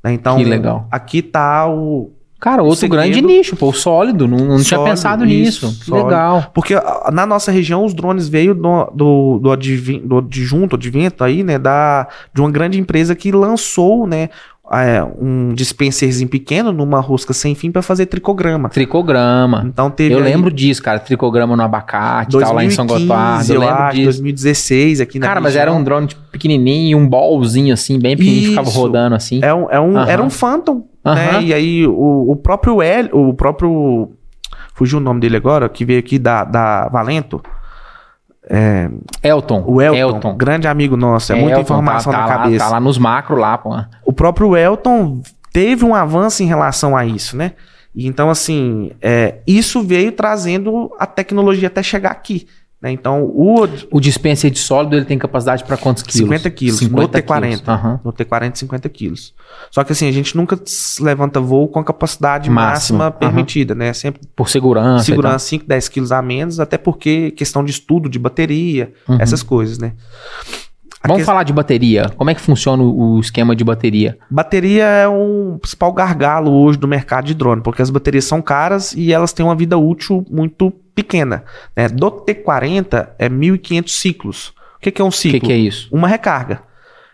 né? 0.04 0.14
Então, 0.14 0.38
Que 0.38 0.44
legal. 0.44 0.88
aqui 0.92 1.24
tá 1.24 1.68
o, 1.68 2.12
Cara, 2.40 2.64
outro 2.64 2.78
segredo- 2.80 3.02
grande 3.04 3.22
nicho, 3.22 3.56
pô, 3.56 3.74
sólido. 3.74 4.28
Não, 4.28 4.38
não 4.38 4.56
tinha 4.58 4.78
Sólido, 4.78 4.86
pensado 4.90 5.26
isso, 5.26 5.66
nisso. 5.68 5.84
Sólido. 5.86 6.06
legal. 6.08 6.52
Porque 6.54 6.74
na 7.12 7.26
nossa 7.26 7.52
região 7.52 7.84
os 7.84 7.94
drones 7.94 8.30
veio 8.30 8.56
do, 8.56 8.86
do, 8.96 9.40
do, 9.44 9.52
advin- 9.52 10.00
do 10.08 10.20
adjunto, 10.20 10.76
advento 10.78 11.24
aí, 11.24 11.44
né, 11.44 11.60
da, 11.60 12.08
de 12.34 12.40
uma 12.40 12.50
grande 12.50 12.80
empresa 12.80 13.14
que 13.14 13.32
lançou, 13.32 14.08
né, 14.08 14.30
é, 14.72 15.04
um 15.20 15.52
dispenserzinho 15.56 16.30
pequeno 16.30 16.72
numa 16.72 17.00
rosca 17.00 17.34
sem 17.34 17.56
fim 17.56 17.72
para 17.72 17.82
fazer 17.82 18.06
tricograma. 18.06 18.70
Tricograma. 18.70 19.64
Então 19.66 19.90
teve 19.90 20.14
Eu 20.14 20.20
aí 20.20 20.24
lembro 20.26 20.52
disso, 20.52 20.82
cara. 20.84 21.00
Tricograma 21.00 21.56
no 21.58 21.64
abacate, 21.64 22.38
tal, 22.38 22.54
lá 22.54 22.64
em 22.64 22.70
São 22.70 22.86
2015, 22.86 23.08
Gotardo. 23.08 23.52
Eu 23.52 23.56
eu 23.56 23.62
lembro 23.68 23.84
acho, 23.84 23.96
disso. 23.96 24.06
2016 24.06 25.02
aqui 25.02 25.18
na 25.20 25.28
Cara, 25.28 25.42
mas 25.42 25.56
era 25.56 25.72
um 25.74 25.84
drone 25.84 26.08
tipo, 26.08 26.22
pequenininho, 26.32 26.98
um 27.00 27.08
ballzinho 27.10 27.74
assim, 27.74 27.98
bem 28.00 28.16
pequenininho, 28.16 28.44
que 28.44 28.50
ficava 28.52 28.70
Isso. 28.70 28.80
rodando 28.80 29.16
assim. 29.16 29.40
É 29.44 29.54
um, 29.54 29.70
é 29.72 29.80
um- 29.80 29.98
Aham. 29.98 30.08
Era 30.10 30.22
um 30.24 30.30
Phantom, 30.30 30.84
né? 31.04 31.42
E 31.42 31.54
aí 31.54 31.88
o, 31.88 32.32
o 32.32 32.36
próprio 32.36 32.82
L, 32.82 33.10
o 33.14 33.34
próprio 33.34 34.12
fugiu 34.74 35.00
o 35.00 35.02
nome 35.02 35.20
dele 35.20 35.38
agora, 35.38 35.68
que 35.70 35.84
veio 35.86 36.00
aqui 36.00 36.18
da, 36.20 36.44
da 36.44 36.88
Valento, 36.90 37.42
Elton. 39.24 39.64
o 39.68 39.82
Elton, 39.82 40.36
grande 40.36 40.68
amigo 40.68 40.96
nosso, 40.98 41.32
é, 41.34 41.36
muita 41.36 41.60
Elton, 41.60 41.62
informação 41.62 42.12
tá, 42.12 42.20
na 42.20 42.28
tá 42.28 42.36
lá- 42.36 42.44
cabeça. 42.44 42.66
tá 42.66 42.72
lá 42.72 42.80
nos 42.80 42.98
macro 42.98 43.36
lá, 43.36 43.58
pô. 43.58 43.76
o 44.06 44.14
próprio 44.14 44.56
Elton 44.58 45.22
teve 45.52 45.86
um 45.86 45.94
avanço 45.94 46.42
em 46.44 46.46
relação 46.46 46.96
a 46.96 47.06
isso, 47.06 47.36
né? 47.38 47.54
Então, 47.96 48.30
assim, 48.30 48.92
é, 49.02 49.40
isso 49.46 49.82
veio 49.84 50.12
trazendo 50.12 50.92
a 51.00 51.06
tecnologia 51.06 51.68
até 51.68 51.82
chegar 51.84 52.12
aqui. 52.12 52.48
Né? 52.82 52.92
Então, 52.94 53.24
o 53.26 53.68
O 53.92 54.00
dispenser 54.00 54.50
de 54.50 54.58
sólido, 54.60 54.96
ele 54.96 55.04
tem 55.06 55.18
capacidade 55.18 55.66
pra 55.66 55.76
quantos 55.76 56.02
quilos? 56.02 56.18
50 56.30 56.50
quilos, 56.50 56.80
50 56.80 57.02
no 57.18 57.24
T40. 57.26 57.42
quilos. 57.50 57.64
Aham. 57.68 58.00
no 58.06 58.14
T40 58.14 58.56
50 58.56 58.88
quilos. 58.90 59.34
Só 59.70 59.84
que 59.84 59.92
assim, 59.92 60.08
a 60.08 60.12
gente 60.14 60.38
nunca 60.38 60.58
levanta 61.02 61.42
voo 61.42 61.68
com 61.68 61.80
a 61.80 61.84
capacidade 61.84 62.50
Máxima, 62.50 63.00
máxima, 63.00 63.12
permitida, 63.12 63.76
né? 63.76 63.92
Sempre 63.92 64.22
Por 64.36 64.48
segurança. 64.50 65.04
segurando 65.04 65.40
5, 65.40 65.66
10 65.68 65.90
quilos 65.90 66.12
a 66.14 66.22
menos, 66.22 66.60
até 66.60 66.78
porque 66.78 67.32
questão 67.32 67.66
de 67.66 67.72
estudo 67.72 68.08
de 68.08 68.18
bateria, 68.18 68.94
Uhum. 69.10 69.18
essas 69.20 69.44
coisas, 69.44 69.78
né? 69.78 69.94
A. 71.04 71.08
Vamos 71.08 71.22
que- 71.22 71.26
falar 71.26 71.44
de 71.44 71.54
bateria. 71.54 72.10
Como 72.18 72.30
é 72.30 72.36
que 72.36 72.42
funciona 72.42 72.84
o 72.84 73.16
o 73.16 73.20
esquema 73.22 73.56
de 73.56 73.64
bateria? 73.64 74.18
Bateria 74.30 74.84
é 74.86 75.08
um 75.08 75.58
principal 75.60 75.92
gargalo 75.94 76.52
hoje 76.52 76.78
do 76.78 76.88
mercado 76.88 77.26
de 77.26 77.34
drone, 77.34 77.62
porque 77.62 77.82
as 77.82 77.90
baterias 77.90 78.26
são 78.26 78.42
caras 78.42 78.94
e 78.94 79.12
elas 79.14 79.32
têm 79.34 79.46
uma 79.46 79.56
vida 79.56 79.78
útil 79.78 80.26
muito 80.30 80.72
pequena. 81.04 81.44
Né? 81.76 81.88
Do 81.88 82.12
T40 82.12 83.10
é 83.18 83.30
1.500 83.30 83.88
ciclos. 83.90 84.48
O 84.78 84.80
que, 84.82 84.92
que 84.92 85.02
é 85.02 85.06
um 85.06 85.10
O 85.10 85.12
ciclo? 85.12 85.40
que, 85.40 85.46
que 85.48 85.52
é 85.54 85.58
isso? 85.58 85.88
Uma 85.92 86.08
recarga. 86.08 86.62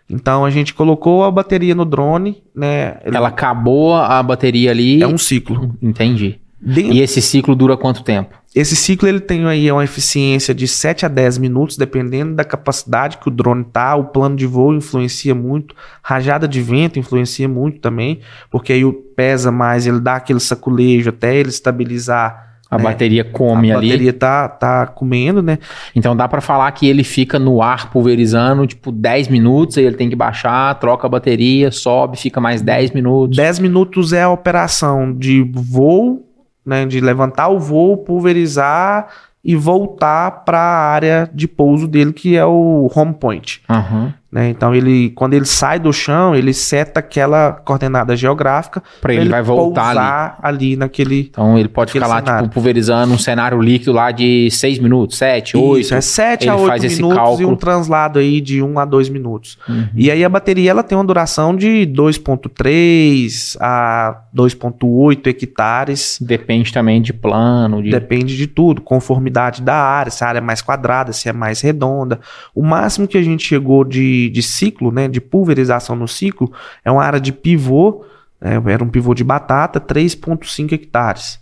Então 0.10 0.46
a 0.46 0.50
gente 0.52 0.74
colocou 0.74 1.24
a 1.24 1.32
bateria 1.32 1.74
no 1.74 1.84
drone, 1.86 2.44
né? 2.54 2.98
Ela 3.04 3.28
acabou 3.30 3.96
a 3.96 4.22
bateria 4.22 4.70
ali. 4.72 5.02
é 5.02 5.08
um 5.08 5.18
ciclo. 5.18 5.76
Entendi. 5.82 6.40
Dentro- 6.62 6.94
E 6.94 7.02
esse 7.02 7.22
ciclo 7.22 7.56
dura 7.56 7.76
quanto 7.76 8.04
tempo? 8.04 8.36
Esse 8.56 8.76
ciclo 8.76 9.08
ele 9.10 9.20
tem 9.20 9.46
aí 9.46 9.70
uma 9.72 9.84
eficiência 9.84 10.54
de 10.54 10.68
7 10.68 11.06
a 11.06 11.10
10 11.10 11.38
minutos, 11.40 11.76
dependendo 11.76 12.36
da 12.36 12.44
capacidade 12.46 13.18
que 13.18 13.28
o 13.28 13.32
drone 13.32 13.66
tá. 13.66 13.96
O 13.96 14.06
plano 14.06 14.36
de 14.36 14.46
voo 14.46 14.74
influencia 14.74 15.36
muito, 15.36 15.76
rajada 16.02 16.48
de 16.48 16.62
vento 16.62 16.98
influencia 16.98 17.50
muito 17.50 17.80
também, 17.80 18.22
porque 18.50 18.72
aí 18.74 18.86
o 18.86 18.94
pesa 18.94 19.52
mais, 19.52 19.86
ele 19.86 20.00
dá 20.00 20.16
aquele 20.16 20.40
saculejo 20.40 21.10
até 21.10 21.36
ele 21.36 21.50
estabilizar. 21.50 22.55
A 22.76 22.78
né? 22.78 22.84
bateria 22.84 23.24
come 23.24 23.72
a 23.72 23.78
ali. 23.78 23.90
bateria 23.90 24.14
tá, 24.14 24.48
tá 24.48 24.88
comendo, 24.88 25.42
né? 25.42 25.58
Então 25.96 26.16
dá 26.16 26.28
pra 26.28 26.42
falar 26.42 26.72
que 26.72 26.88
ele 26.88 27.04
fica 27.04 27.40
no 27.40 27.62
ar 27.62 27.90
pulverizando, 27.90 28.66
tipo, 28.68 28.92
10 28.92 29.28
minutos, 29.28 29.78
aí 29.78 29.86
ele 29.86 29.96
tem 29.96 30.10
que 30.10 30.16
baixar, 30.16 30.74
troca 30.76 31.08
a 31.08 31.10
bateria, 31.10 31.72
sobe, 31.72 32.18
fica 32.18 32.40
mais 32.40 32.62
10 32.62 32.92
minutos. 32.92 33.38
10 33.38 33.60
minutos 33.60 34.14
é 34.14 34.24
a 34.24 34.30
operação 34.30 35.14
de 35.14 35.42
voo, 35.54 36.26
né? 36.66 36.86
De 36.86 37.00
levantar 37.00 37.50
o 37.50 37.60
voo, 37.60 37.98
pulverizar 37.98 39.08
e 39.44 39.56
voltar 39.56 40.44
para 40.44 40.60
a 40.60 40.90
área 40.92 41.30
de 41.32 41.48
pouso 41.48 41.88
dele, 41.88 42.12
que 42.12 42.36
é 42.36 42.44
o 42.46 42.90
home 42.96 43.14
point. 43.14 43.62
Aham. 43.70 44.14
Né? 44.36 44.50
Então 44.50 44.76
ele, 44.76 45.12
quando 45.12 45.34
ele 45.34 45.46
sai 45.46 45.80
do 45.80 45.94
chão, 45.94 46.36
ele 46.36 46.54
seta 46.54 47.00
aquela 47.00 47.54
coordenada 47.54 48.18
geográfica 48.18 48.84
Pra 49.00 49.14
ele, 49.14 49.30
vai 49.30 49.42
voltar 49.42 50.38
ali. 50.42 50.74
ali. 50.74 50.76
naquele. 50.76 51.22
Então 51.32 51.58
ele 51.58 51.70
pode 51.70 51.94
ficar 51.94 52.06
lá, 52.06 52.18
cenário. 52.18 52.42
tipo, 52.44 52.54
pulverizando 52.54 53.14
um 53.14 53.18
cenário 53.18 53.62
líquido 53.62 53.94
lá 53.94 54.12
de 54.12 54.50
6 54.52 54.80
minutos, 54.80 55.18
7, 55.18 55.56
8. 55.56 55.80
Isso, 55.80 55.96
é 55.96 56.02
7 56.02 56.50
a 56.50 56.54
ele 56.54 56.62
8 56.62 56.68
faz 56.68 56.84
esse 56.84 56.96
minutos 56.98 57.16
e 57.16 57.20
cálculo. 57.22 57.50
um 57.50 57.56
translado 57.56 58.20
aí 58.20 58.42
de 58.42 58.62
1 58.62 58.78
a 58.78 58.84
2 58.84 59.08
minutos. 59.08 59.58
Uhum. 59.70 59.88
E 59.96 60.12
aí 60.12 60.22
a 60.26 60.28
bateria 60.28 60.72
ela 60.72 60.84
tem 60.84 60.98
uma 60.98 61.06
duração 61.06 61.56
de 61.56 61.88
2.3 61.96 63.56
a 63.62 64.22
2.8 64.36 65.28
hectares. 65.28 66.18
Depende 66.20 66.74
também 66.74 67.02
de 67.02 67.14
plano, 67.14 67.82
de... 67.82 67.90
Depende 67.90 68.36
de 68.36 68.48
tudo, 68.48 68.82
conformidade 68.82 69.62
da 69.62 69.76
área, 69.76 70.12
se 70.12 70.24
a 70.24 70.28
área 70.28 70.40
é 70.40 70.42
mais 70.42 70.62
quadrada, 70.62 71.14
se 71.14 71.30
é 71.30 71.34
mais 71.34 71.62
redonda. 71.62 72.20
O 72.54 72.62
máximo 72.64 73.08
que 73.08 73.18
a 73.18 73.22
gente 73.22 73.46
chegou 73.48 73.84
de, 73.86 74.25
de 74.30 74.42
ciclo, 74.42 74.92
né, 74.92 75.08
de 75.08 75.20
pulverização 75.22 75.96
no 75.96 76.08
ciclo, 76.08 76.52
é 76.84 76.92
uma 76.92 77.04
área 77.04 77.20
de 77.20 77.32
pivô, 77.32 78.04
né, 78.42 78.62
era 78.68 78.84
um 78.84 78.90
pivô 78.90 79.14
de 79.14 79.24
batata, 79.24 79.80
3,5 79.80 80.74
hectares. 80.74 81.40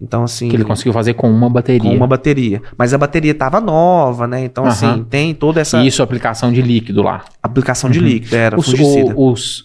Então, 0.00 0.24
assim, 0.24 0.50
que 0.50 0.56
ele 0.56 0.64
conseguiu 0.64 0.92
fazer 0.92 1.14
com 1.14 1.30
uma 1.30 1.48
bateria. 1.48 1.90
com 1.90 1.96
uma 1.96 2.06
bateria. 2.06 2.60
Mas 2.76 2.92
a 2.92 2.98
bateria 2.98 3.32
estava 3.32 3.62
nova, 3.62 4.26
né? 4.26 4.44
Então, 4.44 4.64
Aham. 4.64 4.72
assim, 4.72 5.06
tem 5.08 5.32
toda 5.34 5.58
essa 5.58 5.78
E 5.82 5.86
isso, 5.86 6.02
aplicação 6.02 6.52
de 6.52 6.60
líquido 6.60 7.02
lá. 7.02 7.24
aplicação 7.42 7.88
de 7.88 7.98
Uhum. 7.98 8.04
líquido, 8.04 8.36
era 8.36 8.58
Os, 8.60 8.68
o- 8.74 9.30
os- 9.32 9.64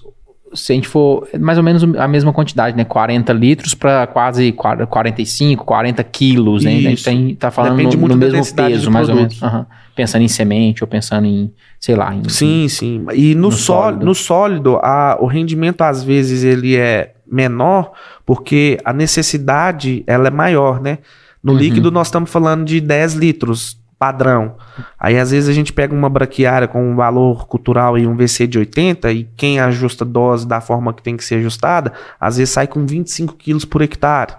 se 0.53 0.71
a 0.71 0.75
gente 0.75 0.87
for 0.87 1.27
mais 1.39 1.57
ou 1.57 1.63
menos 1.63 1.83
a 1.97 2.07
mesma 2.07 2.31
quantidade, 2.31 2.77
né? 2.77 2.85
40 2.85 3.33
litros 3.33 3.73
para 3.73 4.07
quase 4.07 4.53
45, 4.53 5.65
40 5.65 6.01
quilos, 6.03 6.63
né? 6.63 6.77
A 6.77 6.81
gente 6.81 7.03
tem, 7.03 7.35
tá 7.35 7.51
falando 7.51 7.75
Depende 7.75 7.95
no, 7.97 8.01
muito 8.01 8.13
no 8.13 8.17
mesmo 8.17 8.55
peso, 8.55 8.89
mais 8.89 9.09
ou 9.09 9.15
menos. 9.15 9.41
Aham. 9.43 9.65
Pensando 9.95 10.21
em 10.23 10.27
semente 10.27 10.83
ou 10.83 10.87
pensando 10.87 11.25
em, 11.25 11.51
sei 11.79 11.95
lá, 11.95 12.13
em. 12.15 12.27
Sim, 12.29 12.67
sim. 12.69 13.05
E 13.13 13.35
no, 13.35 13.41
no 13.43 13.51
sólido, 13.51 13.61
sólido. 13.61 14.05
no 14.05 14.15
sólido 14.15 14.77
a- 14.81 15.17
o 15.19 15.25
rendimento 15.25 15.81
às 15.81 16.03
vezes 16.03 16.43
ele 16.43 16.75
é 16.77 17.13
menor 17.29 17.91
porque 18.25 18.77
a 18.85 18.93
necessidade 18.93 20.03
ela 20.07 20.27
é 20.27 20.31
maior, 20.31 20.81
né? 20.81 20.99
No 21.43 21.53
Uhum. 21.53 21.57
líquido 21.59 21.91
nós 21.91 22.07
estamos 22.07 22.29
falando 22.29 22.63
de 22.65 22.79
10 22.79 23.13
litros 23.13 23.79
padrão. 23.99 24.55
Aí 24.99 25.17
às 25.19 25.29
vezes 25.31 25.47
a 25.49 25.53
gente 25.53 25.71
pega 25.71 25.93
uma 25.93 26.09
braquiária 26.09 26.67
com 26.67 26.91
um 26.91 26.95
valor 26.95 27.45
cultural 27.47 27.97
e 27.97 28.07
um 28.07 28.15
VC 28.15 28.47
de 28.47 28.57
80 28.57 29.11
e 29.11 29.25
quem 29.37 29.59
ajusta 29.59 30.03
a 30.03 30.07
dose 30.07 30.47
da 30.47 30.59
forma 30.59 30.93
que 30.93 31.03
tem 31.03 31.15
que 31.17 31.23
ser 31.23 31.35
ajustada, 31.35 31.93
às 32.19 32.37
vezes 32.37 32.51
sai 32.53 32.65
com 32.67 32.85
25 32.85 33.35
quilos 33.35 33.63
por 33.65 33.81
hectare, 33.81 34.33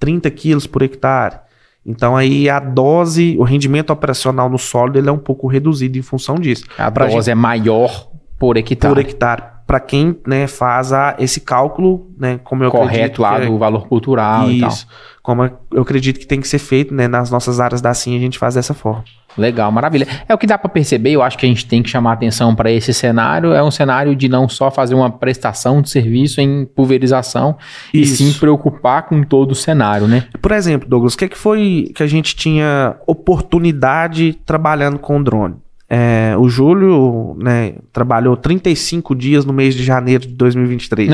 30 0.00 0.28
quilos 0.30 0.66
por 0.66 0.82
hectare. 0.82 1.36
Então 1.84 2.16
aí 2.16 2.48
a 2.48 2.60
dose, 2.60 3.36
o 3.38 3.42
rendimento 3.42 3.90
operacional 3.90 4.48
no 4.48 4.58
sólido 4.58 4.98
ele 4.98 5.08
é 5.08 5.12
um 5.12 5.18
pouco 5.18 5.46
reduzido 5.48 5.98
em 5.98 6.02
função 6.02 6.36
disso 6.36 6.64
A 6.78 6.90
pra 6.90 7.06
dose 7.06 7.30
é 7.30 7.34
maior 7.34 8.08
por 8.38 8.56
hectare. 8.56 8.94
por 8.94 9.00
hectare. 9.00 9.42
Para 9.66 9.80
quem 9.80 10.16
né, 10.26 10.46
faz 10.46 10.92
a- 10.92 11.14
esse 11.18 11.40
cálculo, 11.40 12.10
né, 12.18 12.38
como 12.44 12.62
eu 12.62 12.70
Correto 12.70 13.22
lá 13.22 13.36
que 13.36 13.42
é- 13.42 13.46
do 13.46 13.56
valor 13.58 13.86
cultural 13.88 14.50
e 14.50 14.60
tal. 14.60 14.68
Isso. 14.68 14.86
Como 15.22 15.44
eu 15.72 15.82
acredito 15.82 16.18
que 16.18 16.26
tem 16.26 16.40
que 16.40 16.48
ser 16.48 16.58
feito, 16.58 16.92
né, 16.92 17.08
nas 17.08 17.30
nossas 17.30 17.58
áreas 17.60 17.80
da 17.80 17.94
CIM, 17.94 18.16
a 18.16 18.20
gente 18.20 18.38
faz 18.38 18.54
dessa 18.54 18.74
forma. 18.74 19.04
Legal, 19.36 19.70
maravilha. 19.72 20.06
É 20.28 20.34
o 20.34 20.38
que 20.38 20.46
dá 20.46 20.58
para 20.58 20.68
perceber, 20.68 21.12
eu 21.12 21.22
acho 21.22 21.38
que 21.38 21.46
a 21.46 21.48
gente 21.48 21.66
tem 21.66 21.82
que 21.82 21.88
chamar 21.88 22.12
atenção 22.12 22.54
para 22.54 22.70
esse 22.70 22.92
cenário, 22.92 23.52
é 23.52 23.62
um 23.62 23.70
cenário 23.70 24.14
de 24.14 24.28
não 24.28 24.48
só 24.48 24.70
fazer 24.70 24.94
uma 24.94 25.10
prestação 25.10 25.80
de 25.80 25.90
serviço 25.90 26.40
em 26.40 26.64
pulverização, 26.64 27.56
e 27.92 28.02
Isso. 28.02 28.16
sim 28.16 28.32
preocupar 28.38 29.06
com 29.06 29.22
todo 29.22 29.52
o 29.52 29.54
cenário, 29.54 30.06
né? 30.06 30.24
Por 30.40 30.52
exemplo, 30.52 30.88
Douglas, 30.88 31.14
o 31.14 31.18
que, 31.18 31.24
é 31.24 31.28
que 31.28 31.38
foi 31.38 31.90
que 31.94 32.02
a 32.02 32.06
gente 32.06 32.36
tinha 32.36 32.96
oportunidade 33.06 34.38
trabalhando 34.44 34.98
com 34.98 35.18
o 35.18 35.24
drone? 35.24 35.61
É, 35.94 36.34
o 36.38 36.48
Júlio 36.48 37.36
né, 37.38 37.74
trabalhou 37.92 38.34
35 38.34 39.14
dias 39.14 39.44
no 39.44 39.52
mês 39.52 39.74
de 39.74 39.84
janeiro 39.84 40.26
de 40.26 40.32
2023. 40.32 41.10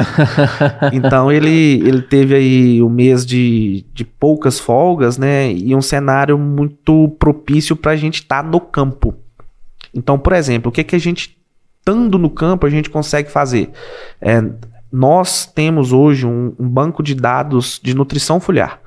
então 0.94 1.32
ele, 1.32 1.82
ele 1.84 2.00
teve 2.02 2.36
aí 2.36 2.80
o 2.80 2.88
mês 2.88 3.26
de, 3.26 3.84
de 3.92 4.04
poucas 4.04 4.60
folgas, 4.60 5.18
né? 5.18 5.52
E 5.52 5.74
um 5.74 5.82
cenário 5.82 6.38
muito 6.38 7.08
propício 7.18 7.74
para 7.74 7.90
a 7.90 7.96
gente 7.96 8.20
estar 8.20 8.44
no 8.44 8.60
campo. 8.60 9.16
Então, 9.92 10.16
por 10.16 10.32
exemplo, 10.32 10.68
o 10.68 10.72
que, 10.72 10.84
que 10.84 10.94
a 10.94 11.00
gente, 11.00 11.36
estando 11.80 12.16
no 12.16 12.30
campo, 12.30 12.64
a 12.64 12.70
gente 12.70 12.88
consegue 12.88 13.32
fazer? 13.32 13.70
É, 14.20 14.44
nós 14.92 15.44
temos 15.44 15.92
hoje 15.92 16.24
um, 16.24 16.54
um 16.56 16.68
banco 16.68 17.02
de 17.02 17.16
dados 17.16 17.80
de 17.82 17.94
nutrição 17.94 18.38
foliar. 18.38 18.80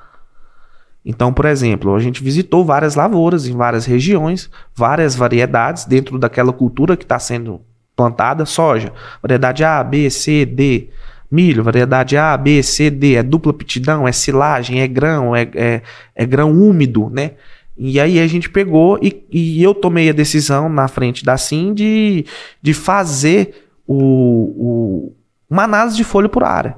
Então, 1.04 1.32
por 1.32 1.46
exemplo, 1.46 1.94
a 1.94 2.00
gente 2.00 2.22
visitou 2.22 2.64
várias 2.64 2.94
lavouras 2.94 3.46
em 3.48 3.56
várias 3.56 3.84
regiões, 3.84 4.48
várias 4.74 5.16
variedades 5.16 5.84
dentro 5.84 6.18
daquela 6.18 6.52
cultura 6.52 6.96
que 6.96 7.04
está 7.04 7.18
sendo 7.18 7.60
plantada, 7.96 8.46
soja, 8.46 8.92
variedade 9.20 9.64
A, 9.64 9.82
B, 9.82 10.08
C, 10.10 10.46
D, 10.46 10.90
milho, 11.30 11.64
variedade 11.64 12.16
A, 12.16 12.36
B, 12.36 12.62
C, 12.62 12.88
D, 12.90 13.14
é 13.16 13.22
dupla 13.22 13.50
aptidão, 13.50 14.06
é 14.06 14.12
silagem, 14.12 14.80
é 14.80 14.86
grão, 14.86 15.34
é, 15.34 15.48
é, 15.54 15.82
é 16.14 16.26
grão 16.26 16.52
úmido, 16.52 17.10
né? 17.10 17.32
E 17.76 17.98
aí 17.98 18.20
a 18.20 18.26
gente 18.26 18.50
pegou 18.50 18.98
e, 19.02 19.24
e 19.30 19.62
eu 19.62 19.74
tomei 19.74 20.08
a 20.10 20.12
decisão 20.12 20.68
na 20.68 20.86
frente 20.88 21.24
da 21.24 21.36
SIM 21.36 21.72
de, 21.74 22.26
de 22.60 22.74
fazer 22.74 23.66
o, 23.86 23.96
o, 23.96 25.16
uma 25.48 25.64
análise 25.64 25.96
de 25.96 26.04
folha 26.04 26.28
por 26.28 26.44
área. 26.44 26.76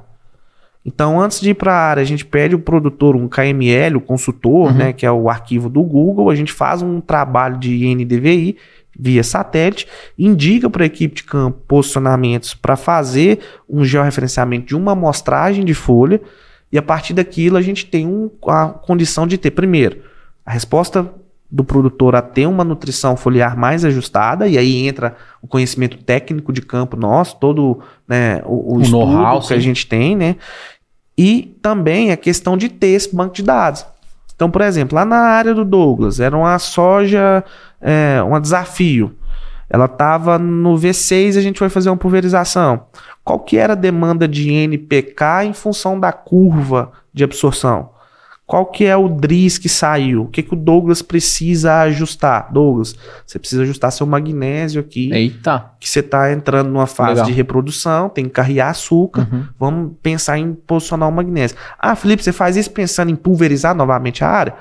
Então, 0.85 1.19
antes 1.19 1.41
de 1.41 1.49
ir 1.49 1.53
para 1.55 1.73
a 1.73 1.89
área, 1.89 2.01
a 2.01 2.05
gente 2.05 2.23
pede 2.23 2.53
o 2.53 2.59
produtor 2.59 3.15
um 3.15 3.27
KML, 3.27 3.97
o 3.97 4.01
consultor, 4.01 4.67
Uhum. 4.67 4.73
né, 4.73 4.93
que 4.93 5.05
é 5.05 5.11
o 5.11 5.29
arquivo 5.29 5.67
do 5.67 5.81
Google, 5.81 6.29
a 6.29 6.35
gente 6.35 6.53
faz 6.53 6.83
um 6.83 7.01
trabalho 7.01 7.57
de 7.57 7.87
NDVI 7.87 8.55
via 8.97 9.23
satélite, 9.23 9.87
indica 10.17 10.69
para 10.69 10.83
a 10.83 10.85
equipe 10.85 11.15
de 11.15 11.23
campo 11.23 11.57
posicionamentos 11.67 12.53
para 12.53 12.75
fazer 12.75 13.39
um 13.67 13.83
georreferenciamento 13.83 14.67
de 14.67 14.75
uma 14.75 14.91
amostragem 14.93 15.65
de 15.65 15.73
folha, 15.73 16.21
e 16.71 16.77
a 16.77 16.81
partir 16.81 17.13
daquilo 17.13 17.57
a 17.57 17.61
gente 17.61 17.85
tem 17.85 18.05
um, 18.07 18.29
a 18.47 18.67
condição 18.67 19.25
de 19.25 19.37
ter, 19.37 19.51
primeiro, 19.51 19.97
a 20.45 20.51
resposta 20.51 21.11
do 21.51 21.63
produtor 21.63 22.15
a 22.15 22.21
ter 22.21 22.47
uma 22.47 22.63
nutrição 22.63 23.15
foliar 23.15 23.57
mais 23.57 23.85
ajustada, 23.85 24.47
e 24.47 24.57
aí 24.57 24.87
entra 24.87 25.15
o 25.41 25.47
conhecimento 25.47 25.97
técnico 25.97 26.51
de 26.51 26.61
campo 26.61 26.97
nosso, 26.97 27.37
todo 27.39 27.79
né, 28.07 28.41
o, 28.45 28.75
o, 28.75 28.77
O 28.77 28.89
know-how, 28.89 29.39
que 29.41 29.53
a 29.53 29.57
sim. 29.57 29.61
gente 29.61 29.87
tem, 29.87 30.15
né? 30.15 30.35
E 31.17 31.57
também 31.61 32.11
a 32.11 32.17
questão 32.17 32.57
de 32.57 32.73
esse 32.81 33.15
banco 33.15 33.33
de 33.33 33.43
dados. 33.43 33.85
Então, 34.35 34.51
por 34.51 34.61
exemplo, 34.61 34.95
lá 34.95 35.05
na 35.05 35.17
área 35.17 35.53
do 35.53 35.63
Douglas, 35.63 36.19
era 36.19 36.35
uma 36.35 36.59
soja, 36.59 37.43
é, 37.81 38.21
um 38.21 38.39
desafio. 38.39 39.15
Ela 39.69 39.85
estava 39.85 40.37
no 40.37 40.75
V6 40.75 41.37
a 41.37 41.41
gente 41.41 41.59
foi 41.59 41.69
fazer 41.69 41.89
uma 41.89 41.97
pulverização. 41.97 42.85
Qual 43.23 43.39
que 43.39 43.57
era 43.57 43.73
a 43.73 43.75
demanda 43.75 44.27
de 44.27 44.51
NPK 44.51 45.45
em 45.45 45.53
função 45.53 45.99
da 45.99 46.11
curva 46.11 46.91
de 47.13 47.23
absorção? 47.23 47.89
Qual 48.47 48.67
que 48.67 48.85
é 48.85 48.95
o 48.95 49.07
DRIS 49.07 49.57
que 49.57 49.67
saiu? 49.67 50.23
O 50.23 50.27
que, 50.27 50.43
que 50.43 50.53
o 50.53 50.55
Douglas 50.55 51.01
precisa 51.01 51.79
ajustar? 51.81 52.53
Douglas, 52.53 52.95
você 53.25 53.39
precisa 53.39 53.63
ajustar 53.63 53.91
seu 53.91 54.05
magnésio 54.05 54.79
aqui, 54.79 55.11
Eita. 55.11 55.71
que 55.79 55.89
você 55.89 56.01
está 56.01 56.31
entrando 56.31 56.69
numa 56.69 56.85
fase 56.85 57.13
Legal. 57.13 57.25
de 57.25 57.31
reprodução, 57.31 58.07
tem 58.07 58.25
que 58.25 58.31
carregar 58.31 58.69
açúcar. 58.69 59.27
Uhum. 59.31 59.47
Vamos 59.59 59.93
pensar 60.01 60.37
em 60.37 60.53
posicionar 60.53 61.09
o 61.09 61.11
magnésio. 61.11 61.57
Ah, 61.79 61.95
Felipe, 61.95 62.23
você 62.23 62.31
faz 62.31 62.55
isso 62.55 62.69
pensando 62.69 63.09
em 63.09 63.15
pulverizar 63.15 63.73
novamente 63.73 64.23
a 64.23 64.29
área? 64.29 64.53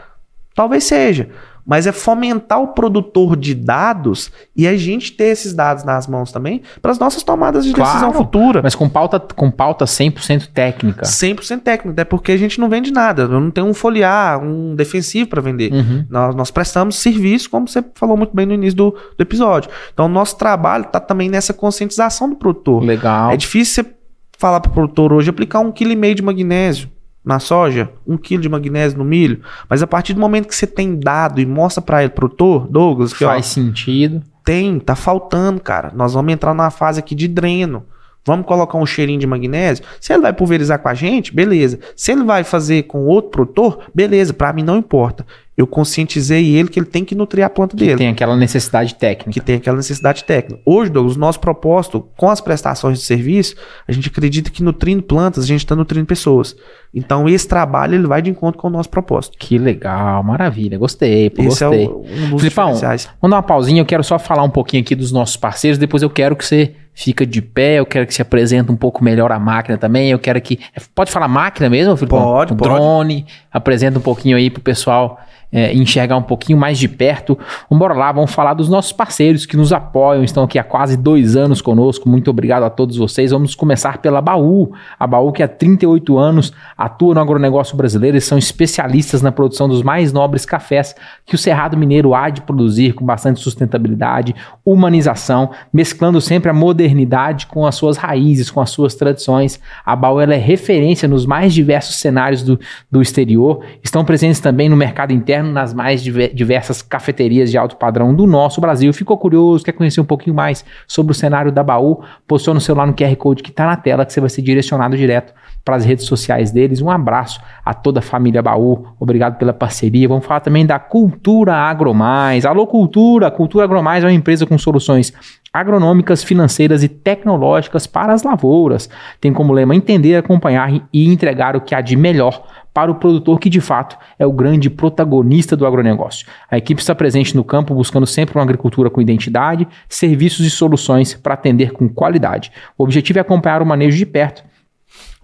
Talvez 0.55 0.85
seja. 0.85 1.29
Mas 1.67 1.87
é 1.87 1.93
fomentar 1.93 2.61
o 2.61 2.69
produtor 2.69 3.37
de 3.37 3.55
dados 3.55 4.31
e 4.55 4.67
a 4.67 4.77
gente 4.77 5.13
ter 5.13 5.27
esses 5.27 5.53
dados 5.55 5.83
nas 5.85 6.07
mãos 6.07 6.31
também 6.31 6.63
para 6.83 6.93
as 6.93 6.99
nossas 6.99 7.23
tomadas 7.23 7.65
de 7.65 7.73
decisão 7.73 8.11
Claro. 8.11 8.15
futura. 8.15 8.61
Mas 8.63 8.75
com 8.75 8.89
pauta, 8.89 9.19
com 9.19 9.51
pauta 9.51 9.85
100% 9.87 10.49
técnica. 10.53 11.05
100% 11.05 11.61
técnico, 11.61 11.93
até 11.93 12.05
porque 12.05 12.33
a 12.33 12.37
gente 12.37 12.61
não 12.61 12.69
vende 12.69 12.93
nada. 12.93 13.23
Eu 13.23 13.41
não 13.41 13.51
tenho 13.51 13.67
um 13.67 13.75
foliar, 13.75 14.43
um 14.43 14.75
defensivo 14.75 15.31
para 15.31 15.41
vender. 15.41 15.73
Uhum. 15.73 16.05
Nós, 16.11 16.35
nós 16.35 16.51
prestamos 16.51 16.97
serviço, 16.97 17.49
como 17.49 17.67
você 17.67 17.83
falou 17.95 18.17
muito 18.17 18.35
bem 18.37 18.45
no 18.47 18.53
início 18.55 18.77
do, 18.77 18.91
do 18.91 19.21
episódio. 19.23 19.71
Então, 19.93 20.07
o 20.07 20.09
nosso 20.09 20.37
trabalho 20.37 20.85
está 20.85 21.01
também 21.01 21.29
nessa 21.29 21.55
conscientização 21.55 22.29
do 22.29 22.37
produtor. 22.37 22.83
Legal. 22.83 23.31
É 23.31 23.37
difícil 23.37 23.85
você 23.85 23.95
falar 24.39 24.61
para 24.61 24.71
o 24.71 24.75
produtor 24.75 25.13
hoje 25.13 25.31
aplicar 25.31 25.61
um 25.61 25.73
quilo 25.73 25.93
e 25.93 25.97
meio 25.97 26.15
de 26.15 26.23
magnésio 26.23 26.89
na 27.25 27.39
soja, 27.39 27.91
um 28.07 28.17
quilo 28.17 28.43
de 28.43 28.49
magnésio 28.49 28.99
no 28.99 29.05
milho, 29.05 29.41
mas 29.69 29.83
a 29.83 29.87
partir 29.87 30.13
do 30.13 30.21
momento 30.21 30.47
que 30.47 30.55
você 30.55 30.67
tem 30.67 30.99
dado 30.99 31.41
e 31.41 31.47
mostra 31.47 31.81
para 31.81 32.03
ele, 32.03 32.11
produtor, 32.13 32.67
Douglas, 32.69 33.13
que 33.13 33.25
ó, 33.25 33.29
Faz 33.29 33.47
sentido. 33.47 34.23
tem, 34.45 34.79
tá 34.79 34.95
faltando, 34.95 35.61
cara. 35.61 35.91
Nós 35.95 36.13
vamos 36.13 36.33
entrar 36.33 36.53
numa 36.53 36.71
fase 36.71 36.99
aqui 37.01 37.15
de 37.15 37.27
dreno. 37.27 37.85
Vamos 38.27 38.47
colocar 38.47 38.79
um 38.79 38.87
cheirinho 38.87 39.21
de 39.21 39.27
magnésio. 39.27 39.85
Se 40.01 40.13
ele 40.13 40.23
vai 40.23 40.33
pulverizar 40.33 40.79
com 40.79 40.89
a 40.89 40.95
gente, 40.95 41.35
beleza. 41.35 41.79
Se 41.95 42.13
ele 42.13 42.25
vai 42.25 42.43
fazer 42.43 42.85
com 42.85 43.05
outro 43.05 43.31
produtor, 43.31 43.81
beleza. 43.95 44.33
Para 44.33 44.51
mim 44.53 44.63
não 44.63 44.79
importa. 44.79 45.27
Eu 45.57 45.69
conscientizei 45.69 46.57
ele 46.57 46.69
que 46.69 46.81
ele 46.81 46.87
tem 46.87 47.05
que 47.05 47.15
nutrir 47.15 47.45
a 47.45 47.49
planta 47.49 47.77
dele 47.77 47.95
Tem 47.97 48.09
aquela 48.09 48.37
necessidade 48.37 48.97
técnica. 48.97 49.31
que 49.31 49.41
tem 49.41 49.55
aquela 49.57 49.77
necessidade 49.77 50.25
técnica. 50.25 50.61
Hoje, 50.67 50.91
Douglas, 50.91 51.17
o 51.17 51.21
nosso 51.21 51.39
propósito 51.39 52.09
com 52.17 52.29
as 52.29 52.41
prestações 52.41 52.99
de 52.99 53.05
serviço, 53.05 53.55
a 53.87 53.93
gente 53.93 54.09
acredita 54.09 54.51
que 54.51 54.65
nutrindo 54.65 55.03
plantas, 55.03 55.45
a 55.45 55.47
gente 55.47 55.61
está 55.61 55.77
nutrindo 55.77 56.07
pessoas. 56.07 56.57
Então, 56.93 57.29
esse 57.29 57.47
trabalho 57.47 57.95
ele 57.95 58.07
vai 58.07 58.21
de 58.21 58.31
encontro 58.31 58.61
com 58.61 58.67
o 58.67 58.71
nosso 58.71 58.89
propósito. 58.89 59.37
Que 59.39 59.57
legal, 59.57 60.23
maravilha. 60.25 60.77
Gostei, 60.77 61.31
pô, 61.31 61.43
Esse 61.43 61.65
gostei. 61.65 61.85
é 61.85 61.89
o, 61.89 62.01
um 62.01 62.31
dos 62.31 62.41
Filipão. 62.41 62.75
Vamos 62.75 62.81
dar 63.23 63.37
uma 63.37 63.43
pausinha, 63.43 63.81
eu 63.81 63.87
quero 63.87 64.03
só 64.03 64.19
falar 64.19 64.43
um 64.43 64.51
pouquinho 64.51 64.83
aqui 64.83 64.97
dos 64.97 65.13
nossos 65.13 65.37
parceiros, 65.37 65.79
depois 65.79 66.03
eu 66.03 66.11
quero 66.11 66.35
que 66.35 66.45
você 66.45 66.75
fica 66.93 67.25
de 67.25 67.41
pé, 67.43 67.79
eu 67.79 67.87
quero 67.87 68.07
que 68.07 68.15
você 68.15 68.23
apresente 68.23 68.71
um 68.71 68.77
pouco 68.77 69.03
melhor 69.03 69.31
a 69.31 69.39
máquina 69.39 69.79
também, 69.79 70.11
eu 70.11 70.19
quero 70.19 70.41
que... 70.41 70.59
Pode 70.95 71.11
falar 71.13 71.27
máquina 71.29 71.69
mesmo, 71.69 71.97
Filipão? 71.97 72.23
Pode, 72.23 72.53
o 72.53 72.57
pode. 72.57 72.73
drone, 72.73 73.27
apresenta 73.53 73.99
um 73.99 74.03
pouquinho 74.03 74.37
aí 74.37 74.49
pro 74.51 74.63
pessoal 74.63 75.21
é, 75.55 75.73
enxergar 75.73 76.17
um 76.17 76.23
pouquinho 76.23 76.59
mais 76.59 76.77
de 76.77 76.89
perto. 76.89 77.39
Vamos 77.71 77.79
bora 77.79 77.95
lá, 77.95 78.11
vamos 78.11 78.33
falar 78.33 78.55
dos 78.55 78.69
nossos 78.69 78.91
parceiros 78.91 79.47
que 79.47 79.57
nos 79.57 79.73
apoiam, 79.73 80.25
estão 80.25 80.43
aqui 80.43 80.59
há 80.59 80.65
quase 80.65 80.97
dois 80.97 81.37
anos 81.37 81.63
conosco, 81.63 82.09
muito 82.09 82.29
obrigado 82.29 82.65
a 82.65 82.71
todos 82.71 82.97
vocês. 82.97 83.31
Vamos 83.31 83.55
começar 83.55 83.99
pela 83.99 84.21
Baú, 84.21 84.73
a 84.99 85.07
Baú 85.07 85.31
que 85.31 85.45
há 85.45 85.49
38 85.49 86.19
anos 86.19 86.53
atua 86.77 87.15
no 87.15 87.21
agronegócio 87.21 87.77
brasileiro, 87.77 88.17
eles 88.17 88.25
são 88.25 88.37
especialistas 88.37 89.23
na 89.23 89.31
produção 89.31 89.69
dos 89.69 89.83
mais 89.83 90.13
nobres 90.13 90.45
cafés 90.45 90.97
que 91.25 91.37
o 91.37 91.39
Cerrado 91.39 91.77
Mineiro 91.77 92.15
há 92.15 92.29
de 92.31 92.41
produzir 92.41 92.95
com 92.95 93.05
bastante 93.05 93.39
sustentabilidade, 93.39 94.35
humanização, 94.65 95.51
mesclando 95.73 96.21
sempre 96.21 96.51
a 96.51 96.55
modernidade 96.55 97.47
com 97.47 97.65
as 97.65 97.77
suas 97.77 97.97
raízes, 97.97 98.51
com 98.51 98.61
as 98.61 98.71
suas 98.71 98.97
tradições. 98.97 99.61
A 99.87 99.95
Baú 99.95 100.21
é 100.21 100.35
referência 100.37 101.07
nos 101.07 101.25
mais 101.25 101.55
diversos 101.55 101.97
cenários 101.97 102.43
do, 102.43 102.59
do 102.91 103.01
exterior, 103.01 103.65
estão 103.83 104.05
presentes 104.05 104.41
também 104.41 104.69
no 104.69 104.77
mercado 104.77 105.13
interno 105.13 105.44
nas 105.53 105.75
mais 105.75 106.03
diversas 106.03 106.83
cafeterias 106.83 107.51
de 107.51 107.59
alto 107.59 107.77
padrão 107.77 108.15
do 108.15 108.27
nosso 108.27 108.61
Brasil. 108.61 108.93
Ficou 108.93 109.17
curioso, 109.17 109.65
quer 109.65 109.73
conhecer 109.73 110.01
um 110.01 110.05
pouquinho 110.05 110.35
mais 110.35 110.65
sobre 110.87 111.13
o 111.13 111.15
cenário 111.15 111.53
da 111.53 111.63
Baú? 111.63 112.03
Posiciona 112.27 112.59
o 112.59 112.61
celular 112.61 112.87
no 112.87 112.95
QR 112.95 113.15
Code 113.17 113.43
que 113.43 113.51
está 113.51 113.67
na 113.67 113.77
tela, 113.77 114.05
que 114.05 114.13
você 114.13 114.21
vai 114.21 114.31
ser 114.31 114.43
direcionado 114.43 114.97
direto 114.97 115.33
para 115.65 115.77
as 115.77 115.85
redes 115.85 116.05
sociais 116.05 116.51
deles. 116.51 116.81
Um 116.81 116.91
abraço 116.91 117.41
a 117.65 117.73
toda 117.73 118.01
a 118.01 118.03
família 118.03 118.43
Baú. 118.43 118.87
Obrigado 118.99 119.39
pela 119.39 119.53
parceria. 119.53 120.07
Vamos 120.07 120.27
falar 120.27 120.41
também 120.41 120.67
da 120.67 120.79
Cultura 120.79 121.55
Agromais. 121.55 122.45
Alô, 122.45 122.67
Cultura! 122.67 123.31
Cultura 123.31 123.65
Agromais 123.65 124.05
é 124.05 124.07
uma 124.07 124.13
empresa 124.13 124.47
com 124.47 124.59
soluções 124.59 125.13
agronômicas, 125.55 126.25
financeiras 126.25 126.83
e 126.83 126.89
tecnológicas 126.89 127.87
para 127.87 128.13
as 128.13 128.25
lavouras. 128.25 128.91
Tem 129.21 129.33
como 129.33 129.53
lema 129.53 129.77
entender, 129.77 130.17
acompanhar 130.17 130.69
e 130.93 131.09
entregar 131.09 131.55
o 131.55 131.61
que 131.61 131.77
há 131.77 131.81
de 131.81 131.95
melhor 131.95 132.45
para 132.75 132.91
o 132.91 132.97
produtor 132.97 133.39
que 133.39 133.49
de 133.49 133.61
fato 133.61 133.97
é 134.19 134.27
o 134.27 134.33
grande 134.33 134.69
protagonista 134.69 135.57
do 135.57 135.65
agronegócio. 135.65 136.27
A 136.51 136.59
equipe 136.59 136.81
está 136.81 136.93
presente 136.93 137.37
no 137.37 137.45
campo 137.45 137.73
buscando 137.73 138.05
sempre 138.05 138.37
uma 138.37 138.43
agricultura 138.43 138.91
com 138.91 139.01
identidade, 139.01 139.69
serviços 139.89 140.45
e 140.45 140.51
soluções 140.51 141.15
para 141.15 141.35
atender 141.35 141.71
com 141.71 141.89
qualidade. 141.89 142.51
O 142.77 142.83
objetivo 142.83 143.21
é 143.21 143.23
acompanhar 143.23 143.63
o 143.63 143.67
manejo 143.67 143.97
de 143.97 144.05
perto 144.05 144.43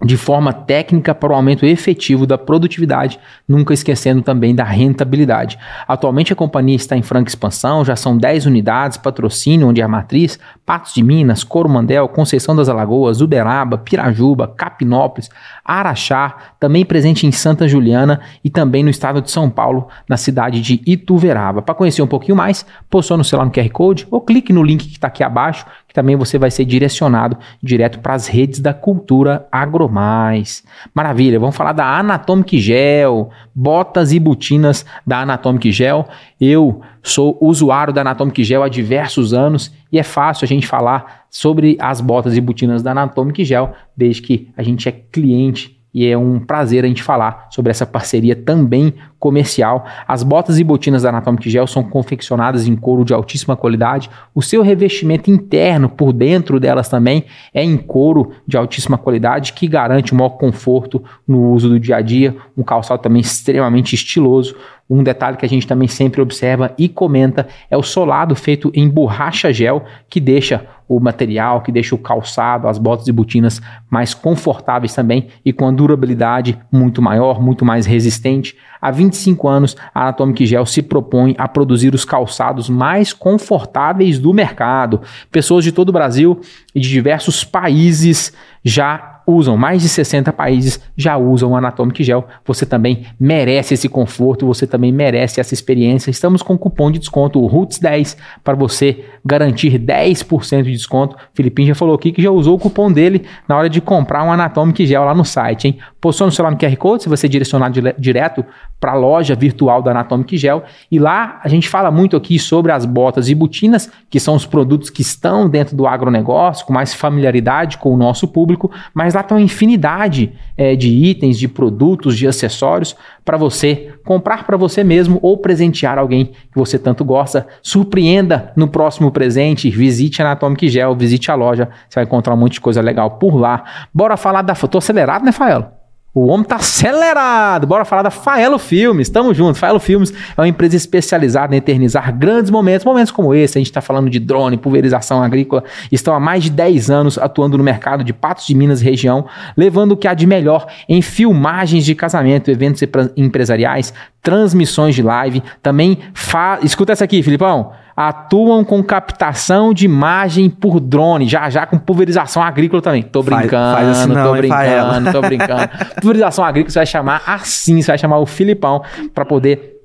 de 0.03 0.17
forma 0.17 0.51
técnica 0.51 1.13
para 1.13 1.31
o 1.31 1.35
aumento 1.35 1.65
efetivo 1.65 2.25
da 2.25 2.37
produtividade, 2.37 3.19
nunca 3.47 3.73
esquecendo 3.73 4.21
também 4.21 4.55
da 4.55 4.63
rentabilidade. 4.63 5.59
Atualmente 5.87 6.33
a 6.33 6.35
companhia 6.35 6.75
está 6.75 6.97
em 6.97 7.03
franca 7.03 7.29
expansão, 7.29 7.85
já 7.85 7.95
são 7.95 8.17
10 8.17 8.47
unidades, 8.47 8.97
patrocínio 8.97 9.67
onde 9.67 9.79
é 9.79 9.83
a 9.83 9.87
matriz, 9.87 10.39
Patos 10.65 10.93
de 10.93 11.03
Minas, 11.03 11.43
Coromandel, 11.43 12.07
Conceição 12.07 12.55
das 12.55 12.67
Alagoas, 12.67 13.21
Uberaba, 13.21 13.77
Pirajuba, 13.77 14.47
Capinópolis, 14.47 15.29
Araxá, 15.63 16.35
também 16.59 16.83
presente 16.83 17.27
em 17.27 17.31
Santa 17.31 17.67
Juliana 17.67 18.21
e 18.43 18.49
também 18.49 18.83
no 18.83 18.89
estado 18.89 19.21
de 19.21 19.29
São 19.29 19.49
Paulo, 19.49 19.87
na 20.09 20.17
cidade 20.17 20.61
de 20.61 20.81
Ituverava. 20.85 21.61
Para 21.61 21.75
conhecer 21.75 22.01
um 22.01 22.07
pouquinho 22.07 22.35
mais, 22.35 22.65
posicione 22.89 23.21
o 23.21 23.25
celular 23.25 23.45
no 23.45 23.51
QR 23.51 23.69
Code 23.69 24.07
ou 24.09 24.21
clique 24.21 24.51
no 24.51 24.63
link 24.63 24.87
que 24.87 24.93
está 24.93 25.07
aqui 25.07 25.23
abaixo 25.23 25.65
que 25.91 25.93
também 25.93 26.15
você 26.15 26.37
vai 26.37 26.49
ser 26.49 26.63
direcionado 26.63 27.37
direto 27.61 27.99
para 27.99 28.13
as 28.13 28.25
redes 28.25 28.61
da 28.61 28.73
cultura 28.73 29.45
Agromais. 29.51 30.63
Maravilha, 30.95 31.37
vamos 31.37 31.53
falar 31.53 31.73
da 31.73 31.97
Anatomic 31.97 32.57
Gel, 32.61 33.29
botas 33.53 34.13
e 34.13 34.19
botinas 34.19 34.85
da 35.05 35.19
Anatomic 35.19 35.69
Gel. 35.69 36.07
Eu 36.39 36.79
sou 37.03 37.37
usuário 37.41 37.93
da 37.93 37.99
Anatomic 37.99 38.41
Gel 38.41 38.63
há 38.63 38.69
diversos 38.69 39.33
anos 39.33 39.69
e 39.91 39.99
é 39.99 40.03
fácil 40.03 40.45
a 40.45 40.47
gente 40.47 40.65
falar 40.65 41.25
sobre 41.29 41.75
as 41.77 41.99
botas 41.99 42.37
e 42.37 42.39
botinas 42.39 42.81
da 42.81 42.91
Anatomic 42.91 43.43
Gel 43.43 43.73
desde 43.95 44.21
que 44.21 44.49
a 44.55 44.63
gente 44.63 44.87
é 44.87 44.93
cliente 44.93 45.80
e 45.93 46.07
é 46.07 46.17
um 46.17 46.39
prazer 46.39 46.85
a 46.85 46.87
gente 46.87 47.03
falar 47.03 47.47
sobre 47.49 47.69
essa 47.69 47.85
parceria 47.85 48.35
também 48.35 48.93
comercial. 49.19 49.85
As 50.07 50.23
botas 50.23 50.57
e 50.57 50.63
botinas 50.63 51.03
da 51.03 51.09
Anatomic 51.09 51.49
Gel 51.49 51.67
são 51.67 51.83
confeccionadas 51.83 52.67
em 52.67 52.75
couro 52.75 53.05
de 53.05 53.13
altíssima 53.13 53.55
qualidade. 53.55 54.09
O 54.33 54.41
seu 54.41 54.63
revestimento 54.63 55.29
interno 55.29 55.89
por 55.89 56.13
dentro 56.13 56.59
delas 56.59 56.89
também 56.89 57.25
é 57.53 57.63
em 57.63 57.77
couro 57.77 58.31
de 58.47 58.57
altíssima 58.57 58.97
qualidade 58.97 59.53
que 59.53 59.67
garante 59.67 60.13
o 60.13 60.15
maior 60.15 60.31
conforto 60.31 61.03
no 61.27 61.51
uso 61.51 61.69
do 61.69 61.79
dia 61.79 61.97
a 61.97 62.01
dia. 62.01 62.35
Um 62.57 62.63
calçado 62.63 63.01
também 63.01 63.21
extremamente 63.21 63.93
estiloso. 63.93 64.55
Um 64.93 65.03
detalhe 65.03 65.37
que 65.37 65.45
a 65.45 65.49
gente 65.49 65.65
também 65.65 65.87
sempre 65.87 66.21
observa 66.21 66.73
e 66.77 66.89
comenta 66.89 67.47
é 67.69 67.77
o 67.77 67.81
solado 67.81 68.35
feito 68.35 68.69
em 68.73 68.89
borracha 68.89 69.53
gel, 69.53 69.85
que 70.09 70.19
deixa 70.19 70.67
o 70.85 70.99
material, 70.99 71.61
que 71.61 71.71
deixa 71.71 71.95
o 71.95 71.97
calçado, 71.97 72.67
as 72.67 72.77
botas 72.77 73.07
e 73.07 73.11
botinas 73.13 73.61
mais 73.89 74.13
confortáveis 74.13 74.93
também 74.93 75.29
e 75.45 75.53
com 75.53 75.65
a 75.65 75.71
durabilidade 75.71 76.59
muito 76.69 77.01
maior, 77.01 77.41
muito 77.41 77.63
mais 77.63 77.85
resistente. 77.85 78.57
Há 78.81 78.91
25 78.91 79.47
anos, 79.47 79.77
a 79.95 80.01
Anatomic 80.01 80.45
Gel 80.45 80.65
se 80.65 80.81
propõe 80.81 81.35
a 81.37 81.47
produzir 81.47 81.95
os 81.95 82.03
calçados 82.03 82.69
mais 82.69 83.13
confortáveis 83.13 84.19
do 84.19 84.33
mercado. 84.33 84.99
Pessoas 85.31 85.63
de 85.63 85.71
todo 85.71 85.87
o 85.87 85.93
Brasil 85.93 86.41
e 86.75 86.81
de 86.81 86.89
diversos 86.89 87.45
países 87.45 88.33
já 88.61 89.10
usam, 89.25 89.57
mais 89.57 89.81
de 89.81 89.89
60 89.89 90.31
países 90.33 90.79
já 90.95 91.17
usam 91.17 91.51
o 91.51 91.55
Anatomic 91.55 92.03
Gel. 92.03 92.27
Você 92.45 92.65
também 92.65 93.05
merece 93.19 93.73
esse 93.73 93.87
conforto, 93.87 94.45
você 94.45 94.65
também 94.67 94.91
merece 94.91 95.39
essa 95.39 95.53
experiência. 95.53 96.09
Estamos 96.09 96.41
com 96.41 96.57
cupom 96.57 96.91
de 96.91 96.99
desconto, 96.99 97.43
o 97.43 97.49
ROOTS10, 97.49 98.17
para 98.43 98.55
você 98.55 99.05
garantir 99.23 99.79
10% 99.79 100.63
de 100.63 100.71
desconto. 100.71 101.15
O 101.15 101.19
Filipinho 101.33 101.69
já 101.69 101.75
falou 101.75 101.95
aqui 101.95 102.11
que 102.11 102.21
já 102.21 102.31
usou 102.31 102.55
o 102.55 102.59
cupom 102.59 102.91
dele 102.91 103.23
na 103.47 103.57
hora 103.57 103.69
de 103.69 103.79
comprar 103.81 104.23
um 104.23 104.31
Anatomic 104.31 104.85
Gel 104.85 105.03
lá 105.03 105.13
no 105.13 105.25
site, 105.25 105.67
hein? 105.67 105.79
Posiciona 106.01 106.29
o 106.29 106.31
celular 106.33 106.51
no 106.51 106.57
QR 106.57 106.75
Code, 106.77 107.03
se 107.03 107.09
você 107.09 107.29
direcionar 107.29 107.71
direto 107.97 108.43
para 108.79 108.93
a 108.93 108.95
loja 108.95 109.35
virtual 109.35 109.83
da 109.83 109.91
Anatomic 109.91 110.35
Gel. 110.35 110.63
E 110.91 110.97
lá 110.97 111.39
a 111.43 111.47
gente 111.47 111.69
fala 111.69 111.91
muito 111.91 112.17
aqui 112.17 112.39
sobre 112.39 112.71
as 112.71 112.85
botas 112.85 113.29
e 113.29 113.35
botinas, 113.35 113.91
que 114.09 114.19
são 114.19 114.33
os 114.33 114.43
produtos 114.43 114.89
que 114.89 115.03
estão 115.03 115.47
dentro 115.47 115.75
do 115.75 115.85
agronegócio, 115.85 116.65
com 116.65 116.73
mais 116.73 116.91
familiaridade 116.91 117.77
com 117.77 117.93
o 117.93 117.97
nosso 117.97 118.27
público, 118.27 118.71
mas 118.95 119.13
lá 119.13 119.21
tem 119.21 119.37
uma 119.37 119.43
infinidade 119.43 120.33
é, 120.57 120.75
de 120.75 120.89
itens, 120.89 121.37
de 121.37 121.47
produtos, 121.47 122.17
de 122.17 122.27
acessórios 122.27 122.95
para 123.23 123.37
você 123.37 123.93
comprar 124.03 124.43
para 124.43 124.57
você 124.57 124.83
mesmo 124.83 125.19
ou 125.21 125.37
presentear 125.37 125.99
alguém 125.99 126.25
que 126.25 126.55
você 126.55 126.79
tanto 126.79 127.05
gosta. 127.05 127.45
Surpreenda 127.61 128.51
no 128.55 128.67
próximo 128.67 129.11
presente, 129.11 129.69
visite 129.69 130.19
a 130.23 130.25
Anatomic 130.25 130.67
Gel, 130.67 130.95
visite 130.95 131.29
a 131.29 131.35
loja, 131.35 131.69
você 131.87 131.95
vai 131.95 132.05
encontrar 132.05 132.33
um 132.33 132.37
monte 132.37 132.53
de 132.53 132.61
coisa 132.61 132.81
legal 132.81 133.11
por 133.11 133.35
lá. 133.35 133.63
Bora 133.93 134.17
falar 134.17 134.41
da. 134.41 134.55
Tô 134.55 134.79
acelerado, 134.79 135.23
né, 135.23 135.31
Faelo? 135.31 135.80
O 136.13 136.27
homem 136.27 136.45
tá 136.45 136.57
acelerado. 136.57 137.65
Bora 137.65 137.85
falar 137.85 138.01
da 138.01 138.11
Faelo 138.11 138.59
Filmes. 138.59 139.07
Tamo 139.07 139.33
junto. 139.33 139.57
Faelo 139.57 139.79
Filmes 139.79 140.11
é 140.11 140.41
uma 140.41 140.47
empresa 140.47 140.75
especializada 140.75 141.55
em 141.55 141.57
eternizar 141.57 142.13
grandes 142.17 142.51
momentos, 142.51 142.85
momentos 142.85 143.11
como 143.11 143.33
esse. 143.33 143.57
A 143.57 143.61
gente 143.61 143.69
está 143.69 143.79
falando 143.79 144.09
de 144.09 144.19
drone, 144.19 144.57
pulverização 144.57 145.23
agrícola. 145.23 145.63
Estão 145.89 146.13
há 146.13 146.19
mais 146.19 146.43
de 146.43 146.49
10 146.49 146.89
anos 146.89 147.17
atuando 147.17 147.57
no 147.57 147.63
mercado 147.63 148.03
de 148.03 148.11
Patos 148.11 148.45
de 148.45 148.53
Minas 148.53 148.81
região, 148.81 149.25
levando 149.55 149.93
o 149.93 149.97
que 149.97 150.07
há 150.07 150.13
de 150.13 150.27
melhor 150.27 150.67
em 150.89 151.01
filmagens 151.01 151.85
de 151.85 151.95
casamento, 151.95 152.51
eventos 152.51 152.83
empresariais, 153.15 153.93
transmissões 154.21 154.93
de 154.93 155.01
live. 155.01 155.41
Também 155.63 155.97
fa... 156.13 156.59
escuta 156.61 156.91
essa 156.91 157.05
aqui, 157.05 157.23
Filipão 157.23 157.71
atuam 158.09 158.63
com 158.63 158.83
captação 158.83 159.73
de 159.73 159.85
imagem 159.85 160.49
por 160.49 160.79
drone, 160.79 161.27
já 161.27 161.49
já 161.49 161.65
com 161.65 161.77
pulverização 161.77 162.41
agrícola 162.41 162.81
também. 162.81 163.03
Tô 163.03 163.21
brincando, 163.23 163.49
faz, 163.49 163.85
faz 163.85 163.89
assim 163.89 164.13
não, 164.13 164.23
tô 164.23 164.31
brincando, 164.33 165.11
tô 165.13 165.21
brincando. 165.21 165.69
pulverização 166.01 166.45
agrícola 166.45 166.71
você 166.71 166.79
vai 166.79 166.85
chamar 166.85 167.21
assim, 167.25 167.81
você 167.81 167.91
vai 167.91 167.97
chamar 167.97 168.19
o 168.19 168.25
Filipão 168.25 168.81
para 169.13 169.25
poder 169.25 169.81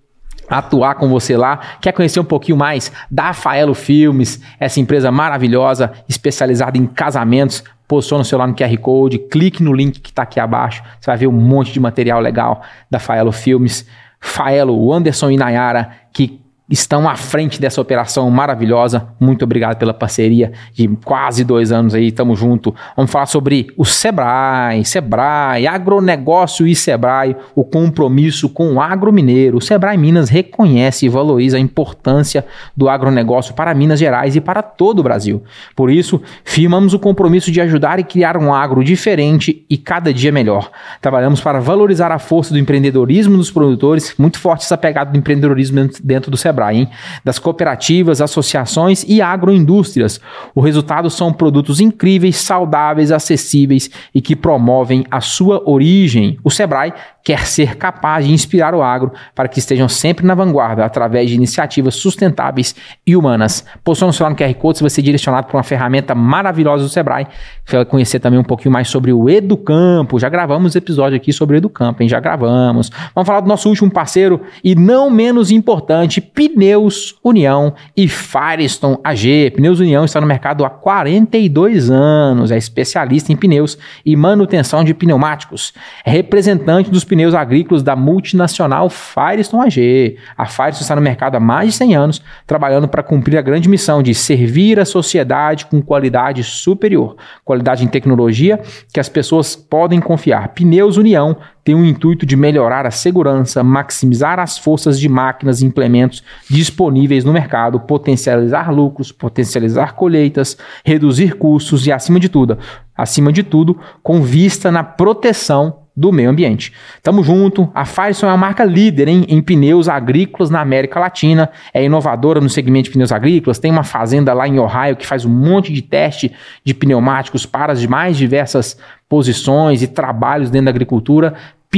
atuar 0.48 0.94
com 0.94 1.08
você 1.08 1.36
lá. 1.36 1.58
Quer 1.80 1.92
conhecer 1.92 2.20
um 2.20 2.24
pouquinho 2.24 2.56
mais 2.56 2.92
da 3.10 3.32
Faelo 3.32 3.74
Filmes, 3.74 4.40
essa 4.58 4.80
empresa 4.80 5.10
maravilhosa, 5.10 5.92
especializada 6.08 6.78
em 6.78 6.86
casamentos? 6.86 7.64
Posiciona 7.88 8.22
o 8.22 8.24
celular 8.24 8.48
no 8.48 8.54
QR 8.54 8.76
Code, 8.78 9.18
clique 9.18 9.62
no 9.62 9.72
link 9.72 10.00
que 10.00 10.10
está 10.10 10.22
aqui 10.22 10.40
abaixo, 10.40 10.82
você 11.00 11.06
vai 11.06 11.16
ver 11.16 11.26
um 11.28 11.32
monte 11.32 11.72
de 11.72 11.78
material 11.78 12.20
legal 12.20 12.62
da 12.90 12.98
Faelo 12.98 13.30
Filmes. 13.30 13.86
Faelo, 14.18 14.76
o 14.76 14.92
Anderson 14.92 15.30
e 15.30 15.36
Nayara, 15.36 15.90
que 16.12 16.40
estão 16.68 17.08
à 17.08 17.14
frente 17.14 17.60
dessa 17.60 17.80
operação 17.80 18.28
maravilhosa. 18.28 19.08
Muito 19.20 19.44
obrigado 19.44 19.78
pela 19.78 19.94
parceria 19.94 20.52
de 20.72 20.88
quase 21.04 21.44
dois 21.44 21.70
anos 21.70 21.94
aí, 21.94 22.10
tamo 22.10 22.34
junto. 22.34 22.74
Vamos 22.96 23.10
falar 23.10 23.26
sobre 23.26 23.68
o 23.76 23.84
Sebrae, 23.84 24.84
Sebrae, 24.84 25.66
agronegócio 25.66 26.66
e 26.66 26.74
Sebrae, 26.74 27.36
o 27.54 27.64
compromisso 27.64 28.48
com 28.48 28.74
o 28.74 28.80
agro 28.80 29.12
mineiro. 29.12 29.58
O 29.58 29.60
Sebrae 29.60 29.96
Minas 29.96 30.28
reconhece 30.28 31.06
e 31.06 31.08
valoriza 31.08 31.56
a 31.56 31.60
importância 31.60 32.44
do 32.76 32.88
agronegócio 32.88 33.54
para 33.54 33.72
Minas 33.72 34.00
Gerais 34.00 34.34
e 34.34 34.40
para 34.40 34.60
todo 34.60 34.98
o 34.98 35.02
Brasil. 35.04 35.42
Por 35.74 35.88
isso, 35.88 36.20
firmamos 36.44 36.92
o 36.94 36.98
compromisso 36.98 37.52
de 37.52 37.60
ajudar 37.60 38.00
e 38.00 38.04
criar 38.04 38.36
um 38.36 38.52
agro 38.52 38.82
diferente 38.82 39.64
e 39.70 39.76
cada 39.78 40.12
dia 40.12 40.32
melhor. 40.32 40.70
Trabalhamos 41.00 41.40
para 41.40 41.60
valorizar 41.60 42.10
a 42.10 42.18
força 42.18 42.52
do 42.52 42.58
empreendedorismo 42.58 43.36
dos 43.36 43.52
produtores, 43.52 44.14
muito 44.18 44.38
forte 44.40 44.64
essa 44.64 44.76
pegada 44.76 45.12
do 45.12 45.18
empreendedorismo 45.18 45.88
dentro 46.02 46.28
do 46.28 46.36
Sebrae 46.36 46.55
Sebrae, 46.57 46.88
das 47.22 47.38
cooperativas, 47.38 48.20
associações 48.20 49.04
e 49.07 49.20
agroindústrias. 49.20 50.18
O 50.54 50.61
resultado 50.61 51.11
são 51.11 51.32
produtos 51.32 51.80
incríveis, 51.80 52.36
saudáveis, 52.36 53.12
acessíveis 53.12 53.90
e 54.14 54.20
que 54.20 54.34
promovem 54.34 55.04
a 55.11 55.20
sua 55.20 55.62
origem. 55.68 56.38
O 56.42 56.50
Sebrae 56.50 56.92
quer 57.26 57.44
ser 57.44 57.76
capaz 57.76 58.24
de 58.24 58.32
inspirar 58.32 58.72
o 58.72 58.80
agro 58.80 59.12
para 59.34 59.48
que 59.48 59.59
estejam 59.59 59.88
sempre 59.88 60.24
na 60.24 60.32
vanguarda 60.32 60.84
através 60.84 61.28
de 61.28 61.34
iniciativas 61.34 61.96
sustentáveis 61.96 62.72
e 63.04 63.16
humanas. 63.16 63.64
Posicione 63.82 64.11
o 64.11 64.12
celular 64.12 64.30
no 64.30 64.36
QR 64.36 64.54
Code, 64.54 64.78
você 64.78 64.90
ser 64.90 65.02
direcionado 65.02 65.48
para 65.48 65.57
uma 65.57 65.64
ferramenta 65.64 66.14
maravilhosa 66.14 66.84
do 66.84 66.88
Sebrae. 66.88 67.26
Vai 67.68 67.84
conhecer 67.84 68.20
também 68.20 68.38
um 68.38 68.44
pouquinho 68.44 68.72
mais 68.72 68.86
sobre 68.88 69.12
o 69.12 69.28
Educampo. 69.28 70.20
Já 70.20 70.28
gravamos 70.28 70.76
episódio 70.76 71.16
aqui 71.16 71.32
sobre 71.32 71.57
o 71.57 71.59
Educampo, 71.59 72.00
hein? 72.00 72.09
Já 72.09 72.20
gravamos. 72.20 72.90
Vamos 73.12 73.26
falar 73.26 73.40
do 73.40 73.48
nosso 73.48 73.68
último 73.68 73.90
parceiro 73.90 74.42
e 74.62 74.76
não 74.76 75.11
menos 75.11 75.50
importante, 75.50 76.20
Pneus 76.49 77.16
União 77.22 77.74
e 77.97 78.09
Firestone 78.09 78.99
AG. 79.03 79.53
Pneus 79.57 79.80
União 79.80 80.05
está 80.05 80.20
no 80.20 80.26
mercado 80.26 80.64
há 80.64 80.70
42 80.70 81.90
anos, 81.90 82.51
é 82.51 82.57
especialista 82.57 83.32
em 83.32 83.36
pneus 83.36 83.78
e 84.05 84.16
manutenção 84.16 84.84
de 84.84 84.94
pneumáticos. 84.94 85.72
É 86.05 86.11
representante 86.11 86.90
dos 86.90 87.05
pneus 87.05 87.34
agrícolas 87.34 87.82
da 87.82 87.97
multinacional 87.97 88.88
Firestone 88.88 89.66
AG. 89.66 90.16
A 90.36 90.47
Firestone 90.47 90.82
está 90.82 90.97
no 90.97 91.03
mercado 91.03 91.36
há 91.36 91.40
mais 91.40 91.70
de 91.70 91.76
100 91.76 91.97
anos, 91.97 92.22
trabalhando 92.47 92.88
para 92.88 93.03
cumprir 93.03 93.36
a 93.38 93.42
grande 93.42 93.68
missão 93.68 94.03
de 94.03 94.14
servir 94.14 94.78
a 94.80 94.84
sociedade 94.84 95.66
com 95.66 95.80
qualidade 95.82 96.42
superior, 96.42 97.16
qualidade 97.44 97.84
em 97.84 97.88
tecnologia 97.88 98.61
que 98.92 99.01
as 99.01 99.09
pessoas 99.09 99.57
podem 99.57 100.01
confiar. 100.01 100.49
Pneus 100.49 100.97
União 100.97 101.36
tem 101.66 101.74
o 101.74 101.84
intuito 101.84 102.24
de 102.24 102.36
melhorar 102.36 102.86
a 102.86 102.92
segurança, 102.92 103.60
maximizar 103.60 104.38
as 104.38 104.56
forças 104.56 105.00
de 105.00 105.08
máquinas 105.08 105.60
e 105.60 105.66
implementos 105.66 106.22
disponíveis 106.48 107.24
no 107.24 107.32
mercado, 107.32 107.80
potencializar 107.80 108.72
lucros, 108.72 109.10
potencializar 109.10 109.94
colheitas, 109.94 110.56
reduzir 110.84 111.34
custos 111.34 111.84
e, 111.84 111.90
acima 111.90 112.20
de 112.20 112.28
tudo, 112.28 112.56
acima 112.96 113.32
de 113.32 113.42
tudo, 113.42 113.76
com 114.00 114.22
vista 114.22 114.70
na 114.70 114.84
proteção 114.84 115.78
do 115.96 116.12
meio 116.12 116.28
ambiente. 116.28 116.72
Tamo 117.02 117.24
junto. 117.24 117.70
A 117.74 117.86
Firestone 117.86 118.30
é 118.30 118.32
uma 118.32 118.38
marca 118.38 118.64
líder 118.64 119.08
em, 119.08 119.24
em, 119.28 119.40
pneus 119.40 119.88
agrícolas 119.88 120.50
na 120.50 120.60
América 120.60 121.00
Latina, 121.00 121.50
é 121.72 121.82
inovadora 121.82 122.40
no 122.40 122.50
segmento 122.50 122.84
de 122.84 122.90
pneus 122.90 123.10
agrícolas, 123.10 123.58
tem 123.58 123.72
uma 123.72 123.82
fazenda 123.82 124.34
lá 124.34 124.46
em 124.46 124.58
Ohio 124.58 124.96
que 124.96 125.06
faz 125.06 125.24
um 125.24 125.30
monte 125.30 125.72
de 125.72 125.80
teste 125.80 126.30
de 126.62 126.74
pneumáticos 126.74 127.46
para 127.46 127.72
as 127.72 127.84
mais 127.86 128.16
diversas 128.18 128.76
posições 129.08 129.82
e 129.82 129.86
trabalhos 129.86 130.50
dentro 130.50 130.66
da 130.66 130.70
agricultura. 130.70 131.34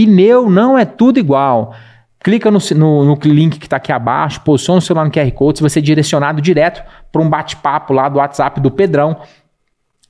Pneu 0.07 0.49
não 0.49 0.79
é 0.79 0.85
tudo 0.85 1.19
igual. 1.19 1.75
Clica 2.21 2.51
no, 2.51 2.59
no, 2.77 3.05
no 3.05 3.19
link 3.25 3.59
que 3.59 3.67
está 3.67 3.79
aqui 3.79 3.91
abaixo, 3.91 4.41
posiciona 4.43 4.79
o 4.79 4.83
celular 4.83 5.05
no 5.05 5.11
QR 5.11 5.31
Code, 5.33 5.59
você 5.59 5.63
vai 5.63 5.71
ser 5.71 5.83
direcionado 5.83 6.41
direto 6.41 6.83
para 7.11 7.21
um 7.21 7.29
bate-papo 7.29 7.93
lá 7.93 8.09
do 8.09 8.19
WhatsApp 8.19 8.61
do 8.61 8.71
Pedrão, 8.71 9.17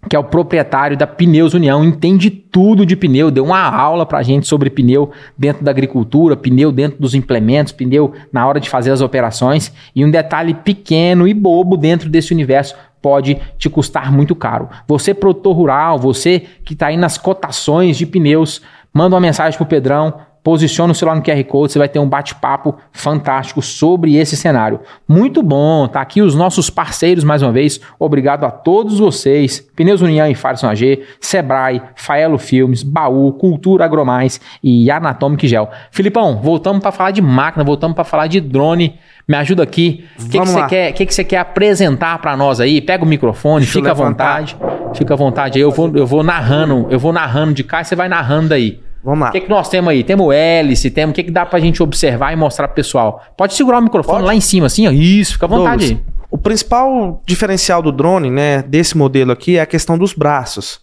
que 0.09 0.15
é 0.15 0.19
o 0.19 0.25
proprietário 0.25 0.97
da 0.97 1.07
Pneus 1.07 1.55
União, 1.55 1.85
entende 1.85 2.31
tudo 2.31 2.87
de 2.87 2.95
pneu, 2.97 3.31
deu 3.31 3.45
uma 3.45 3.61
aula 3.61 4.07
para 4.07 4.19
a 4.19 4.23
gente 4.23 4.47
sobre 4.47 4.71
pneu 4.71 5.11
dentro 5.37 5.65
da 5.65 5.71
agricultura, 5.71 6.37
pneu 6.37 6.71
dentro 6.71 6.99
dos 7.01 7.15
implementos, 7.15 7.73
pneu 7.73 8.13
na 8.33 8.47
hora 8.47 8.61
de 8.61 8.71
fazer 8.71 8.91
as 8.91 9.01
operações. 9.01 9.73
E 9.95 10.05
um 10.05 10.11
detalhe 10.11 10.55
pequeno 10.55 11.27
e 11.27 11.35
bobo 11.35 11.77
dentro 11.77 12.09
desse 12.09 12.33
universo 12.33 12.77
pode 13.03 13.39
te 13.59 13.69
custar 13.69 14.13
muito 14.13 14.35
caro. 14.35 14.69
Você, 14.87 15.13
produtor 15.13 15.57
rural, 15.57 15.99
você 15.99 16.45
que 16.65 16.75
está 16.75 16.89
aí 16.89 16.97
nas 16.97 17.19
cotações 17.19 17.97
de 17.97 18.07
pneus, 18.07 18.63
manda 18.99 19.15
uma 19.15 19.21
mensagem 19.21 19.57
pro 19.57 19.65
Pedrão, 19.65 20.13
posiciona 20.43 20.91
o 20.91 20.95
celular 20.95 21.15
no 21.15 21.23
QR 21.23 21.45
Code, 21.45 21.73
você 21.73 21.79
vai 21.79 21.89
ter 21.89 22.01
um 22.01 22.09
bate-papo 22.09 22.75
fantástico 22.91 23.63
sobre 23.63 24.17
esse 24.17 24.37
cenário. 24.37 24.81
Muito 25.07 25.41
bom, 25.41 25.87
tá 25.87 26.01
aqui 26.01 26.21
os 26.21 26.35
nossos 26.35 26.69
parceiros 26.69 27.23
mais 27.23 27.41
uma 27.41 27.53
vez. 27.53 27.81
Obrigado 27.97 28.43
a 28.43 28.51
todos 28.51 28.99
vocês. 28.99 29.61
Pneus 29.77 30.01
União 30.01 30.27
e 30.27 30.35
Farson 30.35 30.69
AG, 30.69 31.05
Sebrae, 31.21 31.81
Faelo 31.95 32.39
Filmes, 32.39 32.83
Baú, 32.83 33.33
Cultura 33.35 33.85
Agromais 33.85 34.41
e 34.65 34.91
Anatomic 34.91 35.47
Gel. 35.47 35.71
Filipão, 35.93 36.41
voltamos 36.43 36.83
para 36.83 36.91
falar 36.91 37.13
de 37.13 37.23
máquina, 37.23 37.63
voltamos 37.63 37.95
para 37.95 38.03
falar 38.03 38.27
de 38.27 38.41
drone. 38.41 38.99
Me 39.29 39.37
ajuda 39.37 39.63
aqui. 39.63 40.07
O 40.19 40.29
que, 40.29 40.41
que, 40.41 40.47
você 40.47 40.67
quer, 40.67 40.93
que, 40.93 41.07
que 41.07 41.15
você 41.15 41.23
quer 41.23 41.39
apresentar 41.39 42.19
para 42.19 42.37
nós 42.37 42.59
aí? 42.59 42.81
Pega 42.81 43.05
o 43.05 43.07
microfone, 43.07 43.61
Deixa 43.61 43.79
fica 43.79 43.93
à 43.93 43.95
vontade. 43.95 44.57
Fica 44.95 45.15
à 45.15 45.17
vontade 45.17 45.59
aí. 45.59 45.63
Eu 45.63 45.71
vou, 45.71 45.95
eu 45.95 46.07
vou 46.07 46.25
narrando, 46.25 46.89
eu 46.91 46.99
vou 46.99 47.13
narrando 47.13 47.53
de 47.53 47.63
cá 47.63 47.83
e 47.83 47.85
você 47.85 47.95
vai 47.95 48.09
narrando 48.09 48.55
aí. 48.55 48.81
Vamos 49.03 49.21
lá. 49.21 49.29
O 49.29 49.33
que, 49.33 49.43
que 49.43 49.49
nós 49.51 49.69
temos 49.69 49.91
aí? 49.91 50.03
Temos 50.03 50.35
hélice, 50.35 50.91
temos 50.91 51.13
o 51.13 51.15
que, 51.15 51.25
que 51.25 51.31
dá 51.31 51.47
pra 51.47 51.59
gente 51.61 51.83
observar 51.83 52.33
e 52.33 52.37
mostrar 52.37 52.69
pro 52.69 52.75
pessoal. 52.75 53.23
Pode 53.37 53.55
segurar 53.55 53.79
o 53.79 53.83
microfone 53.83 54.19
Pode? 54.19 54.27
lá 54.27 54.35
em 54.35 54.41
cima, 54.41 54.67
assim, 54.67 54.87
ó. 54.87 54.91
Isso, 54.91 55.35
fica 55.35 55.47
à 55.47 55.49
vontade 55.49 55.85
aí. 55.85 56.01
O 56.31 56.37
principal 56.37 57.23
diferencial 57.25 57.81
do 57.81 57.91
drone, 57.91 58.31
né, 58.31 58.63
desse 58.63 58.97
modelo 58.97 59.33
aqui 59.33 59.57
é 59.57 59.63
a 59.63 59.67
questão 59.67 59.97
dos 59.97 60.13
braços. 60.13 60.81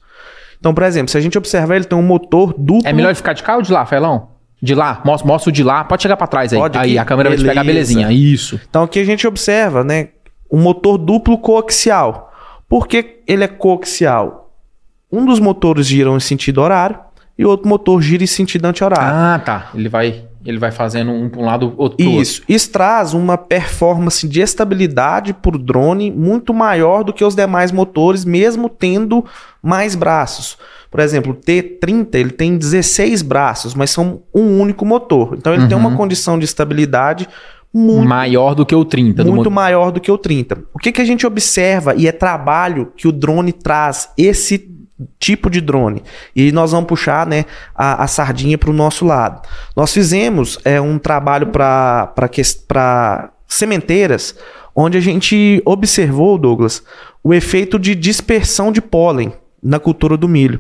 Então, 0.59 0.73
por 0.73 0.83
exemplo, 0.83 1.09
se 1.11 1.17
a 1.17 1.21
gente 1.21 1.37
observar, 1.37 1.75
ele 1.75 1.85
tem 1.85 1.97
um 1.97 2.01
motor 2.01 2.53
duplo. 2.57 2.87
É 2.87 2.93
melhor 2.93 3.13
ficar 3.13 3.33
de 3.33 3.43
cá 3.43 3.57
ou 3.57 3.61
de 3.61 3.71
lá, 3.71 3.85
Felão? 3.85 4.29
De 4.61 4.73
lá, 4.73 5.01
mostra, 5.05 5.27
mostra 5.27 5.49
o 5.49 5.53
de 5.53 5.63
lá. 5.63 5.83
Pode 5.83 6.01
chegar 6.01 6.17
para 6.17 6.25
trás 6.25 6.51
aí. 6.51 6.57
Pode 6.57 6.77
aí, 6.77 6.97
a 6.97 7.05
câmera 7.05 7.29
Beleza. 7.29 7.45
vai 7.45 7.53
te 7.53 7.57
pegar 7.57 7.67
belezinha. 7.67 8.11
Isso. 8.11 8.59
Então 8.67 8.83
aqui 8.83 8.99
a 8.99 9.05
gente 9.05 9.27
observa, 9.27 9.83
né? 9.83 10.09
Um 10.51 10.59
motor 10.59 10.97
duplo 10.97 11.37
coaxial. 11.37 12.33
Por 12.67 12.87
que 12.87 13.21
ele 13.27 13.43
é 13.43 13.47
coaxial? 13.47 14.51
Um 15.11 15.25
dos 15.25 15.39
motores 15.39 15.85
gira 15.85 16.09
em 16.09 16.19
sentido 16.19 16.61
horário 16.61 16.97
e 17.37 17.45
o 17.45 17.49
outro 17.49 17.67
motor 17.67 18.01
gira 18.01 18.23
em 18.23 18.27
sentido 18.27 18.65
anti-horário. 18.65 19.13
Ah, 19.13 19.39
tá. 19.39 19.69
Ele 19.75 19.89
vai, 19.89 20.23
ele 20.45 20.57
vai 20.57 20.71
fazendo 20.71 21.11
um 21.11 21.29
para 21.29 21.41
um 21.41 21.45
lado, 21.45 21.73
outro 21.77 21.97
para 21.97 22.05
Isso. 22.05 22.41
Outro. 22.41 22.55
Isso 22.55 22.71
traz 22.71 23.13
uma 23.13 23.37
performance 23.37 24.27
de 24.27 24.39
estabilidade 24.39 25.33
para 25.33 25.55
o 25.55 25.59
drone 25.59 26.09
muito 26.11 26.53
maior 26.53 27.03
do 27.03 27.11
que 27.11 27.23
os 27.23 27.35
demais 27.35 27.71
motores, 27.71 28.23
mesmo 28.23 28.69
tendo 28.69 29.25
mais 29.61 29.95
braços. 29.95 30.57
Por 30.89 31.01
exemplo, 31.01 31.33
o 31.33 31.35
T30 31.35 32.15
ele 32.15 32.31
tem 32.31 32.57
16 32.57 33.21
braços, 33.21 33.75
mas 33.75 33.89
são 33.89 34.21
um 34.33 34.61
único 34.61 34.85
motor. 34.85 35.35
Então 35.37 35.53
ele 35.53 35.63
uhum. 35.63 35.67
tem 35.67 35.77
uma 35.77 35.89
uhum. 35.89 35.97
condição 35.97 36.39
de 36.39 36.45
estabilidade 36.45 37.27
muito 37.73 38.07
maior 38.07 38.55
do 38.55 38.65
que 38.65 38.73
o 38.73 38.85
30. 38.85 39.25
Muito 39.25 39.51
maior 39.51 39.91
do 39.91 39.99
que 39.99 40.09
o 40.09 40.17
30. 40.17 40.63
O 40.73 40.79
que, 40.79 40.93
que 40.93 41.01
a 41.01 41.05
gente 41.05 41.27
observa 41.27 41.93
e 41.93 42.07
é 42.07 42.11
trabalho 42.13 42.93
que 42.95 43.05
o 43.05 43.11
drone 43.11 43.51
traz 43.51 44.09
esse 44.17 44.57
tipo 45.19 45.49
de 45.49 45.61
drone. 45.61 46.03
E 46.35 46.51
nós 46.51 46.71
vamos 46.71 46.87
puxar 46.87 47.25
né, 47.25 47.45
a, 47.73 48.03
a 48.03 48.07
sardinha 48.07 48.57
para 48.57 48.69
o 48.69 48.73
nosso 48.73 49.05
lado. 49.05 49.47
Nós 49.75 49.93
fizemos 49.93 50.57
é, 50.63 50.79
um 50.79 50.97
trabalho 50.97 51.47
para 51.47 52.13
sementeiras, 53.47 54.35
onde 54.75 54.97
a 54.97 55.01
gente 55.01 55.61
observou, 55.65 56.37
Douglas, 56.37 56.83
o 57.23 57.33
efeito 57.33 57.79
de 57.79 57.95
dispersão 57.95 58.71
de 58.71 58.81
pólen 58.81 59.33
na 59.61 59.79
cultura 59.79 60.15
do 60.15 60.27
milho. 60.27 60.59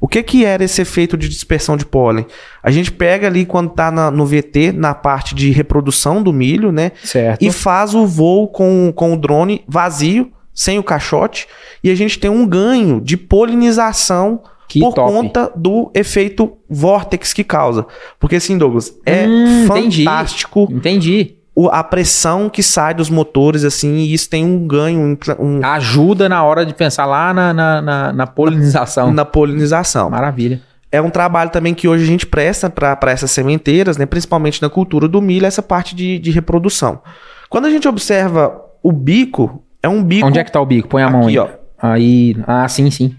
O 0.00 0.08
que, 0.08 0.22
que 0.22 0.44
era 0.44 0.64
esse 0.64 0.80
efeito 0.80 1.16
de 1.16 1.28
dispersão 1.28 1.76
de 1.76 1.84
pólen? 1.84 2.26
A 2.62 2.70
gente 2.70 2.90
pega 2.90 3.26
ali 3.26 3.44
quando 3.44 3.70
está 3.70 3.90
no 4.10 4.24
VT, 4.24 4.72
na 4.72 4.94
parte 4.94 5.34
de 5.34 5.50
reprodução 5.50 6.22
do 6.22 6.32
milho, 6.32 6.72
né? 6.72 6.92
Certo. 7.04 7.42
E 7.42 7.52
faz 7.52 7.94
o 7.94 8.06
voo 8.06 8.48
com, 8.48 8.92
com 8.94 9.12
o 9.12 9.16
drone 9.16 9.62
vazio, 9.68 10.32
sem 10.54 10.78
o 10.78 10.82
caixote, 10.82 11.46
e 11.82 11.90
a 11.90 11.94
gente 11.94 12.18
tem 12.18 12.30
um 12.30 12.46
ganho 12.46 13.00
de 13.00 13.16
polinização 13.16 14.42
que 14.68 14.80
por 14.80 14.94
top. 14.94 15.12
conta 15.12 15.52
do 15.56 15.90
efeito 15.94 16.56
vórtex 16.68 17.32
que 17.32 17.42
causa. 17.42 17.86
Porque 18.18 18.36
assim, 18.36 18.56
Douglas, 18.56 18.94
é 19.04 19.26
hum, 19.26 19.66
fantástico. 19.66 20.62
Entendi. 20.70 20.76
entendi 20.76 21.40
a 21.70 21.82
pressão 21.82 22.48
que 22.48 22.62
sai 22.62 22.94
dos 22.94 23.10
motores, 23.10 23.64
assim, 23.64 23.96
e 23.96 24.14
isso 24.14 24.30
tem 24.30 24.44
um 24.44 24.66
ganho. 24.66 25.18
Um... 25.38 25.60
Ajuda 25.62 26.28
na 26.28 26.42
hora 26.42 26.64
de 26.64 26.72
pensar 26.72 27.04
lá 27.04 27.34
na, 27.34 27.52
na, 27.52 27.82
na, 27.82 28.12
na 28.12 28.26
polinização. 28.26 29.08
Na, 29.08 29.12
na, 29.12 29.24
polinização. 29.24 30.08
Maravilha. 30.08 30.62
É 30.92 31.00
um 31.00 31.10
trabalho 31.10 31.50
também 31.50 31.74
que 31.74 31.86
hoje 31.86 32.04
a 32.04 32.06
gente 32.06 32.26
presta 32.26 32.70
para 32.70 33.10
essas 33.10 33.30
sementeiras, 33.30 33.96
né, 33.96 34.06
principalmente 34.06 34.60
na 34.62 34.68
cultura 34.68 35.06
do 35.06 35.20
milho, 35.20 35.46
essa 35.46 35.62
parte 35.62 35.94
de, 35.94 36.18
de 36.18 36.30
reprodução. 36.30 37.00
Quando 37.48 37.66
a 37.66 37.70
gente 37.70 37.86
observa 37.86 38.60
o 38.82 38.90
bico, 38.90 39.62
é 39.82 39.88
um 39.88 40.02
bico. 40.02 40.26
Onde 40.26 40.38
é 40.38 40.44
que 40.44 40.52
tá 40.52 40.60
o 40.60 40.66
bico? 40.66 40.88
Põe 40.88 41.02
a 41.02 41.10
mão 41.10 41.26
aí. 41.26 41.38
Ó. 41.38 41.48
Aí. 41.80 42.36
Ah, 42.46 42.68
sim, 42.68 42.90
sim. 42.90 43.16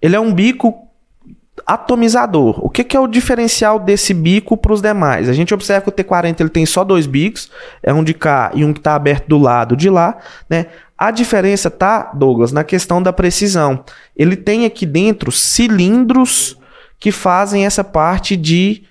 Ele 0.00 0.14
é 0.14 0.20
um 0.20 0.32
bico 0.32 0.86
atomizador. 1.66 2.64
O 2.64 2.70
que, 2.70 2.84
que 2.84 2.96
é 2.96 3.00
o 3.00 3.06
diferencial 3.06 3.78
desse 3.78 4.14
bico 4.14 4.56
para 4.56 4.72
os 4.72 4.80
demais? 4.80 5.28
A 5.28 5.32
gente 5.32 5.52
observa 5.52 5.82
que 5.82 5.88
o 5.88 5.92
T40 5.92 6.40
ele 6.40 6.48
tem 6.48 6.64
só 6.66 6.84
dois 6.84 7.06
bicos, 7.06 7.50
é 7.82 7.92
um 7.92 8.04
de 8.04 8.14
cá 8.14 8.52
e 8.54 8.64
um 8.64 8.72
que 8.72 8.78
está 8.78 8.94
aberto 8.94 9.26
do 9.26 9.38
lado 9.38 9.76
de 9.76 9.90
lá, 9.90 10.18
né? 10.48 10.66
A 10.96 11.10
diferença 11.10 11.70
tá, 11.70 12.10
Douglas, 12.14 12.52
na 12.52 12.64
questão 12.64 13.02
da 13.02 13.12
precisão. 13.12 13.84
Ele 14.16 14.36
tem 14.36 14.64
aqui 14.64 14.86
dentro 14.86 15.30
cilindros 15.30 16.56
que 16.98 17.12
fazem 17.12 17.66
essa 17.66 17.84
parte 17.84 18.36
de 18.36 18.84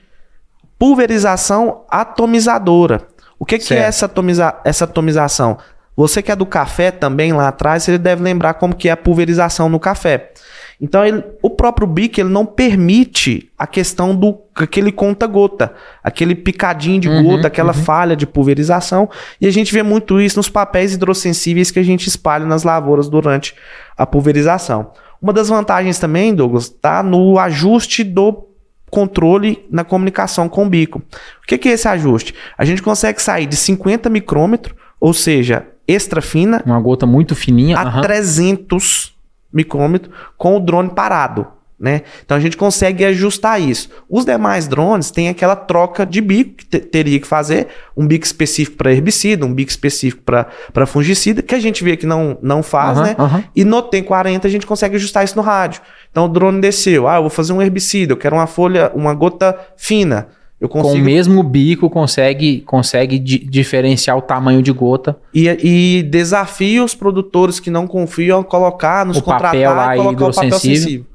pulverização 0.78 1.84
atomizadora. 1.89 3.07
O 3.39 3.45
que, 3.45 3.57
que 3.57 3.74
é 3.74 3.78
essa, 3.78 4.05
atomiza 4.05 4.55
essa 4.63 4.86
atomização? 4.86 5.57
Você 5.95 6.21
que 6.21 6.31
é 6.31 6.35
do 6.35 6.45
café 6.45 6.91
também 6.91 7.31
lá 7.31 7.47
atrás, 7.47 7.83
você 7.83 7.97
deve 7.97 8.21
lembrar 8.21 8.55
como 8.55 8.75
que 8.75 8.89
é 8.89 8.91
a 8.91 8.97
pulverização 8.97 9.69
no 9.69 9.79
café. 9.79 10.31
Então, 10.79 11.05
ele, 11.05 11.23
o 11.41 11.49
próprio 11.49 11.87
BIC 11.87 12.19
ele 12.19 12.29
não 12.29 12.45
permite 12.45 13.49
a 13.57 13.65
questão 13.65 14.13
do 14.13 14.37
aquele 14.53 14.91
conta-gota, 14.91 15.73
aquele 16.03 16.35
picadinho 16.35 16.99
de 16.99 17.07
uhum, 17.07 17.23
gota, 17.23 17.47
aquela 17.47 17.73
uhum. 17.73 17.81
falha 17.81 18.15
de 18.15 18.27
pulverização. 18.27 19.09
E 19.39 19.47
a 19.47 19.51
gente 19.51 19.73
vê 19.73 19.83
muito 19.83 20.19
isso 20.19 20.37
nos 20.37 20.49
papéis 20.49 20.93
hidrossensíveis 20.93 21.71
que 21.71 21.79
a 21.79 21.83
gente 21.83 22.07
espalha 22.07 22.45
nas 22.45 22.63
lavouras 22.63 23.07
durante 23.07 23.55
a 23.97 24.05
pulverização. 24.05 24.91
Uma 25.21 25.31
das 25.31 25.47
vantagens 25.47 25.97
também, 25.97 26.35
Douglas, 26.35 26.65
está 26.65 27.01
no 27.01 27.39
ajuste 27.39 28.03
do 28.03 28.49
controle 28.91 29.65
na 29.71 29.83
comunicação 29.83 30.47
com 30.47 30.65
o 30.65 30.69
bico. 30.69 30.99
O 30.99 31.47
que, 31.47 31.57
que 31.57 31.69
é 31.69 31.71
esse 31.73 31.87
ajuste? 31.87 32.35
A 32.57 32.65
gente 32.65 32.81
consegue 32.81 33.21
sair 33.21 33.45
de 33.45 33.55
50 33.55 34.09
micrômetros, 34.09 34.75
ou 34.99 35.13
seja, 35.13 35.67
extra 35.88 36.21
fina, 36.21 36.61
uma 36.65 36.79
gota 36.79 37.05
muito 37.05 37.36
fininha, 37.36 37.77
a 37.77 37.95
uhum. 37.95 38.01
300 38.01 39.15
micrômetro 39.53 40.11
com 40.38 40.57
o 40.57 40.59
drone 40.59 40.89
parado. 40.89 41.47
Né? 41.77 42.03
Então 42.23 42.38
a 42.38 42.39
gente 42.39 42.55
consegue 42.55 43.03
ajustar 43.03 43.59
isso. 43.59 43.89
Os 44.09 44.23
demais 44.23 44.65
drones 44.65 45.11
têm 45.11 45.27
aquela 45.27 45.57
troca 45.57 46.05
de 46.05 46.21
bico 46.21 46.55
que 46.55 46.79
teria 46.79 47.19
que 47.19 47.27
fazer, 47.27 47.67
um 47.97 48.07
bico 48.07 48.25
específico 48.25 48.77
para 48.77 48.93
herbicida, 48.93 49.45
um 49.45 49.53
bico 49.53 49.69
específico 49.69 50.23
para 50.23 50.86
fungicida, 50.86 51.41
que 51.41 51.53
a 51.53 51.59
gente 51.59 51.83
vê 51.83 51.97
que 51.97 52.05
não, 52.05 52.38
não 52.41 52.63
faz, 52.63 52.97
Aham, 52.97 53.05
né? 53.05 53.15
aham. 53.19 53.43
E 53.53 53.65
no 53.65 53.81
TEM 53.81 54.03
40 54.03 54.47
a 54.47 54.51
gente 54.51 54.65
consegue 54.65 54.95
ajustar 54.95 55.25
isso 55.25 55.36
no 55.36 55.41
rádio. 55.41 55.81
Então 56.09 56.25
o 56.25 56.29
drone 56.29 56.61
desceu, 56.61 57.09
ah, 57.09 57.17
eu 57.17 57.21
vou 57.21 57.29
fazer 57.29 57.51
um 57.51 57.61
herbicida, 57.61 58.13
eu 58.13 58.17
quero 58.17 58.38
uma 58.38 58.47
folha, 58.47 58.89
uma 58.95 59.13
gota 59.13 59.57
fina. 59.75 60.29
Eu 60.59 60.69
Com 60.69 60.79
o 60.79 60.83
consigo 60.83 61.03
mesmo 61.03 61.43
bico 61.43 61.89
consegue, 61.89 62.61
consegue 62.61 63.19
di- 63.19 63.39
diferenciar 63.39 64.17
o 64.17 64.21
tamanho 64.21 64.61
de 64.61 64.71
gota. 64.71 65.17
E, 65.33 65.49
e 65.49 66.03
desafia 66.03 66.83
os 66.83 66.95
produtores 66.95 67.59
que 67.59 67.69
não 67.69 67.85
confiam 67.85 68.39
a 68.39 68.43
colocar, 68.43 69.05
nos 69.05 69.17
O 69.17 69.21
papel 69.21 69.41
contratar 69.41 69.75
lá 69.75 69.95
e 69.95 69.99
colocar 69.99 70.25
o 70.27 70.33
papel 70.33 70.59
sensível. 70.59 71.05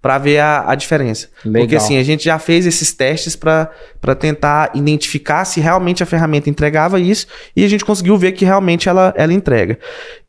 Para 0.00 0.18
ver 0.18 0.40
a, 0.40 0.64
a 0.68 0.74
diferença. 0.74 1.28
Legal. 1.44 1.62
Porque 1.62 1.76
assim, 1.76 1.96
a 1.96 2.02
gente 2.02 2.24
já 2.24 2.36
fez 2.36 2.66
esses 2.66 2.92
testes 2.92 3.36
para 3.36 3.70
tentar 4.18 4.72
identificar 4.74 5.44
se 5.44 5.60
realmente 5.60 6.02
a 6.02 6.06
ferramenta 6.06 6.50
entregava 6.50 6.98
isso 6.98 7.28
e 7.54 7.64
a 7.64 7.68
gente 7.68 7.84
conseguiu 7.84 8.18
ver 8.18 8.32
que 8.32 8.44
realmente 8.44 8.88
ela, 8.88 9.14
ela 9.16 9.32
entrega. 9.32 9.78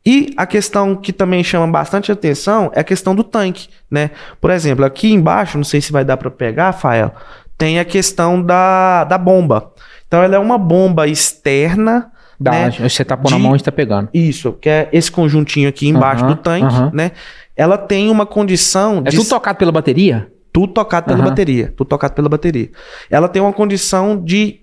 E 0.06 0.32
a 0.36 0.46
questão 0.46 0.94
que 0.94 1.12
também 1.12 1.42
chama 1.42 1.66
bastante 1.66 2.12
atenção 2.12 2.70
é 2.72 2.80
a 2.80 2.84
questão 2.84 3.16
do 3.16 3.24
tanque, 3.24 3.68
né? 3.90 4.12
Por 4.40 4.52
exemplo, 4.52 4.84
aqui 4.84 5.12
embaixo, 5.12 5.58
não 5.58 5.64
sei 5.64 5.80
se 5.80 5.90
vai 5.90 6.04
dar 6.04 6.18
para 6.18 6.30
pegar, 6.30 6.72
Fael, 6.72 7.12
tem 7.58 7.78
a 7.78 7.84
questão 7.84 8.42
da, 8.42 9.04
da 9.04 9.18
bomba. 9.18 9.72
Então 10.06 10.22
ela 10.22 10.36
é 10.36 10.38
uma 10.38 10.58
bomba 10.58 11.06
externa 11.08 12.10
né? 12.40 12.70
Você 12.70 13.04
tá 13.04 13.16
pondo 13.16 13.32
a 13.34 13.36
de- 13.36 13.42
mão 13.42 13.52
e 13.54 13.56
está 13.56 13.70
pegando. 13.72 14.08
isso, 14.12 14.52
que 14.54 14.68
é 14.68 14.88
esse 14.92 15.10
conjuntinho 15.10 15.68
aqui 15.68 15.88
embaixo 15.88 16.24
Aham, 16.24 16.34
do 16.34 16.36
tanque, 16.42 16.66
aham. 16.74 16.90
né? 16.92 17.12
Ela 17.56 17.78
tem 17.78 18.10
uma 18.10 18.26
condição 18.26 18.98
É 19.04 19.10
de 19.10 19.16
tudo 19.16 19.28
tocado 19.28 19.56
pela 19.58 19.70
bateria? 19.72 20.28
tudo 20.52 20.72
tocado 20.72 21.06
pela 21.06 21.18
Aham. 21.20 21.28
bateria, 21.30 21.72
tudo 21.76 21.88
tocado 21.88 22.12
pela 22.14 22.28
bateria. 22.28 22.70
Ela 23.08 23.28
tem 23.28 23.40
uma 23.40 23.52
condição 23.52 24.20
de 24.22 24.60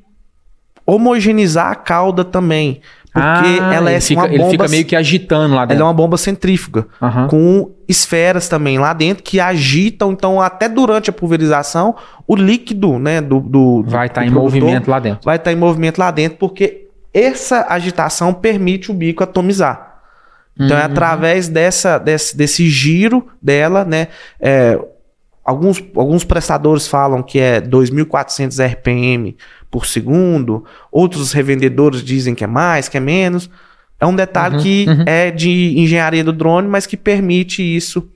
homogeneizar 0.85 1.71
a 1.71 1.75
cauda 1.75 2.23
também, 2.25 2.81
porque 3.14 3.59
ela 3.59 3.89
é 3.89 3.93
ele 3.93 3.95
assim, 3.97 4.07
fica, 4.09 4.22
uma 4.22 4.28
ele 4.30 4.38
bomba, 4.38 4.51
fica 4.51 4.68
meio 4.70 4.86
que 4.86 4.95
agitando 4.95 5.53
lá 5.53 5.62
ela 5.62 5.66
dentro. 5.68 5.84
é 5.84 5.86
uma 5.86 5.93
bomba 5.93 6.18
centrífuga 6.18 6.88
Aham. 7.01 7.28
com 7.28 7.72
esferas 7.88 8.47
também 8.47 8.78
lá 8.80 8.93
dentro 8.93 9.24
que 9.24 9.39
agitam, 9.39 10.12
então 10.14 10.39
até 10.41 10.70
durante 10.70 11.09
a 11.09 11.14
pulverização, 11.14 11.95
o 12.26 12.36
líquido, 12.36 12.97
né, 12.97 13.20
do, 13.20 13.39
do 13.41 13.84
Vai 13.86 14.07
estar 14.07 14.26
em 14.26 14.32
produtor 14.32 14.59
movimento 14.62 14.89
lá 14.89 14.99
dentro. 14.99 15.20
vai 15.26 15.36
estar 15.36 15.51
em 15.51 15.55
movimento 15.57 15.97
lá 15.97 16.09
dentro, 16.12 16.38
porque 16.38 16.88
essa 17.14 17.66
agitação 17.70 18.34
permite 18.34 18.89
o 18.91 18.93
bico 18.93 19.24
atomizar. 19.24 19.89
Então 20.57 20.78
é 20.78 20.82
Uhum. 20.82 20.86
através 20.91 21.47
dessa, 21.49 21.97
desse, 21.97 22.36
desse 22.38 22.70
giro 22.70 23.28
dela, 23.41 23.84
né? 23.84 24.07
é, 24.39 24.80
alguns, 25.43 25.84
alguns 25.95 26.24
prestadores 26.24 26.88
falam 26.88 27.22
que 27.24 27.39
é 27.39 27.59
2.400 27.59 28.57
RPM 28.74 29.36
por 29.72 29.86
segundo, 29.86 30.63
outros 30.91 31.32
revendedores 31.32 32.03
dizem 32.03 32.36
que 32.36 32.43
é 32.43 32.47
mais, 32.47 32.88
que 32.89 32.97
é 32.97 32.99
menos. 32.99 33.49
É 33.99 34.05
um 34.05 34.15
detalhe 34.15 34.57
Uhum, 34.57 34.61
que 34.61 34.86
uhum. 34.89 35.03
é 35.05 35.32
de 35.32 35.74
engenharia 35.80 36.24
do 36.24 36.34
drone, 36.34 36.67
mas 36.67 36.86
que 36.86 36.97
permite 36.97 37.61
isso 37.63 38.07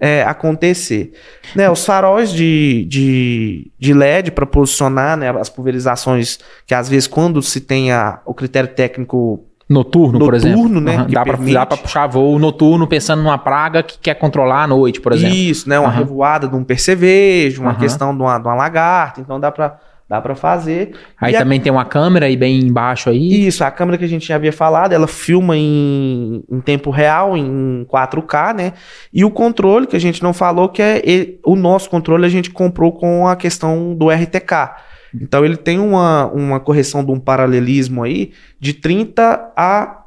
é, 0.00 0.22
acontecer. 0.24 1.12
Né, 1.54 1.70
os 1.70 1.86
faróis 1.86 2.32
de, 2.32 2.84
de, 2.88 3.70
de 3.78 3.94
LED 3.94 4.32
para 4.32 4.44
posicionar 4.44 5.16
né, 5.16 5.30
as 5.38 5.48
pulverizações, 5.48 6.38
que 6.66 6.74
às 6.74 6.88
vezes 6.88 7.06
quando 7.06 7.40
se 7.40 7.60
tem 7.60 7.92
a- 7.92 8.18
o 8.26 8.34
critério 8.34 8.70
técnico 8.74 9.44
Noturno, 9.68 10.18
por 10.18 10.34
exemplo. 10.34 10.58
Noturno, 10.58 10.80
né, 10.80 11.04
que 11.06 11.14
Dá, 11.14 11.22
pra, 11.22 11.32
permite. 11.34 11.54
dá 11.54 11.64
pra 11.64 11.76
puxar 11.78 12.06
voo 12.06 12.38
noturno 12.38 12.86
pensando 12.86 13.22
numa 13.22 13.38
praga 13.38 13.82
que 13.82 13.96
quer 13.98 14.14
controlar 14.14 14.64
à 14.64 14.66
noite, 14.66 15.00
por 15.00 15.12
exemplo. 15.12 15.34
Isso, 15.36 15.66
né? 15.68 15.78
Uma 15.80 15.88
Aham. 15.88 15.98
revoada 16.00 16.46
de 16.48 16.54
um 16.54 16.62
percevejo, 16.62 17.62
uma 17.62 17.70
Aham. 17.70 17.80
questão 17.80 18.14
de 18.14 18.22
uma, 18.22 18.38
de 18.38 18.46
uma 18.46 18.54
lagarta. 18.54 19.22
Então 19.22 19.40
dá 19.40 19.50
pra, 19.50 19.78
dá 20.08 20.20
pra 20.20 20.34
fazer. 20.34 20.92
Aí 21.20 21.32
E 21.32 21.36
a- 21.36 21.38
também 21.40 21.60
tem 21.60 21.72
uma 21.72 21.84
câmera 21.84 22.26
aí 22.26 22.36
bem 22.36 22.58
embaixo 22.60 23.08
aí. 23.10 23.46
Isso, 23.46 23.64
a 23.64 23.70
câmera 23.70 23.96
que 23.98 24.04
a 24.04 24.08
gente 24.08 24.26
já 24.26 24.34
havia 24.36 24.52
falado, 24.52 24.92
ela 24.92 25.06
filma 25.08 25.56
em, 25.56 26.42
em 26.50 26.60
tempo 26.60 26.90
real, 26.90 27.36
em 27.36 27.84
4K, 27.88 28.52
né? 28.54 28.72
E 29.12 29.24
o 29.24 29.30
controle, 29.30 29.86
que 29.86 29.96
a 29.96 30.00
gente 30.00 30.22
não 30.22 30.32
falou, 30.32 30.68
que 30.68 30.82
é 30.82 31.02
e- 31.04 31.38
o 31.44 31.56
nosso 31.56 31.88
controle 31.88 32.26
a 32.26 32.28
gente 32.28 32.50
comprou 32.50 32.92
com 32.92 33.26
a 33.26 33.34
questão 33.36 33.94
do 33.94 34.10
RTK. 34.10 34.76
Então 35.14 35.44
ele 35.44 35.56
tem 35.56 35.78
uma, 35.78 36.26
uma 36.32 36.58
correção 36.60 37.04
de 37.04 37.10
um 37.12 37.20
paralelismo 37.20 38.02
aí 38.02 38.32
de 38.60 38.72
30 38.74 39.52
a 39.56 40.03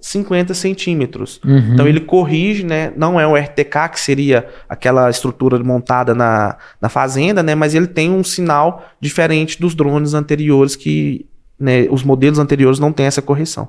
50 0.00 0.54
centímetros. 0.54 1.40
Uhum. 1.44 1.72
Então 1.74 1.86
ele 1.86 2.00
corrige, 2.00 2.64
né? 2.64 2.92
Não 2.96 3.20
é 3.20 3.26
o 3.26 3.34
RTK, 3.36 3.88
que 3.92 4.00
seria 4.00 4.46
aquela 4.68 5.10
estrutura 5.10 5.58
montada 5.62 6.14
na, 6.14 6.56
na 6.80 6.88
fazenda, 6.88 7.42
né? 7.42 7.54
Mas 7.54 7.74
ele 7.74 7.86
tem 7.86 8.10
um 8.10 8.24
sinal 8.24 8.84
diferente 9.00 9.60
dos 9.60 9.74
drones 9.74 10.14
anteriores 10.14 10.74
que 10.76 11.26
né, 11.58 11.86
os 11.90 12.02
modelos 12.02 12.38
anteriores 12.38 12.78
não 12.78 12.92
têm 12.92 13.06
essa 13.06 13.20
correção. 13.20 13.68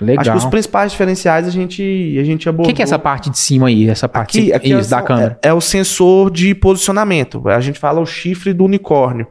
Legal. 0.00 0.20
Acho 0.22 0.30
que 0.32 0.36
os 0.38 0.44
principais 0.46 0.90
diferenciais 0.90 1.46
a 1.46 1.50
gente, 1.50 2.16
a 2.20 2.24
gente 2.24 2.48
O 2.48 2.50
abordou. 2.50 2.66
que, 2.70 2.74
que 2.74 2.82
é 2.82 2.84
essa 2.84 2.98
parte 2.98 3.30
de 3.30 3.38
cima 3.38 3.68
aí? 3.68 3.88
Essa 3.88 4.08
parte 4.08 4.38
Aqui, 4.40 4.52
aqui 4.52 4.72
isso, 4.72 4.90
da 4.90 4.96
são- 4.98 5.06
câmera. 5.06 5.38
É, 5.40 5.48
é 5.48 5.52
o 5.52 5.60
sensor 5.60 6.28
de 6.28 6.52
posicionamento. 6.56 7.48
A 7.48 7.60
gente 7.60 7.78
fala 7.78 8.00
o 8.00 8.06
chifre 8.06 8.52
do 8.52 8.64
unicórnio. 8.64 9.28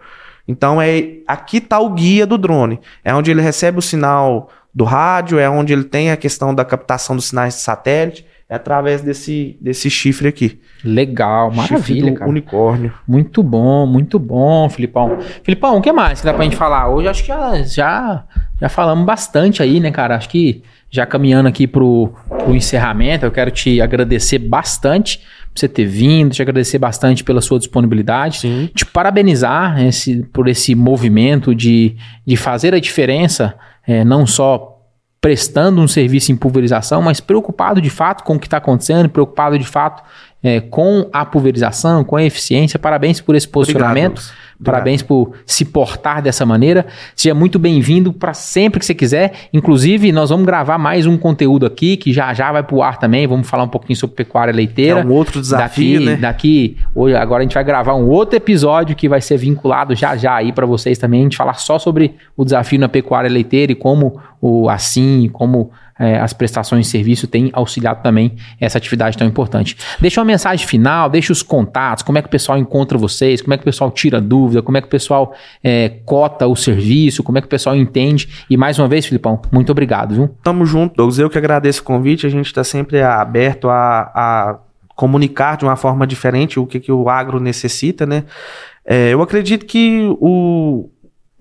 Então 0.48 0.82
é 0.82 1.18
aqui 1.28 1.58
está 1.58 1.80
o 1.80 1.90
guia 1.90 2.26
do 2.26 2.38
drone. 2.38 2.80
É 3.04 3.14
onde 3.14 3.30
ele 3.30 3.42
recebe 3.42 3.80
o 3.80 3.82
sinal 3.82 4.50
do 4.74 4.84
rádio, 4.84 5.40
é 5.40 5.50
onde 5.50 5.74
ele 5.74 5.84
tem 5.84 6.12
a 6.12 6.18
questão 6.18 6.54
da 6.54 6.64
captação 6.64 7.16
dos 7.16 7.26
sinais 7.26 7.56
de 7.56 7.62
satélite. 7.62 8.26
É 8.52 8.56
através 8.56 9.02
desse, 9.02 9.58
desse 9.62 9.90
chifre 9.90 10.28
aqui. 10.28 10.60
Legal, 10.84 11.50
maravilha, 11.56 12.14
cara. 12.14 12.30
unicórnio. 12.30 12.94
Muito 13.08 13.42
bom, 13.42 13.88
muito 13.88 14.20
bom, 14.20 14.68
Filipão. 14.70 15.20
Filipão, 15.42 15.78
o 15.78 15.82
que 15.82 15.90
mais 15.94 16.20
que 16.20 16.26
dá 16.26 16.34
pra 16.34 16.44
gente 16.44 16.58
falar? 16.58 16.90
Hoje 16.90 17.08
acho 17.08 17.22
que 17.22 17.30
já, 17.30 17.64
já, 17.64 18.26
já 18.60 18.68
falamos 18.68 19.06
bastante 19.06 19.64
aí, 19.64 19.80
né, 19.80 19.90
cara? 19.90 20.18
Acho 20.18 20.28
que 20.28 20.64
já 20.90 21.06
caminhando 21.06 21.48
aqui 21.48 21.66
pro, 21.66 22.14
pro 22.28 22.54
encerramento, 22.54 23.26
eu 23.26 23.32
quero 23.32 23.50
te 23.52 23.80
agradecer 23.80 24.38
bastante 24.38 25.20
por 25.54 25.60
você 25.62 25.70
ter 25.70 25.86
vindo, 25.86 26.34
te 26.34 26.42
agradecer 26.42 26.78
bastante 26.78 27.24
pela 27.24 27.40
sua 27.40 27.58
disponibilidade. 27.58 28.40
Sim. 28.40 28.70
te 28.76 28.86
parabenizar 28.86 29.82
esse, 29.82 30.24
por 30.34 30.50
esse 30.50 30.76
movimento 30.76 31.56
de, 31.56 31.96
de 32.28 32.36
fazer 32.36 32.74
a 32.74 32.80
diferença, 32.82 33.56
é, 33.88 34.04
não 34.04 34.26
só 34.26 34.80
prestando 35.20 35.80
um 35.80 35.88
serviço 35.88 36.32
em 36.32 36.36
pulverização, 36.36 37.02
mas 37.02 37.20
preocupado 37.20 37.80
de 37.80 37.90
fato 37.90 38.24
com 38.24 38.36
o 38.36 38.40
que 38.40 38.48
está 38.48 38.58
acontecendo, 38.58 39.08
preocupado 39.08 39.58
de 39.58 39.66
fato 39.66 40.04
é, 40.44 40.60
com 40.60 41.08
a 41.14 41.26
pulverização, 41.26 42.04
com 42.04 42.16
a 42.16 42.24
eficiência. 42.24 42.80
Parabéns 42.80 43.22
por 43.22 43.36
esse 43.36 43.48
posicionamento. 43.48 44.20
Obrigado, 44.20 44.32
Lucas. 44.32 44.52
Parabéns 44.64 45.02
por 45.02 45.34
se 45.46 45.66
portar 45.66 46.22
dessa 46.22 46.46
maneira. 46.46 46.86
Seja 47.16 47.34
muito 47.34 47.58
bem-vindo 47.58 48.14
para 48.14 48.34
sempre 48.34 48.80
que 48.80 48.86
você 48.86 48.94
quiser. 48.94 49.34
Inclusive, 49.52 50.12
nós 50.12 50.30
vamos 50.30 50.46
gravar 50.46 50.78
mais 50.78 51.08
um 51.08 51.18
conteúdo 51.18 51.66
aqui 51.66 51.98
que 51.98 52.14
já 52.14 52.32
já 52.34 52.52
vai 52.52 52.62
para 52.62 52.76
o 52.76 52.84
ar 52.84 53.00
também. 53.00 53.26
Vamos 53.26 53.50
falar 53.50 53.64
um 53.64 53.68
pouquinho 53.68 53.98
sobre 53.98 54.16
pecuária 54.16 54.54
leiteira 54.54 55.00
É 55.00 55.06
um 55.06 55.12
outro 55.12 55.42
desafio, 55.42 56.00
daqui, 56.00 56.06
né? 56.06 56.16
daqui 56.16 56.78
hoje, 56.94 57.16
agora 57.16 57.42
a 57.42 57.44
gente 57.44 57.56
vai 57.56 57.64
gravar 57.64 57.96
um 57.96 58.08
outro 58.08 58.36
episódio 58.36 58.96
que 58.96 59.10
vai 59.10 59.20
ser 59.20 59.38
vinculado 59.38 59.96
já 59.96 60.16
já 60.16 60.36
aí 60.36 60.52
para 60.52 60.66
vocês 60.66 60.98
também, 61.00 61.22
a 61.22 61.24
gente 61.24 61.38
falar 61.38 61.56
só 61.56 61.80
sobre 61.80 62.16
o 62.38 62.46
desafio 62.46 62.80
na 62.80 62.88
pecuária 62.88 63.30
leiteira 63.30 63.72
e 63.72 63.76
como 63.76 64.22
o 64.40 64.70
assim, 64.70 65.28
como 65.34 65.72
é, 66.02 66.20
as 66.20 66.34
prestações 66.34 66.88
de 66.88 66.92
serviço 66.92 67.28
têm 67.28 67.52
auxiliado 67.54 68.02
também 68.02 68.34
essa 68.60 68.80
atividade 68.80 69.16
tão 69.16 69.28
importante. 69.28 69.78
Deixa 70.00 70.20
uma 70.20 70.26
mensagem 70.26 70.66
final, 70.66 71.10
deixa 71.10 71.32
os 71.32 71.44
contatos, 71.44 72.04
como 72.04 72.18
é 72.18 72.22
que 72.22 72.28
o 72.28 72.32
pessoal 72.32 72.58
encontra 72.58 72.98
vocês, 72.98 73.42
como 73.42 73.54
é 73.54 73.58
que 73.58 73.62
o 73.62 73.66
pessoal 73.66 73.92
tira 73.92 74.20
dúvida, 74.20 74.64
como 74.64 74.78
é 74.78 74.82
que 74.82 74.88
o 74.88 74.90
pessoal 74.90 75.34
é, 75.64 75.90
cota 76.04 76.48
o 76.48 76.56
serviço, 76.56 77.22
como 77.22 77.38
é 77.38 77.42
que 77.42 77.48
o 77.48 77.50
pessoal 77.50 77.76
entende. 77.76 78.46
E 78.50 78.58
mais 78.58 78.80
uma 78.80 78.88
vez, 78.88 79.06
Filipão, 79.06 79.40
muito 79.52 79.72
obrigado, 79.72 80.16
viu? 80.16 80.36
Tamo 80.44 80.66
junto, 80.66 80.96
Douglas. 80.96 81.20
Eu 81.20 81.30
que 81.30 81.38
agradeço 81.38 81.82
o 81.82 81.84
convite. 81.84 82.26
A 82.26 82.30
gente 82.30 82.48
está 82.48 82.64
sempre 82.64 83.02
aberto 83.04 83.70
a, 83.70 84.12
a 84.14 84.60
comunicar 84.96 85.58
de 85.58 85.66
uma 85.66 85.76
forma 85.76 86.08
diferente 86.08 86.60
o 86.60 86.66
que, 86.66 86.80
que 86.80 86.92
o 86.92 87.10
agro 87.10 87.40
necessita, 87.40 88.06
né? 88.08 88.24
É, 88.84 89.14
eu 89.14 89.22
acredito 89.22 89.66
que 89.66 90.08
o, 90.20 90.90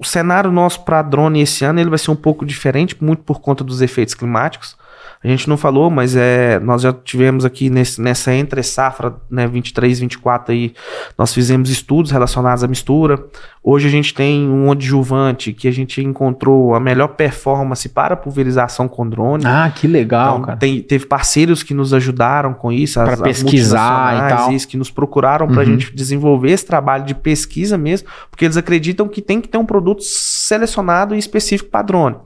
o 0.01 0.05
cenário 0.05 0.51
nosso 0.51 0.81
para 0.81 1.03
drone 1.03 1.43
esse 1.43 1.63
ano 1.63 1.79
ele 1.79 1.91
vai 1.91 1.99
ser 1.99 2.11
um 2.11 2.17
pouco 2.17 2.47
diferente, 2.47 2.97
muito 3.01 3.23
por 3.23 3.41
conta 3.41 3.63
dos 3.63 3.83
efeitos 3.83 4.15
climáticos. 4.15 4.75
A 5.23 5.29
gente 5.29 5.51
não 5.51 5.59
falou, 5.59 5.91
mas 5.91 6.17
é, 6.17 6.59
nós 6.61 6.81
já 6.81 6.95
tivemos 6.95 7.45
aqui 7.45 7.69
nesse, 7.69 8.01
nessa 8.01 8.33
entre 8.33 8.63
safra, 8.63 9.15
né, 9.31 9.47
23, 9.47 10.01
24 10.01 10.51
aí, 10.53 10.73
nós 11.19 11.35
fizemos 11.35 11.69
estudos 11.69 12.11
relacionados 12.11 12.65
à 12.65 12.67
mistura. 12.67 13.23
Hoje 13.63 13.87
a 13.87 13.91
gente 13.91 14.15
tem 14.15 14.49
um 14.49 14.73
adjuvante 14.73 15.53
que 15.53 15.69
a 15.69 15.71
gente 15.71 16.03
encontrou 16.03 16.75
a 16.75 16.81
melhor 16.81 17.09
performance 17.09 17.87
para 17.91 18.17
pulverização 18.17 18.89
com 18.89 19.07
drone. 19.07 19.45
Ah, 19.47 19.71
que 19.75 19.87
legal, 19.87 20.37
Então, 20.37 20.47
cara. 20.47 20.57
tem- 20.59 20.81
teve 20.81 21.05
parceiros 21.05 21.63
que 21.63 21.75
nos 21.75 21.93
ajudaram 21.93 22.55
com 22.55 22.73
isso, 22.73 22.99
as 22.99 23.21
pesquisar 23.21 24.17
e 24.27 24.35
tal. 24.35 24.53
isso, 24.53 24.67
que 24.67 24.79
nos 24.79 24.91
procuraram 24.91 25.47
para 25.47 25.61
a 25.61 25.65
Uhum. 25.67 25.73
gente 25.73 25.95
desenvolver 25.95 26.53
esse 26.53 26.65
trabalho 26.65 27.05
de 27.05 27.15
pesquisa 27.15 27.77
mesmo, 27.77 28.09
porque 28.31 28.47
eles 28.47 28.57
acreditam 28.57 29.07
que 29.07 29.21
tem 29.21 29.39
que 29.39 29.49
ter 29.49 29.59
um 29.59 29.67
produto 29.67 30.03
selecionado 30.03 31.15
e 31.15 31.19
específico 31.19 31.69
para 31.71 31.83
drone. 31.83 32.17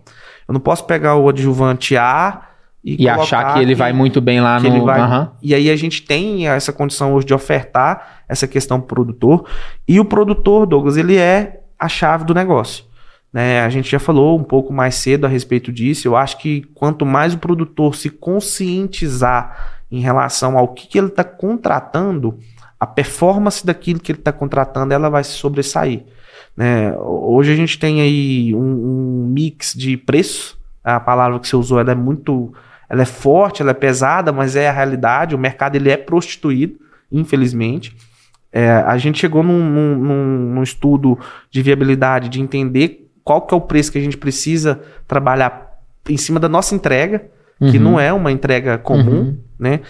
Eu 0.47 0.53
não 0.53 0.61
posso 0.61 0.84
pegar 0.84 1.16
o 1.16 1.28
adjuvante 1.28 1.97
A, 1.97 2.42
E, 2.85 3.09
achar 3.09 3.55
que 3.55 3.61
ele 3.61 3.74
vai 3.74 3.93
muito 3.95 4.20
bem 4.20 4.41
lá 4.43 4.61
no. 4.61 4.85
vai- 4.85 5.01
Aham. 5.01 5.32
E 5.43 5.55
aí 5.55 5.70
a 5.70 5.76
gente 5.76 6.03
tem 6.03 6.47
essa 6.47 6.70
condição 6.72 7.14
hoje 7.14 7.26
de 7.26 7.32
ofertar 7.32 8.22
essa 8.28 8.47
questão 8.47 8.78
pro 8.78 8.89
produtor. 8.97 9.47
E 9.89 9.99
o 9.99 10.05
produtor, 10.05 10.66
Douglas, 10.66 10.99
ele 10.99 11.16
é 11.16 11.61
a 11.78 11.89
chave 11.89 12.24
do 12.24 12.35
negócio. 12.35 12.85
Né? 13.32 13.62
A 13.62 13.68
gente 13.68 13.91
já 13.91 13.99
falou 13.99 14.39
um 14.39 14.45
pouco 14.45 14.72
mais 14.72 14.95
cedo 14.97 15.24
a 15.24 15.28
respeito 15.28 15.72
disso. 15.72 16.07
Eu 16.07 16.14
acho 16.14 16.39
que 16.39 16.62
quanto 16.74 17.07
mais 17.07 17.35
o 17.35 17.39
produtor 17.39 17.95
se 17.97 18.11
conscientizar 18.11 19.80
em 19.91 20.01
relação 20.01 20.59
ao 20.59 20.68
que, 20.68 20.87
que 20.87 20.99
ele 20.99 21.09
está 21.09 21.24
contratando, 21.24 22.39
a 22.78 22.87
performance 22.87 23.64
daquilo 23.64 23.99
que 23.99 24.12
ele 24.12 24.18
está 24.18 24.32
contratando 24.32 24.93
ela 24.93 25.09
vai 25.09 25.24
se 25.24 25.32
sobressair. 25.32 26.05
Né? 26.57 26.95
Hoje 26.99 27.53
a 27.53 27.57
gente 27.57 27.78
tem 27.78 28.01
aí 28.01 28.55
um, 28.55 28.59
um 28.59 29.26
mix 29.26 29.72
de 29.74 29.97
preço. 29.97 30.59
A 30.82 31.01
palavra 31.01 31.39
que 31.41 31.49
você 31.49 31.57
usou 31.57 31.80
ela 31.80 31.93
é 31.93 31.95
muito 31.95 32.53
ela 32.95 33.03
é 33.03 33.07
forte, 33.07 33.61
ela 33.61 33.72
é 33.72 33.74
pesada, 33.74 34.32
mas 34.32 34.57
é 34.57 34.68
a 34.68 34.72
realidade. 34.72 35.34
O 35.34 35.38
mercado 35.38 35.76
ele 35.76 35.90
é 35.90 35.97
prostituído, 35.97 36.76
infelizmente. 37.11 37.95
É, 38.53 38.70
a 38.70 38.97
gente 38.97 39.18
chegou 39.18 39.42
num, 39.42 39.59
num- 39.68 39.97
num- 40.55 40.62
estudo 40.62 41.18
de 41.51 41.61
viabilidade 41.61 42.28
de 42.28 42.40
entender 42.40 43.11
qual 43.24 43.42
que 43.42 43.53
é 43.53 43.57
o 43.57 43.61
preço 43.61 43.90
que 43.90 43.99
a 43.99 44.01
gente 44.01 44.16
precisa 44.16 44.80
trabalhar 45.09 45.72
em 46.09 46.16
cima 46.16 46.38
da 46.38 46.49
nossa 46.49 46.74
entrega, 46.74 47.26
que 47.70 47.78
Uhum. 47.78 47.82
não 47.84 48.01
é 48.01 48.12
uma 48.12 48.30
entrega 48.30 48.78
comum, 48.78 49.11
Uhum. 49.11 49.38
né? 49.59 49.80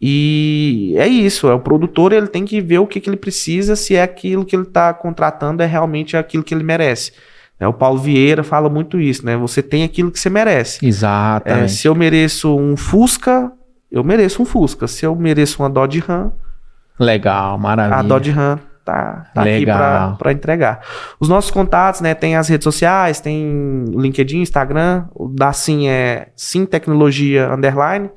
E 0.00 0.94
é 0.98 1.06
isso, 1.06 1.48
é 1.48 1.54
o 1.54 1.58
produtor 1.60 2.12
ele 2.12 2.26
tem 2.26 2.44
que 2.44 2.60
ver 2.60 2.78
o 2.78 2.86
que, 2.86 3.00
que 3.00 3.08
ele 3.08 3.16
precisa, 3.16 3.74
se 3.74 3.96
é 3.96 4.02
aquilo 4.02 4.44
que 4.44 4.54
ele 4.54 4.62
está 4.64 4.92
contratando 4.92 5.62
é 5.62 5.66
realmente 5.66 6.16
aquilo 6.16 6.42
que 6.44 6.54
ele 6.54 6.62
merece. 6.64 7.12
Né? 7.58 7.66
O 7.66 7.72
Paulo 7.72 7.98
Vieira 7.98 8.42
fala 8.42 8.68
muito 8.68 9.00
isso, 9.00 9.24
né? 9.24 9.36
Você 9.36 9.62
tem 9.62 9.82
aquilo 9.84 10.10
que 10.10 10.18
você 10.18 10.30
merece. 10.30 10.84
É, 10.84 10.88
Exatamente. 10.88 11.72
se 11.72 11.86
eu 11.88 11.94
mereço 11.94 12.56
um 12.56 12.76
Fusca, 12.76 13.50
eu 13.90 14.04
mereço 14.04 14.42
um 14.42 14.44
Fusca. 14.44 14.86
Se 14.86 15.04
eu 15.06 15.14
mereço 15.16 15.62
uma 15.62 15.70
Dodge 15.70 16.00
Ram, 16.00 16.32
Legal, 16.98 17.58
maravilha. 17.58 17.98
a 17.98 18.02
Dodge 18.02 18.30
Ram 18.30 18.58
tá, 18.84 19.26
tá 19.34 19.42
aqui 19.42 19.50
Legal. 19.50 20.16
para 20.16 20.32
entregar. 20.32 20.80
Os 21.18 21.28
nossos 21.28 21.50
contatos, 21.50 22.00
né? 22.00 22.14
Tem 22.14 22.36
as 22.36 22.48
redes 22.48 22.64
sociais, 22.64 23.20
tem 23.20 23.84
LinkedIn, 23.88 24.40
Instagram. 24.40 25.04
O 25.14 25.28
da 25.28 25.52
Sim 25.52 25.88
é 25.88 26.28
Sim 26.36 26.64
Tecnologia 26.64 27.52
Underline. 27.52 28.10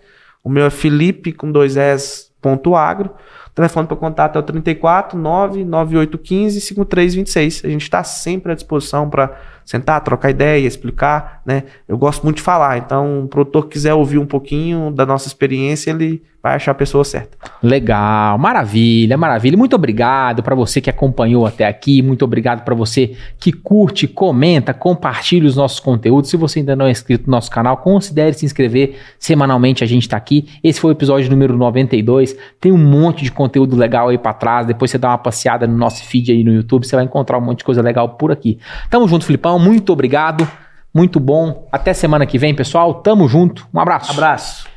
O 0.44 0.50
meu 0.50 0.66
é 0.66 0.70
Felipe 0.70 1.34
com 1.34 1.52
dois 1.52 1.76
S 1.76 2.30
ponto 2.42 2.76
agro. 2.76 3.12
O 3.52 3.56
telefone 3.56 3.88
para 3.88 3.98
contato 3.98 4.36
é 4.36 4.40
o 4.40 4.44
34 4.44 5.18
99815 5.18 6.62
5326. 6.62 7.62
A 7.66 7.70
gente 7.70 7.82
está 7.84 8.04
sempre 8.04 8.52
à 8.52 8.56
disposição 8.56 9.10
para 9.10 9.38
sentar, 9.66 10.02
trocar 10.02 10.30
ideia, 10.30 10.66
explicar, 10.66 11.42
né? 11.46 11.64
Eu 11.88 11.98
gosto 11.98 12.24
muito 12.24 12.38
de 12.38 12.44
falar, 12.44 12.78
então 12.78 13.26
o 13.26 13.28
produtor 13.28 13.68
quiser 13.68 13.94
ouvir 13.94 14.18
um 14.18 14.26
pouquinho 14.26 14.92
da 14.92 15.06
nossa 15.06 15.28
experiência, 15.28 15.92
ele 15.92 16.24
vai 16.42 16.56
achar 16.56 16.72
a 16.72 16.76
pessoa 16.76 17.04
certa. 17.04 17.38
Legal, 17.62 18.38
maravilha, 18.38 19.18
maravilha. 19.18 19.58
Muito 19.58 19.76
obrigado 19.76 20.42
para 20.42 20.56
você 20.56 20.80
que 20.80 20.90
acompanhou 20.90 21.46
até 21.46 21.68
aqui. 21.68 22.02
Muito 22.02 22.24
obrigado 22.24 22.64
para 22.64 22.74
você 22.74 23.16
que 23.40 23.52
curte, 23.52 24.08
comenta, 24.08 24.74
compartilha 24.74 25.46
os 25.46 25.56
nossos 25.56 25.80
conteúdos. 25.80 26.30
Se 26.30 26.38
você 26.38 26.60
ainda 26.60 26.76
não 26.76 26.86
é 26.86 26.92
inscrito 26.92 27.26
no 27.28 27.32
nosso 27.32 27.52
canal, 27.52 27.78
considere 27.78 28.34
se 28.34 28.46
inscrever. 28.46 28.98
Semanalmente 29.20 29.84
a 29.84 29.88
gente 29.88 30.04
está 30.04 30.16
aqui. 30.16 30.48
Esse 30.64 30.80
foi 30.80 30.92
o 30.92 30.94
episódio 30.94 31.30
número 31.30 31.58
92. 31.58 32.36
Tem 32.60 32.72
um 32.72 32.78
monte 32.78 33.24
de 33.24 33.32
conteúdo 33.32 33.76
legal 33.76 34.08
aí 34.10 34.18
para 34.18 34.34
trás. 34.34 34.66
Depois 34.66 34.90
você 34.92 34.98
dá 34.98 35.10
uma 35.10 35.18
passeada 35.18 35.68
no 35.68 35.78
nosso 35.78 36.04
feed 36.06 36.32
aí 36.32 36.44
no 36.44 36.54
YouTube, 36.54 36.86
você 36.86 36.96
vai 36.96 37.06
encontrar 37.06 37.38
um 37.38 37.42
monte 37.42 37.60
de 37.60 37.64
coisa 37.66 37.82
legal 37.82 38.10
por 38.10 38.32
aqui. 38.32 38.58
Tamo 38.90 39.08
junto, 39.08 39.26
Filipão. 39.26 39.60
Muito 39.60 39.92
obrigado. 39.92 40.48
Muito 40.94 41.20
bom. 41.20 41.68
Até 41.72 41.94
semana 41.94 42.26
que 42.26 42.38
vem, 42.38 42.56
pessoal. 42.56 42.96
Tamo 42.96 43.28
junto. 43.28 43.68
Um 43.74 43.80
abraço. 43.80 44.12
Abraço. 44.12 44.68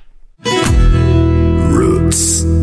Beats. 2.12 2.61